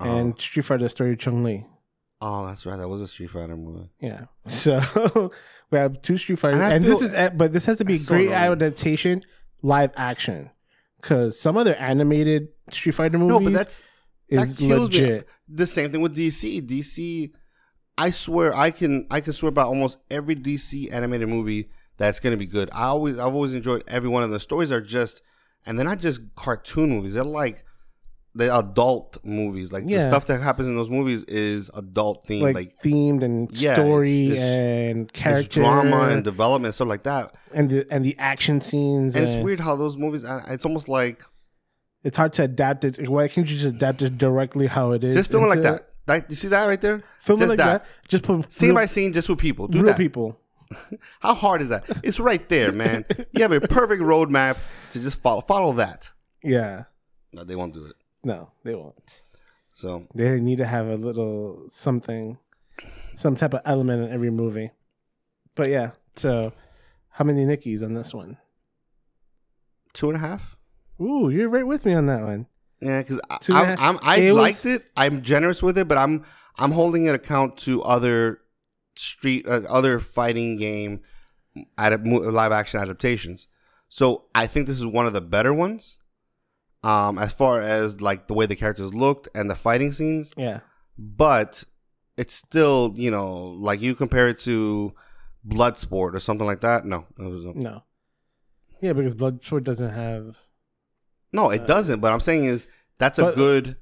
Uh-huh. 0.00 0.10
and 0.16 0.40
Street 0.40 0.64
Fighter 0.64 0.88
Story 0.88 1.16
Chung 1.16 1.42
Li. 1.44 1.64
Oh, 2.26 2.46
that's 2.46 2.64
right. 2.64 2.76
That 2.78 2.88
was 2.88 3.02
a 3.02 3.06
Street 3.06 3.28
Fighter 3.30 3.56
movie. 3.56 3.90
Yeah. 4.00 4.24
So 4.46 5.30
we 5.70 5.78
have 5.78 6.00
two 6.00 6.16
Street 6.16 6.38
Fighters, 6.38 6.60
And 6.60 6.72
and, 6.72 6.84
this 6.84 7.02
is 7.02 7.12
but 7.34 7.52
this 7.52 7.66
has 7.66 7.78
to 7.78 7.84
be 7.84 7.96
a 7.96 7.98
great 7.98 8.28
annoying. 8.28 8.52
adaptation, 8.52 9.22
live 9.62 9.90
action, 9.96 10.50
because 11.00 11.38
some 11.38 11.56
other 11.56 11.74
animated 11.74 12.48
Street 12.70 12.92
Fighter 12.92 13.18
movies 13.18 13.30
No, 13.30 13.40
but 13.40 13.52
that's 13.52 13.84
is 14.28 14.56
that 14.56 14.58
kills 14.66 14.90
me. 14.90 15.00
legit. 15.02 15.28
The 15.48 15.66
same 15.66 15.92
thing 15.92 16.00
with 16.00 16.16
DC. 16.16 16.66
DC, 16.66 17.30
I 17.98 18.10
swear, 18.10 18.54
I 18.54 18.70
can 18.70 19.06
I 19.10 19.20
can 19.20 19.32
swear 19.34 19.52
by 19.52 19.62
almost 19.64 19.98
every 20.10 20.34
DC 20.36 20.90
animated 20.92 21.28
movie 21.28 21.68
that's 21.98 22.20
gonna 22.20 22.36
be 22.38 22.46
good. 22.46 22.70
I 22.72 22.84
always 22.84 23.18
I've 23.18 23.34
always 23.34 23.52
enjoyed 23.54 23.84
every 23.86 24.08
one 24.08 24.22
of 24.22 24.30
them. 24.30 24.34
The 24.34 24.40
stories 24.40 24.72
are 24.72 24.80
just, 24.80 25.20
and 25.66 25.78
they're 25.78 25.84
not 25.86 26.00
just 26.00 26.20
cartoon 26.36 26.88
movies. 26.90 27.14
They're 27.14 27.24
like 27.24 27.64
the 28.36 28.54
adult 28.56 29.18
movies. 29.24 29.72
Like 29.72 29.84
the 29.86 29.92
Yeah. 29.92 30.08
stuff 30.08 30.26
that 30.26 30.40
happens 30.42 30.68
in 30.68 30.74
those 30.76 30.90
movies 30.90 31.22
is 31.24 31.70
adult 31.74 32.26
themed, 32.26 32.42
like, 32.42 32.54
like, 32.54 32.82
themed 32.82 33.22
and 33.22 33.50
Yeah, 33.52 33.72
it's- 33.72 33.86
story 33.86 34.26
it's- 34.32 34.40
and 34.42 35.02
it's 35.08 35.12
character 35.18 35.60
drama 35.60 36.08
and 36.10 36.24
development 36.24 36.74
stuff 36.74 36.88
like 36.88 37.04
that. 37.04 37.36
and 37.52 37.70
the 37.70 37.86
and 37.90 38.04
the 38.04 38.16
action 38.18 38.60
scenes. 38.60 39.14
And 39.14 39.24
it's 39.24 39.36
weird 39.36 39.60
how 39.60 39.76
those 39.76 39.96
movies. 39.96 40.24
I- 40.24 40.44
It's 40.52 40.64
almost 40.64 40.88
like 40.88 41.22
It's 42.02 42.18
hard 42.18 42.34
to 42.34 42.42
adapt 42.42 42.84
it. 42.84 43.08
Why 43.08 43.28
can't 43.28 43.48
you 43.48 43.56
just 43.56 43.74
adapt 43.76 44.02
it 44.02 44.18
directly 44.18 44.66
how 44.66 44.92
it 44.92 45.02
is? 45.04 45.14
just 45.14 45.30
film 45.30 45.44
it 45.44 45.46
like 45.46 45.58
into- 45.58 45.70
that. 45.70 45.88
Like 46.06 46.26
you 46.28 46.36
see 46.36 46.48
that 46.48 46.66
right 46.66 46.80
there? 46.80 47.02
Film 47.20 47.38
it 47.38 47.44
just 47.44 47.48
like 47.50 47.58
that. 47.58 47.86
Just 48.08 48.24
put 48.24 48.52
Scene 48.52 48.68
real, 48.70 48.74
by 48.74 48.84
scene, 48.86 49.12
just 49.14 49.26
with 49.28 49.38
people. 49.38 49.68
Do 49.68 49.78
real 49.78 49.86
that. 49.86 49.96
people. 49.96 50.38
How 51.20 51.32
hard 51.34 51.62
is 51.62 51.70
that? 51.70 51.84
It's 52.02 52.20
right 52.20 52.46
there, 52.50 52.72
man. 52.72 53.06
you 53.32 53.40
have 53.42 53.52
a 53.52 53.60
perfect 53.60 54.02
roadmap 54.02 54.56
to 54.90 55.00
just 55.00 55.22
follow. 55.22 55.40
Follow 55.40 55.72
that. 55.74 56.10
Yeah. 56.42 56.84
No, 57.32 57.42
they 57.44 57.56
won't 57.56 57.72
do 57.72 57.86
it. 57.86 57.94
No, 58.24 58.50
they 58.64 58.74
won't. 58.74 59.22
So 59.74 60.06
They 60.14 60.38
need 60.40 60.58
to 60.58 60.66
have 60.66 60.86
a 60.86 60.94
little 60.96 61.64
something, 61.68 62.38
some 63.16 63.34
type 63.36 63.54
of 63.54 63.60
element 63.64 64.04
in 64.08 64.12
every 64.12 64.30
movie. 64.30 64.70
But 65.54 65.68
yeah, 65.68 65.92
so 66.16 66.52
how 67.10 67.24
many 67.24 67.44
Nickies 67.44 67.82
on 67.82 67.94
this 67.94 68.14
one? 68.14 68.38
two 69.92 70.08
and 70.08 70.16
a 70.16 70.20
half. 70.20 70.56
Ooh, 71.00 71.28
you're 71.30 71.48
right 71.48 71.66
with 71.66 71.86
me 71.86 71.94
on 71.94 72.06
that 72.06 72.22
one. 72.22 72.46
Yeah, 72.80 73.00
because 73.00 73.18
a 73.18 73.38
I'm. 73.52 73.78
I'm, 73.78 73.98
I 74.02 74.16
It 74.18 74.32
was- 74.32 74.42
liked 74.42 74.66
it. 74.66 74.90
I'm 74.96 75.22
generous 75.22 75.62
with 75.62 75.78
it, 75.78 75.86
but 75.88 75.98
I'm 75.98 76.24
I'm 76.58 76.72
holding 76.72 77.06
it 77.06 77.14
account 77.14 77.56
to 77.58 77.82
other 77.82 78.40
street 78.96 79.46
uh, 79.46 79.60
other 79.68 79.98
fighting 80.00 80.56
game 80.56 81.00
adap- 81.78 82.32
live 82.32 82.52
action 82.52 82.80
adaptations. 82.80 83.48
So 83.88 84.24
I 84.34 84.46
think 84.46 84.66
this 84.66 84.78
is 84.78 84.86
one 84.86 85.06
of 85.06 85.12
the 85.12 85.20
better 85.20 85.54
ones. 85.54 85.96
Um, 86.84 87.18
as 87.18 87.32
far 87.32 87.60
as 87.60 88.00
like 88.02 88.26
the 88.28 88.34
way 88.34 88.46
the 88.46 88.56
characters 88.56 88.92
looked 88.94 89.28
and 89.34 89.48
the 89.50 89.54
fighting 89.54 89.90
scenes, 89.92 90.32
Yeah. 90.36 90.60
but 90.98 91.64
it's 92.16 92.34
still 92.34 92.92
you 92.96 93.10
know 93.10 93.34
like 93.58 93.80
you 93.80 93.94
compare 93.94 94.28
it 94.28 94.38
to 94.40 94.92
Bloodsport 95.46 96.14
or 96.14 96.20
something 96.20 96.46
like 96.46 96.60
that. 96.60 96.84
No, 96.84 97.06
it 97.18 97.22
was- 97.22 97.44
No. 97.54 97.82
Yeah, 98.80 98.92
because 98.92 99.14
Bloodsport 99.14 99.64
doesn't 99.64 99.90
have 99.94 100.38
no, 101.32 101.50
it 101.50 101.66
doesn't. 101.66 102.00
But 102.00 102.12
I'm 102.12 102.20
saying 102.20 102.44
is 102.44 102.66
that's 102.98 103.18
a 103.18 103.22
But- 103.24 103.34
good 103.34 103.76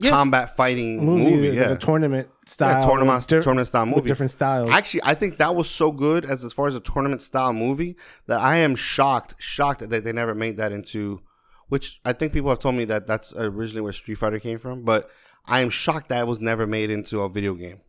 Yeah. 0.00 0.10
combat 0.10 0.56
fighting 0.56 1.04
movie, 1.04 1.24
movie. 1.30 1.48
like 1.50 1.56
yeah, 1.58 1.72
a 1.72 1.76
tournament 1.76 2.28
style, 2.46 2.80
Yeah, 2.80 2.86
tournament 2.88 3.26
di- 3.28 3.40
tournament 3.40 3.68
style 3.68 3.86
with 3.86 3.96
movie. 3.96 4.08
different 4.08 4.32
styles. 4.32 4.70
Actually, 4.70 5.02
I 5.04 5.14
think 5.14 5.38
that 5.38 5.54
was 5.54 5.68
so 5.70 5.92
good 5.92 6.24
as 6.24 6.44
as 6.44 6.52
far 6.52 6.66
as 6.66 6.74
a 6.74 6.80
tournament 6.80 7.20
style 7.22 7.52
movie 7.52 7.96
that 8.26 8.40
I 8.40 8.56
am 8.56 8.74
shocked, 8.74 9.34
shocked 9.38 9.88
that 9.88 10.02
they 10.04 10.12
never 10.12 10.34
made 10.34 10.56
that 10.56 10.72
into. 10.72 11.20
Which 11.68 12.00
I 12.04 12.12
think 12.14 12.32
people 12.32 12.48
have 12.50 12.58
told 12.58 12.74
me 12.76 12.84
that 12.86 13.06
that's 13.06 13.34
originally 13.36 13.82
where 13.82 13.92
Street 13.92 14.14
Fighter 14.16 14.38
came 14.38 14.58
from, 14.58 14.84
but 14.84 15.10
I 15.46 15.60
am 15.60 15.70
shocked 15.70 16.08
that 16.08 16.20
it 16.22 16.26
was 16.26 16.40
never 16.40 16.66
made 16.66 16.90
into 16.90 17.20
a 17.20 17.28
video 17.28 17.54
game. 17.54 17.80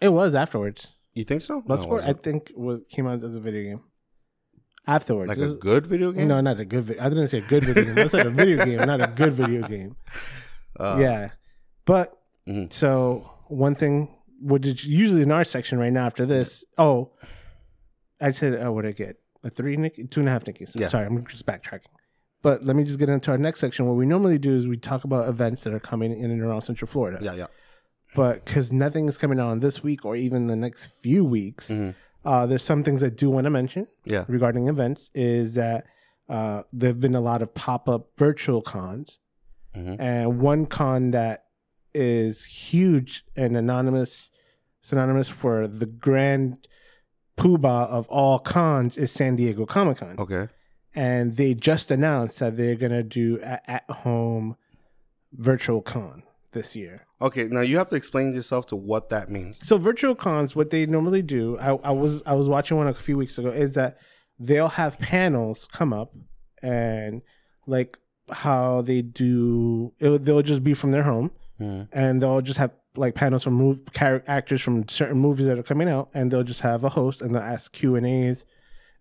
it 0.00 0.08
was 0.10 0.34
afterwards. 0.34 0.88
You 1.14 1.24
think 1.24 1.42
so? 1.42 1.62
No, 1.66 1.76
Bloodsport, 1.76 2.02
I 2.08 2.12
think, 2.14 2.50
was 2.56 2.82
came 2.90 3.06
out 3.06 3.22
as 3.22 3.36
a 3.36 3.40
video 3.40 3.62
game. 3.70 3.82
Afterwards, 4.86 5.28
like 5.28 5.38
a 5.38 5.54
good 5.54 5.86
video 5.86 6.10
game. 6.10 6.26
no, 6.28 6.40
not 6.40 6.58
a 6.58 6.64
good. 6.64 6.84
Vi- 6.84 6.98
I 6.98 7.08
didn't 7.08 7.28
say 7.28 7.38
a 7.38 7.42
good 7.42 7.64
video 7.64 7.84
game. 7.84 7.98
I 7.98 8.06
said 8.08 8.26
a 8.26 8.30
video 8.30 8.64
game, 8.64 8.78
not 8.78 9.00
a 9.00 9.06
good 9.08 9.32
video 9.32 9.66
game. 9.68 9.96
Uh, 10.80 10.96
yeah, 10.98 11.28
but 11.84 12.16
Mhm. 12.48 12.72
so 12.72 13.30
one 13.48 13.74
thing, 13.74 14.08
which 14.40 14.66
is 14.66 14.86
usually 14.86 15.20
in 15.20 15.30
our 15.30 15.44
section 15.44 15.78
right 15.78 15.92
now 15.92 16.06
after 16.06 16.24
this. 16.24 16.64
Oh, 16.78 17.12
I 18.22 18.30
said, 18.30 18.54
oh, 18.54 18.72
what 18.72 18.82
did 18.82 18.88
I 18.88 18.92
get? 18.92 19.16
A 19.44 19.50
three, 19.50 19.76
Nick, 19.76 19.96
two 20.10 20.20
and 20.20 20.28
a 20.30 20.32
half 20.32 20.44
Nickies. 20.44 20.72
Yeah. 20.74 20.88
Sorry, 20.88 21.04
I'm 21.06 21.26
just 21.26 21.44
backtracking. 21.44 21.92
But 22.42 22.64
let 22.64 22.74
me 22.76 22.84
just 22.84 22.98
get 22.98 23.08
into 23.08 23.30
our 23.30 23.38
next 23.38 23.60
section. 23.60 23.86
What 23.86 23.94
we 23.96 24.04
normally 24.06 24.38
do 24.38 24.54
is 24.54 24.66
we 24.66 24.76
talk 24.76 25.04
about 25.04 25.28
events 25.28 25.62
that 25.64 25.72
are 25.72 25.80
coming 25.80 26.10
in 26.16 26.30
and 26.30 26.42
around 26.42 26.62
Central 26.62 26.88
Florida. 26.88 27.18
yeah, 27.22 27.34
yeah. 27.34 27.46
But 28.14 28.44
because 28.44 28.72
nothing 28.72 29.08
is 29.08 29.16
coming 29.16 29.38
on 29.40 29.60
this 29.60 29.82
week 29.82 30.04
or 30.04 30.16
even 30.16 30.46
the 30.48 30.56
next 30.56 30.88
few 31.02 31.24
weeks, 31.24 31.68
Mhm. 31.70 31.94
uh, 32.24 32.44
there's 32.46 32.62
some 32.62 32.82
things 32.82 33.02
I 33.02 33.08
do 33.08 33.30
want 33.30 33.44
to 33.44 33.50
mention 33.50 33.86
Yeah. 34.04 34.24
regarding 34.28 34.68
events. 34.68 35.10
Is 35.14 35.54
that 35.54 35.86
uh, 36.28 36.62
there 36.72 36.88
have 36.88 37.00
been 37.00 37.14
a 37.14 37.20
lot 37.20 37.42
of 37.42 37.52
pop 37.54 37.88
up 37.88 38.10
virtual 38.16 38.62
cons, 38.62 39.18
Mhm. 39.76 39.96
and 40.00 40.40
one 40.40 40.66
con 40.66 41.10
that 41.10 41.44
is 41.94 42.44
huge 42.44 43.24
and 43.36 43.56
anonymous, 43.56 44.30
synonymous 44.82 45.28
for 45.28 45.66
the 45.68 45.84
grand 45.86 46.66
poobah 47.36 47.88
of 47.88 48.08
all 48.08 48.38
cons 48.38 48.96
is 48.96 49.10
San 49.10 49.36
Diego 49.36 49.66
Comic 49.66 49.98
Con 49.98 50.16
Okay. 50.18 50.48
And 50.94 51.36
they 51.36 51.54
just 51.54 51.90
announced 51.90 52.38
that 52.40 52.56
they're 52.56 52.76
gonna 52.76 53.02
do 53.02 53.38
a 53.42 53.70
at 53.70 53.88
home 53.90 54.56
virtual 55.32 55.80
con 55.82 56.22
this 56.52 56.76
year. 56.76 57.06
Okay. 57.20 57.44
Now 57.44 57.60
you 57.60 57.78
have 57.78 57.88
to 57.88 57.96
explain 57.96 58.34
yourself 58.34 58.66
to 58.66 58.76
what 58.76 59.08
that 59.08 59.30
means. 59.30 59.60
So 59.66 59.78
virtual 59.78 60.14
cons, 60.14 60.54
what 60.56 60.70
they 60.70 60.86
normally 60.86 61.22
do, 61.22 61.56
I, 61.58 61.74
I 61.76 61.90
was 61.92 62.22
I 62.26 62.34
was 62.34 62.48
watching 62.48 62.76
one 62.76 62.88
a 62.88 62.94
few 62.94 63.16
weeks 63.16 63.38
ago, 63.38 63.48
is 63.48 63.74
that 63.74 63.96
they'll 64.38 64.68
have 64.68 64.98
panels 64.98 65.66
come 65.70 65.92
up 65.92 66.12
and 66.62 67.22
like 67.66 67.98
how 68.30 68.82
they 68.82 69.02
do, 69.02 69.92
it, 69.98 70.24
they'll 70.24 70.42
just 70.42 70.62
be 70.64 70.74
from 70.74 70.90
their 70.92 71.02
home 71.04 71.30
Mhm. 71.60 71.88
and 71.92 72.20
they'll 72.20 72.40
just 72.40 72.58
have 72.58 72.72
like 72.96 73.14
panels 73.14 73.44
from 73.44 73.54
move 73.54 73.80
char- 73.92 74.22
actors 74.26 74.60
from 74.60 74.88
certain 74.88 75.18
movies 75.18 75.46
that 75.46 75.58
are 75.58 75.62
coming 75.62 75.88
out, 75.88 76.10
and 76.12 76.30
they'll 76.30 76.42
just 76.42 76.60
have 76.62 76.82
a 76.84 76.88
host 76.90 77.22
and 77.22 77.34
they'll 77.34 77.42
ask 77.42 77.72
Q 77.72 77.94
and 77.96 78.04
A's, 78.06 78.44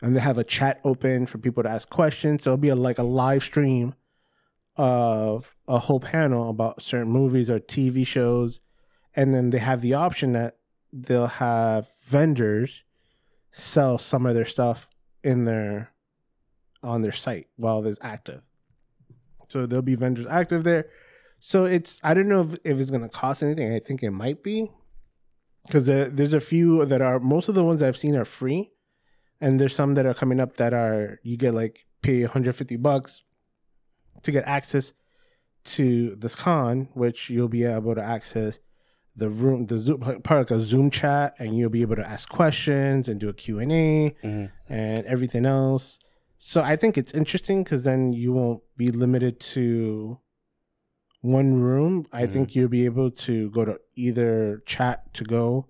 and 0.02 0.16
they 0.16 0.20
have 0.20 0.38
a 0.38 0.44
chat 0.44 0.80
open 0.84 1.26
for 1.26 1.38
people 1.38 1.64
to 1.64 1.70
ask 1.70 1.90
questions. 1.90 2.44
So 2.44 2.52
it'll 2.52 2.58
be 2.58 2.70
a, 2.70 2.76
like 2.76 2.98
a 2.98 3.04
live 3.04 3.44
stream 3.44 3.94
of 4.76 5.54
a 5.68 5.80
whole 5.80 6.00
panel 6.00 6.50
about 6.50 6.82
certain 6.82 7.12
movies 7.12 7.50
or 7.50 7.60
TV 7.60 8.06
shows, 8.06 8.62
and 9.16 9.36
then 9.36 9.52
they 9.52 9.60
have 9.60 9.82
the 9.82 9.94
option 9.94 10.34
that 10.34 10.58
they'll 10.92 11.28
have 11.28 11.90
vendors 12.04 12.84
sell 13.52 13.98
some 13.98 14.26
of 14.26 14.34
their 14.34 14.46
stuff 14.46 14.90
in 15.24 15.46
their 15.46 15.92
on 16.84 17.02
their 17.02 17.12
site 17.12 17.48
while 17.58 17.86
it's 17.86 18.00
active. 18.02 18.42
So 19.50 19.66
there'll 19.66 19.84
be 19.84 19.96
vendors 19.96 20.26
active 20.30 20.64
there. 20.64 20.88
So 21.40 21.66
it's 21.66 22.00
I 22.04 22.14
don't 22.14 22.30
know 22.30 22.42
if, 22.42 22.54
if 22.64 22.80
it's 22.80 22.92
gonna 22.92 23.10
cost 23.10 23.44
anything. 23.44 23.74
I 23.74 23.80
think 23.80 24.02
it 24.02 24.12
might 24.12 24.42
be 24.42 24.72
because 25.66 25.86
there, 25.86 26.10
there's 26.10 26.34
a 26.34 26.40
few 26.40 26.86
that 26.86 27.02
are 27.02 27.20
most 27.20 27.50
of 27.50 27.56
the 27.56 27.64
ones 27.64 27.84
I've 27.84 27.98
seen 27.98 28.16
are 28.16 28.26
free, 28.26 28.72
and 29.42 29.60
there's 29.60 29.76
some 29.76 29.96
that 29.96 30.06
are 30.06 30.14
coming 30.14 30.40
up 30.40 30.56
that 30.58 30.74
are 30.74 31.20
you 31.24 31.36
get 31.38 31.54
like 31.54 31.86
pay 32.02 32.22
150 32.22 32.78
bucks 32.78 33.24
to 34.24 34.32
get 34.32 34.44
access 34.46 34.94
to 35.64 36.16
this 36.16 36.36
con, 36.36 36.90
which 36.94 37.30
you'll 37.30 37.48
be 37.48 37.64
able 37.64 37.96
to 37.96 38.02
access 38.04 38.60
the 39.16 39.30
room, 39.30 39.66
the 39.66 39.78
Zoom 39.78 40.00
part 40.00 40.30
like 40.30 40.52
a 40.52 40.60
Zoom 40.62 40.90
chat, 40.90 41.36
and 41.38 41.58
you'll 41.58 41.70
be 41.70 41.82
able 41.82 41.98
to 41.98 42.08
ask 42.08 42.30
questions 42.30 43.08
and 43.08 43.20
do 43.20 43.28
a 43.30 43.34
Q 43.34 43.60
and 43.60 43.72
A 43.72 44.16
Mhm. 44.24 44.52
and 44.70 45.06
everything 45.06 45.46
else. 45.46 46.00
So 46.38 46.62
I 46.62 46.76
think 46.76 46.98
it's 46.98 47.14
interesting 47.14 47.64
because 47.64 47.84
then 47.84 48.14
you 48.14 48.32
won't 48.34 48.64
be 48.78 48.90
limited 48.90 49.40
to 49.54 50.18
one 51.22 51.56
room. 51.62 52.08
I 52.12 52.26
think 52.26 52.56
you'll 52.56 52.70
be 52.70 52.86
able 52.86 53.12
to 53.12 53.50
go 53.52 53.66
to 53.66 53.78
either 53.96 54.64
chat 54.66 55.14
to 55.16 55.24
go. 55.24 55.68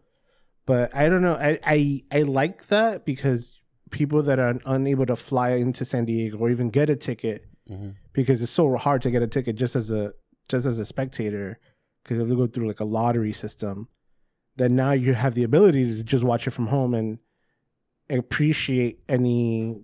But 0.65 0.95
I 0.95 1.09
don't 1.09 1.21
know. 1.23 1.35
I, 1.35 1.59
I 1.65 2.03
I 2.11 2.21
like 2.21 2.67
that 2.67 3.03
because 3.05 3.59
people 3.91 4.23
that 4.23 4.39
are 4.39 4.59
unable 4.65 5.05
to 5.05 5.15
fly 5.15 5.49
into 5.51 5.85
San 5.85 6.05
Diego 6.05 6.37
or 6.37 6.49
even 6.49 6.69
get 6.69 6.89
a 6.89 6.95
ticket 6.95 7.45
Mhm. 7.69 7.95
because 8.13 8.41
it's 8.41 8.51
so 8.51 8.75
hard 8.77 9.01
to 9.03 9.11
get 9.11 9.21
a 9.21 9.27
ticket 9.27 9.55
just 9.55 9.75
as 9.75 9.91
a 9.91 10.13
just 10.49 10.65
as 10.65 10.79
a 10.79 10.85
spectator 10.85 11.59
because 12.03 12.15
you 12.15 12.21
have 12.21 12.29
to 12.29 12.35
go 12.35 12.47
through 12.47 12.67
like 12.67 12.79
a 12.79 12.85
lottery 12.85 13.33
system. 13.33 13.87
That 14.57 14.71
now 14.71 14.91
you 14.91 15.13
have 15.13 15.33
the 15.35 15.43
ability 15.43 15.85
to 15.95 16.03
just 16.03 16.23
watch 16.23 16.45
it 16.47 16.51
from 16.51 16.67
home 16.67 16.93
and 16.93 17.19
appreciate 18.09 18.99
any 19.07 19.81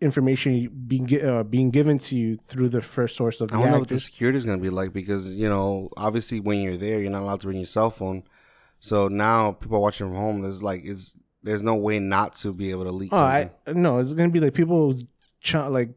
information 0.00 0.68
being 0.86 1.08
uh, 1.24 1.42
being 1.44 1.70
given 1.70 1.98
to 1.98 2.16
you 2.16 2.36
through 2.36 2.68
the 2.68 2.82
first 2.82 3.16
source 3.16 3.40
of 3.40 3.50
the 3.50 3.56
I 3.56 3.62
don't 3.62 3.70
know 3.70 3.78
what 3.80 3.88
the 3.88 4.00
security 4.00 4.36
is 4.36 4.44
going 4.44 4.58
to 4.58 4.62
be 4.62 4.70
like 4.70 4.92
because 4.92 5.34
you 5.34 5.48
know, 5.48 5.88
obviously, 5.96 6.40
when 6.40 6.60
you're 6.60 6.76
there, 6.76 7.00
you're 7.00 7.10
not 7.10 7.22
allowed 7.22 7.40
to 7.40 7.46
bring 7.46 7.58
your 7.58 7.66
cell 7.66 7.90
phone. 7.90 8.24
So 8.80 9.06
now 9.08 9.52
people 9.52 9.76
are 9.76 9.80
watching 9.80 10.08
from 10.08 10.16
home. 10.16 10.42
There's 10.42 10.60
like, 10.62 10.82
it's 10.84 11.16
there's 11.42 11.62
no 11.62 11.74
way 11.74 11.98
not 11.98 12.34
to 12.36 12.52
be 12.52 12.70
able 12.70 12.84
to 12.84 12.92
leak. 12.92 13.10
Oh, 13.12 13.18
something. 13.18 13.50
I 13.66 13.72
no, 13.72 13.98
it's 13.98 14.12
gonna 14.12 14.28
be 14.28 14.40
like 14.40 14.54
people 14.54 14.94
ch- 15.40 15.54
like 15.54 15.90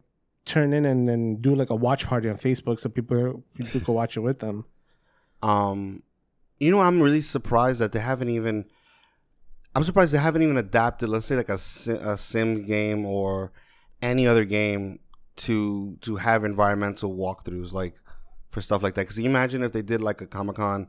turn 0.45 0.73
in 0.73 0.85
and 0.85 1.07
then 1.07 1.37
do 1.37 1.55
like 1.55 1.69
a 1.69 1.75
watch 1.75 2.05
party 2.05 2.29
on 2.29 2.37
Facebook 2.37 2.79
so 2.79 2.89
people 2.89 3.43
people 3.55 3.81
can 3.81 3.93
watch 3.93 4.17
it 4.17 4.21
with 4.21 4.39
them. 4.39 4.65
Um, 5.41 6.03
you 6.59 6.71
know, 6.71 6.79
I'm 6.79 7.01
really 7.01 7.21
surprised 7.21 7.79
that 7.79 7.91
they 7.91 7.99
haven't 7.99 8.29
even. 8.29 8.65
I'm 9.75 9.83
surprised 9.83 10.13
they 10.13 10.19
haven't 10.19 10.41
even 10.41 10.55
adapted, 10.55 11.09
let's 11.09 11.25
say, 11.25 11.35
like 11.35 11.49
a, 11.49 11.55
a 11.55 12.17
sim 12.17 12.63
game 12.63 13.05
or 13.05 13.51
any 14.01 14.25
other 14.25 14.45
game 14.45 14.99
to 15.37 15.97
to 16.01 16.15
have 16.15 16.45
environmental 16.45 17.13
walkthroughs, 17.15 17.73
like 17.73 17.95
for 18.49 18.61
stuff 18.61 18.81
like 18.81 18.93
that. 18.93 19.01
Because 19.01 19.19
imagine 19.19 19.63
if 19.63 19.73
they 19.73 19.81
did 19.81 20.01
like 20.01 20.21
a 20.21 20.27
Comic 20.27 20.55
Con, 20.55 20.87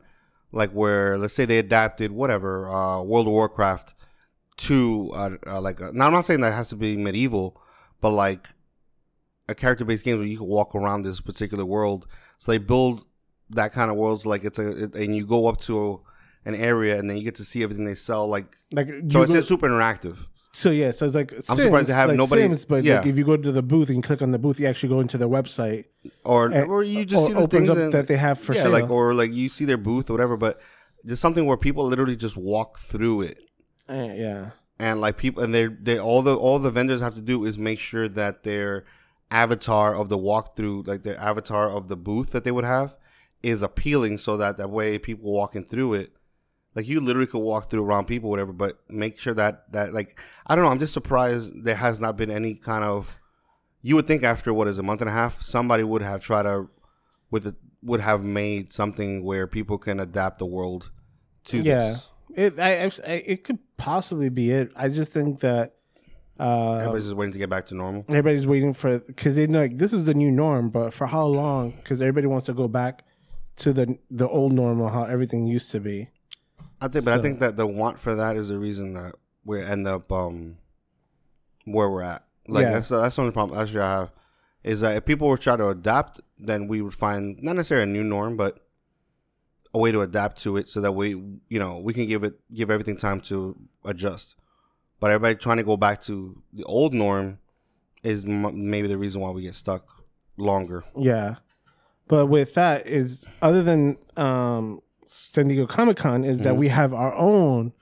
like 0.52 0.70
where 0.70 1.18
let's 1.18 1.34
say 1.34 1.44
they 1.44 1.58
adapted 1.58 2.12
whatever 2.12 2.68
uh, 2.68 3.02
World 3.02 3.26
of 3.26 3.32
Warcraft 3.32 3.94
to 4.58 5.10
uh, 5.14 5.30
uh, 5.46 5.60
like. 5.60 5.80
A, 5.80 5.92
now 5.92 6.06
I'm 6.06 6.12
not 6.12 6.26
saying 6.26 6.40
that 6.40 6.52
has 6.52 6.68
to 6.70 6.76
be 6.76 6.96
medieval, 6.96 7.60
but 8.00 8.10
like 8.10 8.48
a 9.48 9.54
character 9.54 9.84
based 9.84 10.04
game 10.04 10.18
where 10.18 10.26
you 10.26 10.38
can 10.38 10.46
walk 10.46 10.74
around 10.74 11.02
this 11.02 11.20
particular 11.20 11.64
world. 11.64 12.06
So 12.38 12.52
they 12.52 12.58
build 12.58 13.04
that 13.50 13.72
kind 13.72 13.90
of 13.90 13.96
worlds 13.96 14.26
like 14.26 14.44
it's 14.44 14.58
a, 14.58 14.84
it, 14.84 14.94
and 14.94 15.14
you 15.14 15.26
go 15.26 15.46
up 15.46 15.60
to 15.62 16.02
an 16.44 16.54
area 16.54 16.98
and 16.98 17.08
then 17.08 17.16
you 17.16 17.24
get 17.24 17.36
to 17.36 17.44
see 17.44 17.62
everything 17.62 17.84
they 17.84 17.94
sell. 17.94 18.26
Like 18.26 18.46
Like 18.72 18.88
so, 19.08 19.22
it's 19.22 19.48
super 19.48 19.68
interactive. 19.68 20.26
So 20.52 20.70
yeah, 20.70 20.90
so 20.90 21.04
it's 21.04 21.14
like 21.14 21.30
Sims, 21.30 21.50
I'm 21.50 21.56
surprised 21.56 21.88
they 21.88 21.92
have 21.92 22.08
like 22.08 22.16
nobody- 22.16 22.42
Sims, 22.42 22.64
but 22.64 22.82
yeah. 22.82 22.98
like 22.98 23.06
if 23.06 23.18
you 23.18 23.24
go 23.24 23.36
to 23.36 23.52
the 23.52 23.62
booth 23.62 23.90
and 23.90 24.02
click 24.02 24.22
on 24.22 24.30
the 24.30 24.38
booth, 24.38 24.58
you 24.58 24.66
actually 24.66 24.88
go 24.88 25.00
into 25.00 25.18
their 25.18 25.28
website. 25.28 25.84
Or 26.24 26.46
and- 26.46 26.70
or 26.70 26.82
you 26.82 27.04
just 27.04 27.24
or 27.24 27.26
see 27.26 27.34
the 27.34 27.46
things 27.48 27.68
up 27.68 27.76
and, 27.76 27.92
that 27.92 28.08
they 28.08 28.16
have 28.16 28.38
for 28.38 28.54
yeah, 28.54 28.62
sale. 28.62 28.72
like 28.72 28.88
or 28.88 29.12
like 29.12 29.32
you 29.32 29.48
see 29.50 29.66
their 29.66 29.76
booth 29.76 30.08
or 30.08 30.14
whatever. 30.14 30.36
But 30.38 30.60
just 31.04 31.20
something 31.20 31.44
where 31.44 31.58
people 31.58 31.86
literally 31.86 32.16
just 32.16 32.36
walk 32.36 32.78
through 32.78 33.22
it. 33.22 33.44
Eh, 33.88 34.14
yeah, 34.14 34.50
and 34.78 35.00
like 35.00 35.16
people 35.16 35.42
and 35.42 35.54
they're 35.54 35.76
they 35.80 35.98
all 35.98 36.22
the 36.22 36.36
all 36.36 36.58
the 36.58 36.70
vendors 36.70 37.00
have 37.00 37.14
to 37.14 37.20
do 37.20 37.44
is 37.44 37.58
make 37.58 37.78
sure 37.78 38.08
that 38.08 38.42
their 38.42 38.84
avatar 39.30 39.94
of 39.94 40.08
the 40.08 40.18
walkthrough 40.18 40.86
like 40.86 41.02
their 41.02 41.18
avatar 41.20 41.68
of 41.68 41.88
the 41.88 41.96
booth 41.96 42.30
that 42.30 42.44
they 42.44 42.52
would 42.52 42.64
have 42.64 42.96
is 43.42 43.62
appealing 43.62 44.18
so 44.18 44.36
that 44.36 44.56
that 44.56 44.70
way 44.70 44.98
people 44.98 45.32
walking 45.32 45.64
through 45.64 45.94
it 45.94 46.12
like 46.74 46.86
you 46.86 47.00
literally 47.00 47.26
could 47.26 47.40
walk 47.40 47.68
through 47.68 47.82
around 47.82 48.06
people 48.06 48.30
whatever 48.30 48.52
but 48.52 48.78
make 48.88 49.18
sure 49.18 49.34
that 49.34 49.70
that 49.72 49.92
like 49.92 50.20
i 50.46 50.54
don't 50.54 50.64
know 50.64 50.70
i'm 50.70 50.78
just 50.78 50.92
surprised 50.92 51.52
there 51.64 51.74
has 51.74 51.98
not 51.98 52.16
been 52.16 52.30
any 52.30 52.54
kind 52.54 52.84
of 52.84 53.18
you 53.82 53.96
would 53.96 54.06
think 54.06 54.22
after 54.22 54.54
what 54.54 54.68
is 54.68 54.78
a 54.78 54.82
month 54.82 55.00
and 55.00 55.10
a 55.10 55.12
half 55.12 55.42
somebody 55.42 55.82
would 55.82 56.02
have 56.02 56.22
tried 56.22 56.44
to 56.44 56.68
with 57.30 57.46
it 57.46 57.56
would 57.82 58.00
have 58.00 58.22
made 58.22 58.72
something 58.72 59.24
where 59.24 59.46
people 59.46 59.78
can 59.78 59.98
adapt 59.98 60.38
the 60.38 60.46
world 60.46 60.90
to 61.44 61.58
yeah. 61.58 61.78
this 61.78 62.06
It 62.36 62.60
I, 62.60 62.84
I, 62.84 63.10
it 63.10 63.44
could 63.44 63.58
possibly 63.76 64.28
be 64.28 64.50
it. 64.52 64.70
I 64.76 64.88
just 64.88 65.12
think 65.12 65.40
that 65.40 65.74
uh, 66.38 66.74
everybody's 66.74 67.04
just 67.04 67.16
waiting 67.16 67.32
to 67.32 67.38
get 67.38 67.48
back 67.48 67.64
to 67.64 67.74
normal 67.74 68.02
everybody's 68.08 68.46
waiting 68.46 68.74
for 68.74 68.98
because 68.98 69.36
they 69.36 69.46
know 69.46 69.60
like 69.62 69.78
this 69.78 69.92
is 69.94 70.04
the 70.04 70.12
new 70.14 70.30
norm, 70.30 70.68
but 70.68 70.92
for 70.92 71.06
how 71.06 71.26
long? 71.26 71.70
Because 71.72 72.00
everybody 72.00 72.26
wants 72.26 72.46
to 72.46 72.52
go 72.52 72.68
back 72.68 73.04
to 73.56 73.72
the 73.72 73.98
the 74.10 74.28
old 74.28 74.52
normal, 74.52 74.88
how 74.88 75.04
everything 75.04 75.46
used 75.46 75.70
to 75.70 75.80
be. 75.80 76.10
I 76.80 76.88
think, 76.88 77.06
but 77.06 77.14
I 77.18 77.22
think 77.22 77.38
that 77.40 77.56
the 77.56 77.66
want 77.66 77.98
for 77.98 78.14
that 78.14 78.36
is 78.36 78.48
the 78.48 78.58
reason 78.58 78.92
that 78.94 79.14
we 79.46 79.62
end 79.62 79.88
up 79.88 80.12
um 80.12 80.58
where 81.64 81.88
we're 81.88 82.02
at. 82.02 82.22
Like 82.46 82.64
Yeah. 82.64 82.72
that's 82.72 82.88
that's 82.90 83.16
the 83.16 83.22
only 83.22 83.32
problem 83.32 83.58
actually 83.58 83.80
I 83.80 83.90
have 84.00 84.12
is 84.62 84.80
that 84.80 84.96
if 84.96 85.04
people 85.04 85.28
were 85.28 85.38
trying 85.38 85.58
to 85.58 85.68
adapt, 85.68 86.20
then 86.38 86.66
we 86.66 86.82
would 86.82 86.92
find 86.92 87.40
not 87.42 87.56
necessarily 87.56 87.84
a 87.88 87.92
new 87.92 88.04
norm, 88.04 88.36
but 88.36 88.65
a 89.76 89.78
way 89.78 89.92
to 89.92 90.00
adapt 90.00 90.42
to 90.42 90.56
it, 90.56 90.68
so 90.70 90.80
that 90.80 90.92
we 90.92 91.08
you 91.48 91.58
know 91.62 91.78
we 91.78 91.92
can 91.92 92.06
give 92.06 92.24
it 92.24 92.34
give 92.52 92.70
everything 92.70 92.96
time 92.96 93.20
to 93.30 93.56
adjust. 93.84 94.34
But 95.00 95.10
everybody 95.10 95.34
trying 95.36 95.58
to 95.58 95.62
go 95.72 95.76
back 95.76 96.00
to 96.02 96.42
the 96.52 96.64
old 96.64 96.92
norm 96.94 97.38
is 98.02 98.24
m- 98.24 98.70
maybe 98.70 98.88
the 98.88 98.96
reason 98.98 99.20
why 99.20 99.30
we 99.30 99.42
get 99.42 99.54
stuck 99.54 99.84
longer. 100.38 100.84
Yeah, 100.96 101.36
but 102.08 102.26
with 102.26 102.54
that 102.54 102.86
is 102.86 103.26
other 103.42 103.62
than 103.62 103.98
um, 104.16 104.80
San 105.06 105.48
Diego 105.48 105.66
Comic 105.66 105.98
Con 105.98 106.24
is 106.24 106.40
that 106.40 106.54
Mhm. 106.54 106.58
we 106.58 106.68
have 106.68 106.94
our 106.94 107.14
own 107.14 107.72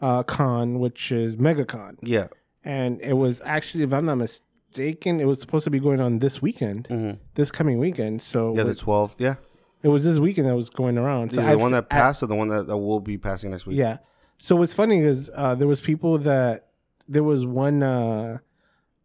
uh, 0.00 0.22
con, 0.22 0.78
which 0.78 1.12
is 1.12 1.36
MegaCon, 1.36 1.96
Yeah. 2.02 2.28
and 2.64 3.00
it 3.02 3.14
was 3.14 3.42
actually, 3.44 3.84
if 3.84 3.92
I'm 3.92 4.06
not 4.06 4.14
mistaken, 4.16 5.20
it 5.20 5.26
was 5.26 5.38
supposed 5.40 5.64
to 5.64 5.70
be 5.70 5.78
going 5.80 6.00
on 6.00 6.20
this 6.20 6.40
weekend, 6.40 6.86
hmm 6.86 7.10
this 7.34 7.50
coming 7.50 7.78
weekend. 7.78 8.22
So 8.22 8.56
Yeah, 8.56 8.62
the 8.64 8.74
twelfth. 8.74 9.16
Yeah, 9.20 9.34
it 9.82 9.88
was 9.88 10.04
this 10.04 10.18
weekend 10.18 10.48
that 10.48 10.54
was 10.56 10.70
going 10.70 10.98
around. 10.98 11.32
So 11.32 11.40
the 11.42 11.48
I've 11.48 11.58
one 11.60 11.70
se- 11.70 11.74
that 11.76 11.88
passed 11.88 12.22
or 12.22 12.26
the 12.26 12.34
one 12.34 12.48
that, 12.48 12.66
that 12.66 12.76
will 12.76 13.00
be 13.00 13.16
passing 13.18 13.50
next 13.50 13.66
week. 13.66 13.76
Yeah. 13.78 13.98
So 14.38 14.56
what's 14.56 14.74
funny 14.74 14.98
is 14.98 15.30
uh, 15.34 15.54
there 15.54 15.68
was 15.68 15.80
people 15.80 16.18
that 16.18 16.68
there 17.08 17.24
was 17.24 17.44
one 17.46 17.82
uh, 17.82 18.38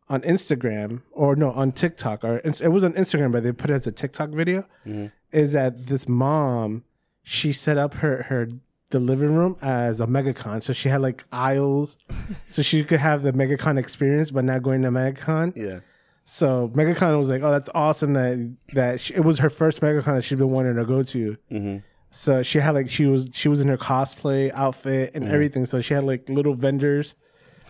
on 0.10 0.22
Instagram 0.22 1.02
or 1.12 1.36
no 1.36 1.52
on 1.52 1.72
TikTok 1.72 2.24
or 2.24 2.38
it 2.38 2.72
was 2.72 2.84
on 2.84 2.94
Instagram, 2.94 3.32
but 3.32 3.44
they 3.44 3.52
put 3.52 3.70
it 3.70 3.74
as 3.74 3.88
a 3.88 3.92
TikTok 3.92 4.30
video. 4.30 4.66
Mhm. 4.86 5.12
Is 5.32 5.54
that 5.54 5.88
this 5.88 6.08
mom? 6.08 6.84
She 7.24 7.52
set 7.54 7.78
up 7.78 7.96
her 7.96 8.24
her 8.24 8.48
the 8.92 9.00
living 9.00 9.34
room 9.36 9.58
as 9.62 10.00
a 10.00 10.06
megacon, 10.06 10.62
so 10.62 10.72
she 10.72 10.90
had 10.90 11.02
like 11.02 11.26
aisles, 11.32 11.98
so 12.48 12.62
she 12.62 12.84
could 12.84 13.00
have 13.00 13.24
the 13.24 13.34
megacon 13.34 13.78
experience, 13.80 14.30
but 14.32 14.46
not 14.46 14.62
going 14.62 14.84
to 14.84 14.90
megacon. 14.90 15.54
Yeah. 15.58 15.80
So 16.28 16.70
megacon 16.74 17.18
was 17.20 17.30
like, 17.30 17.44
oh, 17.44 17.52
that's 17.52 17.70
awesome 17.76 18.14
that 18.14 18.56
that 18.74 19.00
she, 19.00 19.14
it 19.14 19.24
was 19.24 19.40
her 19.40 19.50
first 19.50 19.82
megacon 19.82 20.16
that 20.16 20.24
she'd 20.24 20.38
been 20.40 20.50
wanting 20.50 20.76
to 20.76 20.86
go 20.86 21.04
to. 21.04 21.38
hmm 21.50 21.78
So 22.10 22.42
she 22.44 22.60
had 22.60 22.72
like 22.74 22.90
she 22.90 23.06
was 23.06 23.30
she 23.34 23.48
was 23.48 23.62
in 23.62 23.68
her 23.68 23.78
cosplay 23.78 24.52
outfit 24.54 25.12
and 25.14 25.28
everything. 25.28 25.66
So 25.66 25.82
she 25.82 25.94
had 25.94 26.04
like 26.04 26.28
little 26.30 26.56
vendors, 26.56 27.14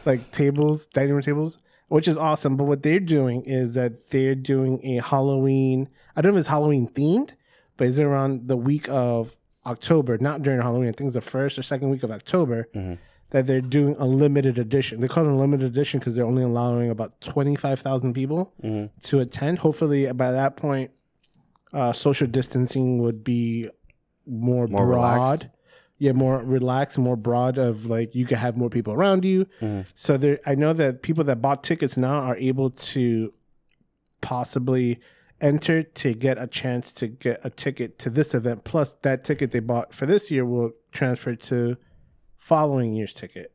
like 0.05 0.31
tables, 0.31 0.87
dining 0.87 1.13
room 1.13 1.21
tables, 1.21 1.59
which 1.89 2.07
is 2.07 2.17
awesome. 2.17 2.55
But 2.55 2.63
what 2.65 2.81
they're 2.83 2.99
doing 3.01 3.41
is 3.45 3.73
that 3.73 4.09
they're 4.11 4.35
doing 4.35 4.79
a 4.85 5.01
Halloween. 5.01 5.89
I 6.15 6.21
don't 6.21 6.31
know 6.31 6.37
if 6.37 6.41
it's 6.43 6.47
Halloween 6.49 6.87
themed, 6.87 7.31
but 7.75 7.87
it's 7.87 7.99
around 7.99 8.47
the 8.47 8.55
week 8.57 8.87
of 8.89 9.35
October, 9.65 10.17
not 10.17 10.43
during 10.43 10.61
Halloween. 10.61 10.87
I 10.89 10.91
think 10.93 11.07
it's 11.09 11.15
the 11.15 11.21
first 11.21 11.57
or 11.59 11.63
second 11.63 11.89
week 11.89 12.03
of 12.03 12.11
October 12.11 12.67
that 13.31 13.47
they're 13.47 13.61
doing 13.61 13.95
a 13.97 14.05
limited 14.05 14.57
edition. 14.59 15.01
They 15.01 15.07
call 15.07 15.25
it 15.25 15.31
a 15.31 15.35
limited 15.35 15.65
edition 15.65 15.99
because 15.99 16.15
they're 16.15 16.25
only 16.25 16.43
allowing 16.43 16.89
about 16.89 17.19
twenty 17.21 17.55
five 17.55 17.79
thousand 17.79 18.13
people 18.13 18.53
to 19.01 19.19
attend. 19.19 19.59
Hopefully, 19.59 20.11
by 20.13 20.31
that 20.31 20.55
point, 20.57 20.91
uh, 21.73 21.91
social 21.91 22.27
distancing 22.27 22.99
would 22.99 23.23
be 23.23 23.69
more, 24.27 24.67
More 24.67 24.85
broad. 24.85 24.99
relaxed. 25.11 25.47
Yeah, 25.97 26.11
more 26.11 26.39
relaxed, 26.39 26.97
more 26.97 27.15
broad. 27.15 27.57
Of 27.57 27.85
like 27.85 28.13
you 28.15 28.25
could 28.25 28.37
have 28.37 28.57
more 28.57 28.69
people 28.69 28.93
around 28.93 29.23
you. 29.25 29.47
So 29.95 30.17
there, 30.17 30.39
I 30.45 30.53
know 30.55 30.73
that 30.73 31.01
people 31.01 31.23
that 31.23 31.41
bought 31.41 31.63
tickets 31.63 31.95
now 31.97 32.19
are 32.19 32.35
able 32.37 32.69
to 32.69 33.33
possibly 34.21 34.99
enter 35.41 35.83
to 35.83 36.13
get 36.13 36.37
a 36.37 36.47
chance 36.47 36.93
to 36.93 37.07
get 37.07 37.39
a 37.43 37.49
ticket 37.49 37.99
to 37.99 38.09
this 38.09 38.33
event. 38.33 38.63
Plus, 38.63 38.93
that 39.01 39.23
ticket 39.23 39.51
they 39.51 39.59
bought 39.59 39.93
for 39.93 40.05
this 40.05 40.31
year 40.31 40.45
will 40.45 40.71
transfer 40.91 41.35
to 41.35 41.77
following 42.45 42.93
year's 42.93 43.15
ticket. 43.15 43.51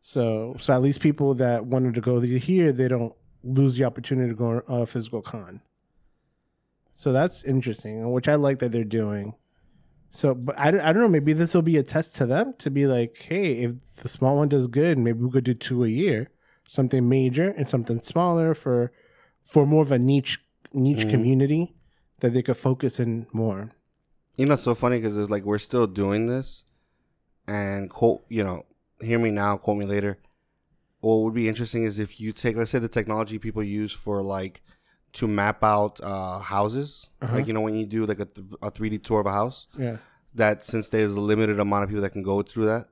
So, 0.00 0.54
so 0.60 0.72
at 0.72 0.82
least 0.82 1.00
people 1.00 1.34
that 1.34 1.66
wanted 1.66 1.94
to 1.94 2.00
go 2.00 2.20
here, 2.20 2.70
they 2.70 2.86
don't 2.86 3.12
lose 3.42 3.76
the 3.76 3.84
opportunity 3.84 4.28
to 4.28 4.36
go 4.36 4.62
on 4.68 4.82
a 4.82 4.86
physical 4.86 5.20
con. 5.20 5.62
So 6.92 7.12
that's 7.12 7.42
interesting, 7.42 8.12
which 8.12 8.28
I 8.28 8.36
like 8.36 8.60
that 8.60 8.70
they're 8.70 8.84
doing. 8.84 9.34
So, 10.12 10.32
but 10.32 10.56
I, 10.56 10.70
don't- 10.70 10.82
I 10.82 10.92
don't 10.92 11.02
know. 11.02 11.08
Maybe 11.08 11.32
this 11.32 11.54
will 11.54 11.62
be 11.62 11.76
a 11.76 11.82
test 11.82 12.14
to 12.16 12.26
them 12.26 12.54
to 12.58 12.70
be 12.70 12.86
like, 12.86 13.20
hey, 13.20 13.64
if 13.64 13.96
the 13.96 14.08
small 14.08 14.36
one 14.36 14.48
does 14.48 14.68
good, 14.68 14.96
maybe 14.96 15.18
we 15.18 15.30
could 15.32 15.42
do 15.42 15.54
two 15.54 15.82
a 15.82 15.88
year, 15.88 16.30
something 16.68 17.08
major 17.08 17.48
and 17.50 17.68
something 17.68 18.00
smaller 18.00 18.54
for 18.54 18.92
for 19.42 19.66
more 19.66 19.82
of 19.82 19.90
a 19.90 19.98
niche 19.98 20.40
niche 20.72 20.98
mm-hmm. 20.98 21.10
community 21.10 21.74
that 22.20 22.32
they 22.32 22.42
could 22.42 22.56
focus 22.56 23.00
in 23.00 23.26
more. 23.32 23.72
You 24.36 24.46
know, 24.46 24.54
it's 24.54 24.62
so 24.62 24.76
funny 24.76 24.98
because 24.98 25.16
it's 25.16 25.30
like 25.30 25.42
we're 25.42 25.58
still 25.58 25.88
doing 25.88 26.26
this, 26.26 26.64
and 27.46 27.90
quote, 27.90 28.24
you 28.28 28.42
know, 28.44 28.64
hear 29.00 29.18
me 29.18 29.30
now, 29.30 29.56
quote 29.56 29.76
me 29.78 29.84
later. 29.86 30.18
What 31.00 31.16
would 31.16 31.34
be 31.34 31.48
interesting 31.48 31.84
is 31.84 31.98
if 31.98 32.20
you 32.20 32.32
take, 32.32 32.56
let's 32.56 32.70
say, 32.70 32.78
the 32.78 32.88
technology 32.88 33.38
people 33.38 33.62
use 33.62 33.92
for 33.92 34.22
like 34.22 34.62
to 35.12 35.28
map 35.28 35.62
out 35.62 36.00
uh, 36.02 36.38
houses, 36.40 37.06
like 37.20 37.46
you 37.46 37.52
know 37.52 37.60
when 37.60 37.74
you 37.74 37.86
do 37.86 38.06
like 38.06 38.18
a 38.20 38.28
a 38.62 38.70
three 38.70 38.88
D 38.88 38.98
tour 38.98 39.20
of 39.20 39.26
a 39.26 39.32
house. 39.32 39.66
Yeah, 39.78 39.98
That 40.34 40.64
since 40.64 40.88
there's 40.88 41.14
a 41.14 41.20
limited 41.20 41.60
amount 41.60 41.84
of 41.84 41.90
people 41.90 42.02
that 42.02 42.10
can 42.10 42.22
go 42.22 42.42
through 42.42 42.66
that, 42.66 42.86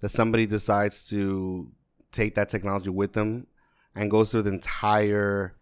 that 0.00 0.08
somebody 0.08 0.46
decides 0.46 1.08
to 1.10 1.70
take 2.10 2.34
that 2.36 2.48
technology 2.48 2.90
with 2.90 3.12
them 3.12 3.46
and 3.94 4.10
goes 4.10 4.30
through 4.32 4.42
the 4.42 4.50
entire 4.52 5.54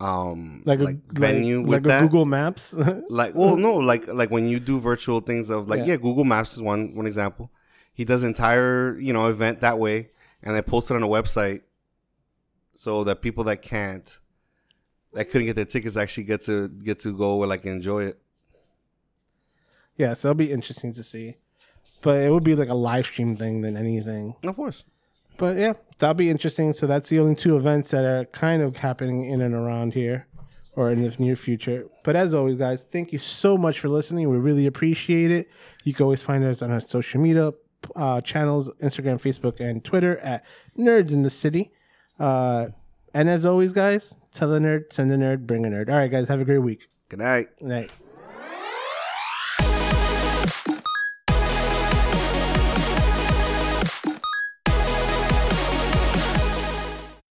um 0.00 0.62
like, 0.64 0.80
like, 0.80 0.96
a 1.16 1.20
venue 1.20 1.58
like, 1.58 1.66
with 1.66 1.74
like 1.74 1.82
that 1.84 1.98
a 2.02 2.06
Google 2.06 2.24
Maps. 2.26 2.74
like 3.08 3.34
well 3.34 3.56
no 3.66 3.74
like 3.76 4.06
like 4.08 4.30
when 4.30 4.48
you 4.48 4.58
do 4.58 4.78
virtual 4.80 5.20
things 5.20 5.50
of 5.50 5.68
like 5.68 5.80
Yeah. 5.80 5.86
yeah. 5.86 5.96
google 5.96 6.24
maps 6.24 6.54
is 6.54 6.62
one 6.62 6.94
one 6.94 7.06
example 7.06 7.50
he 7.92 8.04
does 8.04 8.22
entire 8.24 8.98
you 8.98 9.12
know 9.12 9.28
event 9.28 9.60
that 9.60 9.78
way 9.78 10.10
and 10.42 10.54
they 10.54 10.62
post 10.62 10.90
it 10.90 10.94
on 10.94 11.02
a 11.02 11.08
website 11.08 11.60
so 12.74 13.04
that 13.04 13.22
people 13.22 13.44
that 13.44 13.62
can't 13.62 14.20
that 15.12 15.26
couldn't 15.26 15.46
get 15.46 15.56
their 15.56 15.64
tickets 15.64 15.96
actually 15.96 16.24
get 16.24 16.40
to 16.40 16.68
get 16.68 16.98
to 16.98 17.16
go 17.16 17.42
and 17.42 17.50
like 17.50 17.64
enjoy 17.66 18.04
it 18.04 18.22
yeah, 19.96 20.14
so 20.14 20.30
it'll 20.30 20.38
be 20.38 20.52
interesting 20.52 20.92
to 20.94 21.02
see. 21.02 21.36
But 22.00 22.22
it 22.22 22.32
would 22.32 22.44
be 22.44 22.54
like 22.54 22.68
a 22.68 22.74
live 22.74 23.06
stream 23.06 23.36
thing 23.36 23.60
than 23.60 23.76
anything. 23.76 24.34
of 24.44 24.56
course 24.56 24.84
But 25.36 25.56
yeah, 25.56 25.74
that'll 25.98 26.14
be 26.14 26.30
interesting. 26.30 26.72
So 26.72 26.86
that's 26.86 27.08
the 27.08 27.20
only 27.20 27.36
two 27.36 27.56
events 27.56 27.90
that 27.92 28.04
are 28.04 28.24
kind 28.26 28.62
of 28.62 28.78
happening 28.78 29.26
in 29.26 29.40
and 29.40 29.54
around 29.54 29.94
here 29.94 30.26
or 30.74 30.90
in 30.90 31.02
the 31.02 31.14
near 31.18 31.36
future. 31.36 31.86
But 32.02 32.16
as 32.16 32.34
always, 32.34 32.58
guys, 32.58 32.82
thank 32.82 33.12
you 33.12 33.18
so 33.18 33.56
much 33.56 33.78
for 33.78 33.88
listening. 33.88 34.28
We 34.28 34.38
really 34.38 34.66
appreciate 34.66 35.30
it. 35.30 35.48
You 35.84 35.94
can 35.94 36.04
always 36.04 36.22
find 36.22 36.42
us 36.44 36.62
on 36.62 36.72
our 36.72 36.80
social 36.80 37.20
media 37.20 37.52
uh, 37.96 38.20
channels 38.20 38.70
Instagram, 38.82 39.20
Facebook, 39.20 39.60
and 39.60 39.84
Twitter 39.84 40.18
at 40.18 40.44
Nerds 40.78 41.12
in 41.12 41.22
the 41.22 41.30
City. 41.30 41.72
Uh, 42.18 42.68
and 43.14 43.28
as 43.28 43.44
always, 43.44 43.72
guys, 43.72 44.14
tell 44.32 44.52
a 44.54 44.58
nerd, 44.58 44.92
send 44.92 45.12
a 45.12 45.16
nerd, 45.16 45.46
bring 45.46 45.66
a 45.66 45.68
nerd. 45.68 45.88
All 45.88 45.96
right, 45.96 46.10
guys, 46.10 46.28
have 46.28 46.40
a 46.40 46.44
great 46.44 46.58
week. 46.58 46.88
good 47.08 47.18
night 47.18 47.48
Good 47.58 47.68
night. 47.68 47.90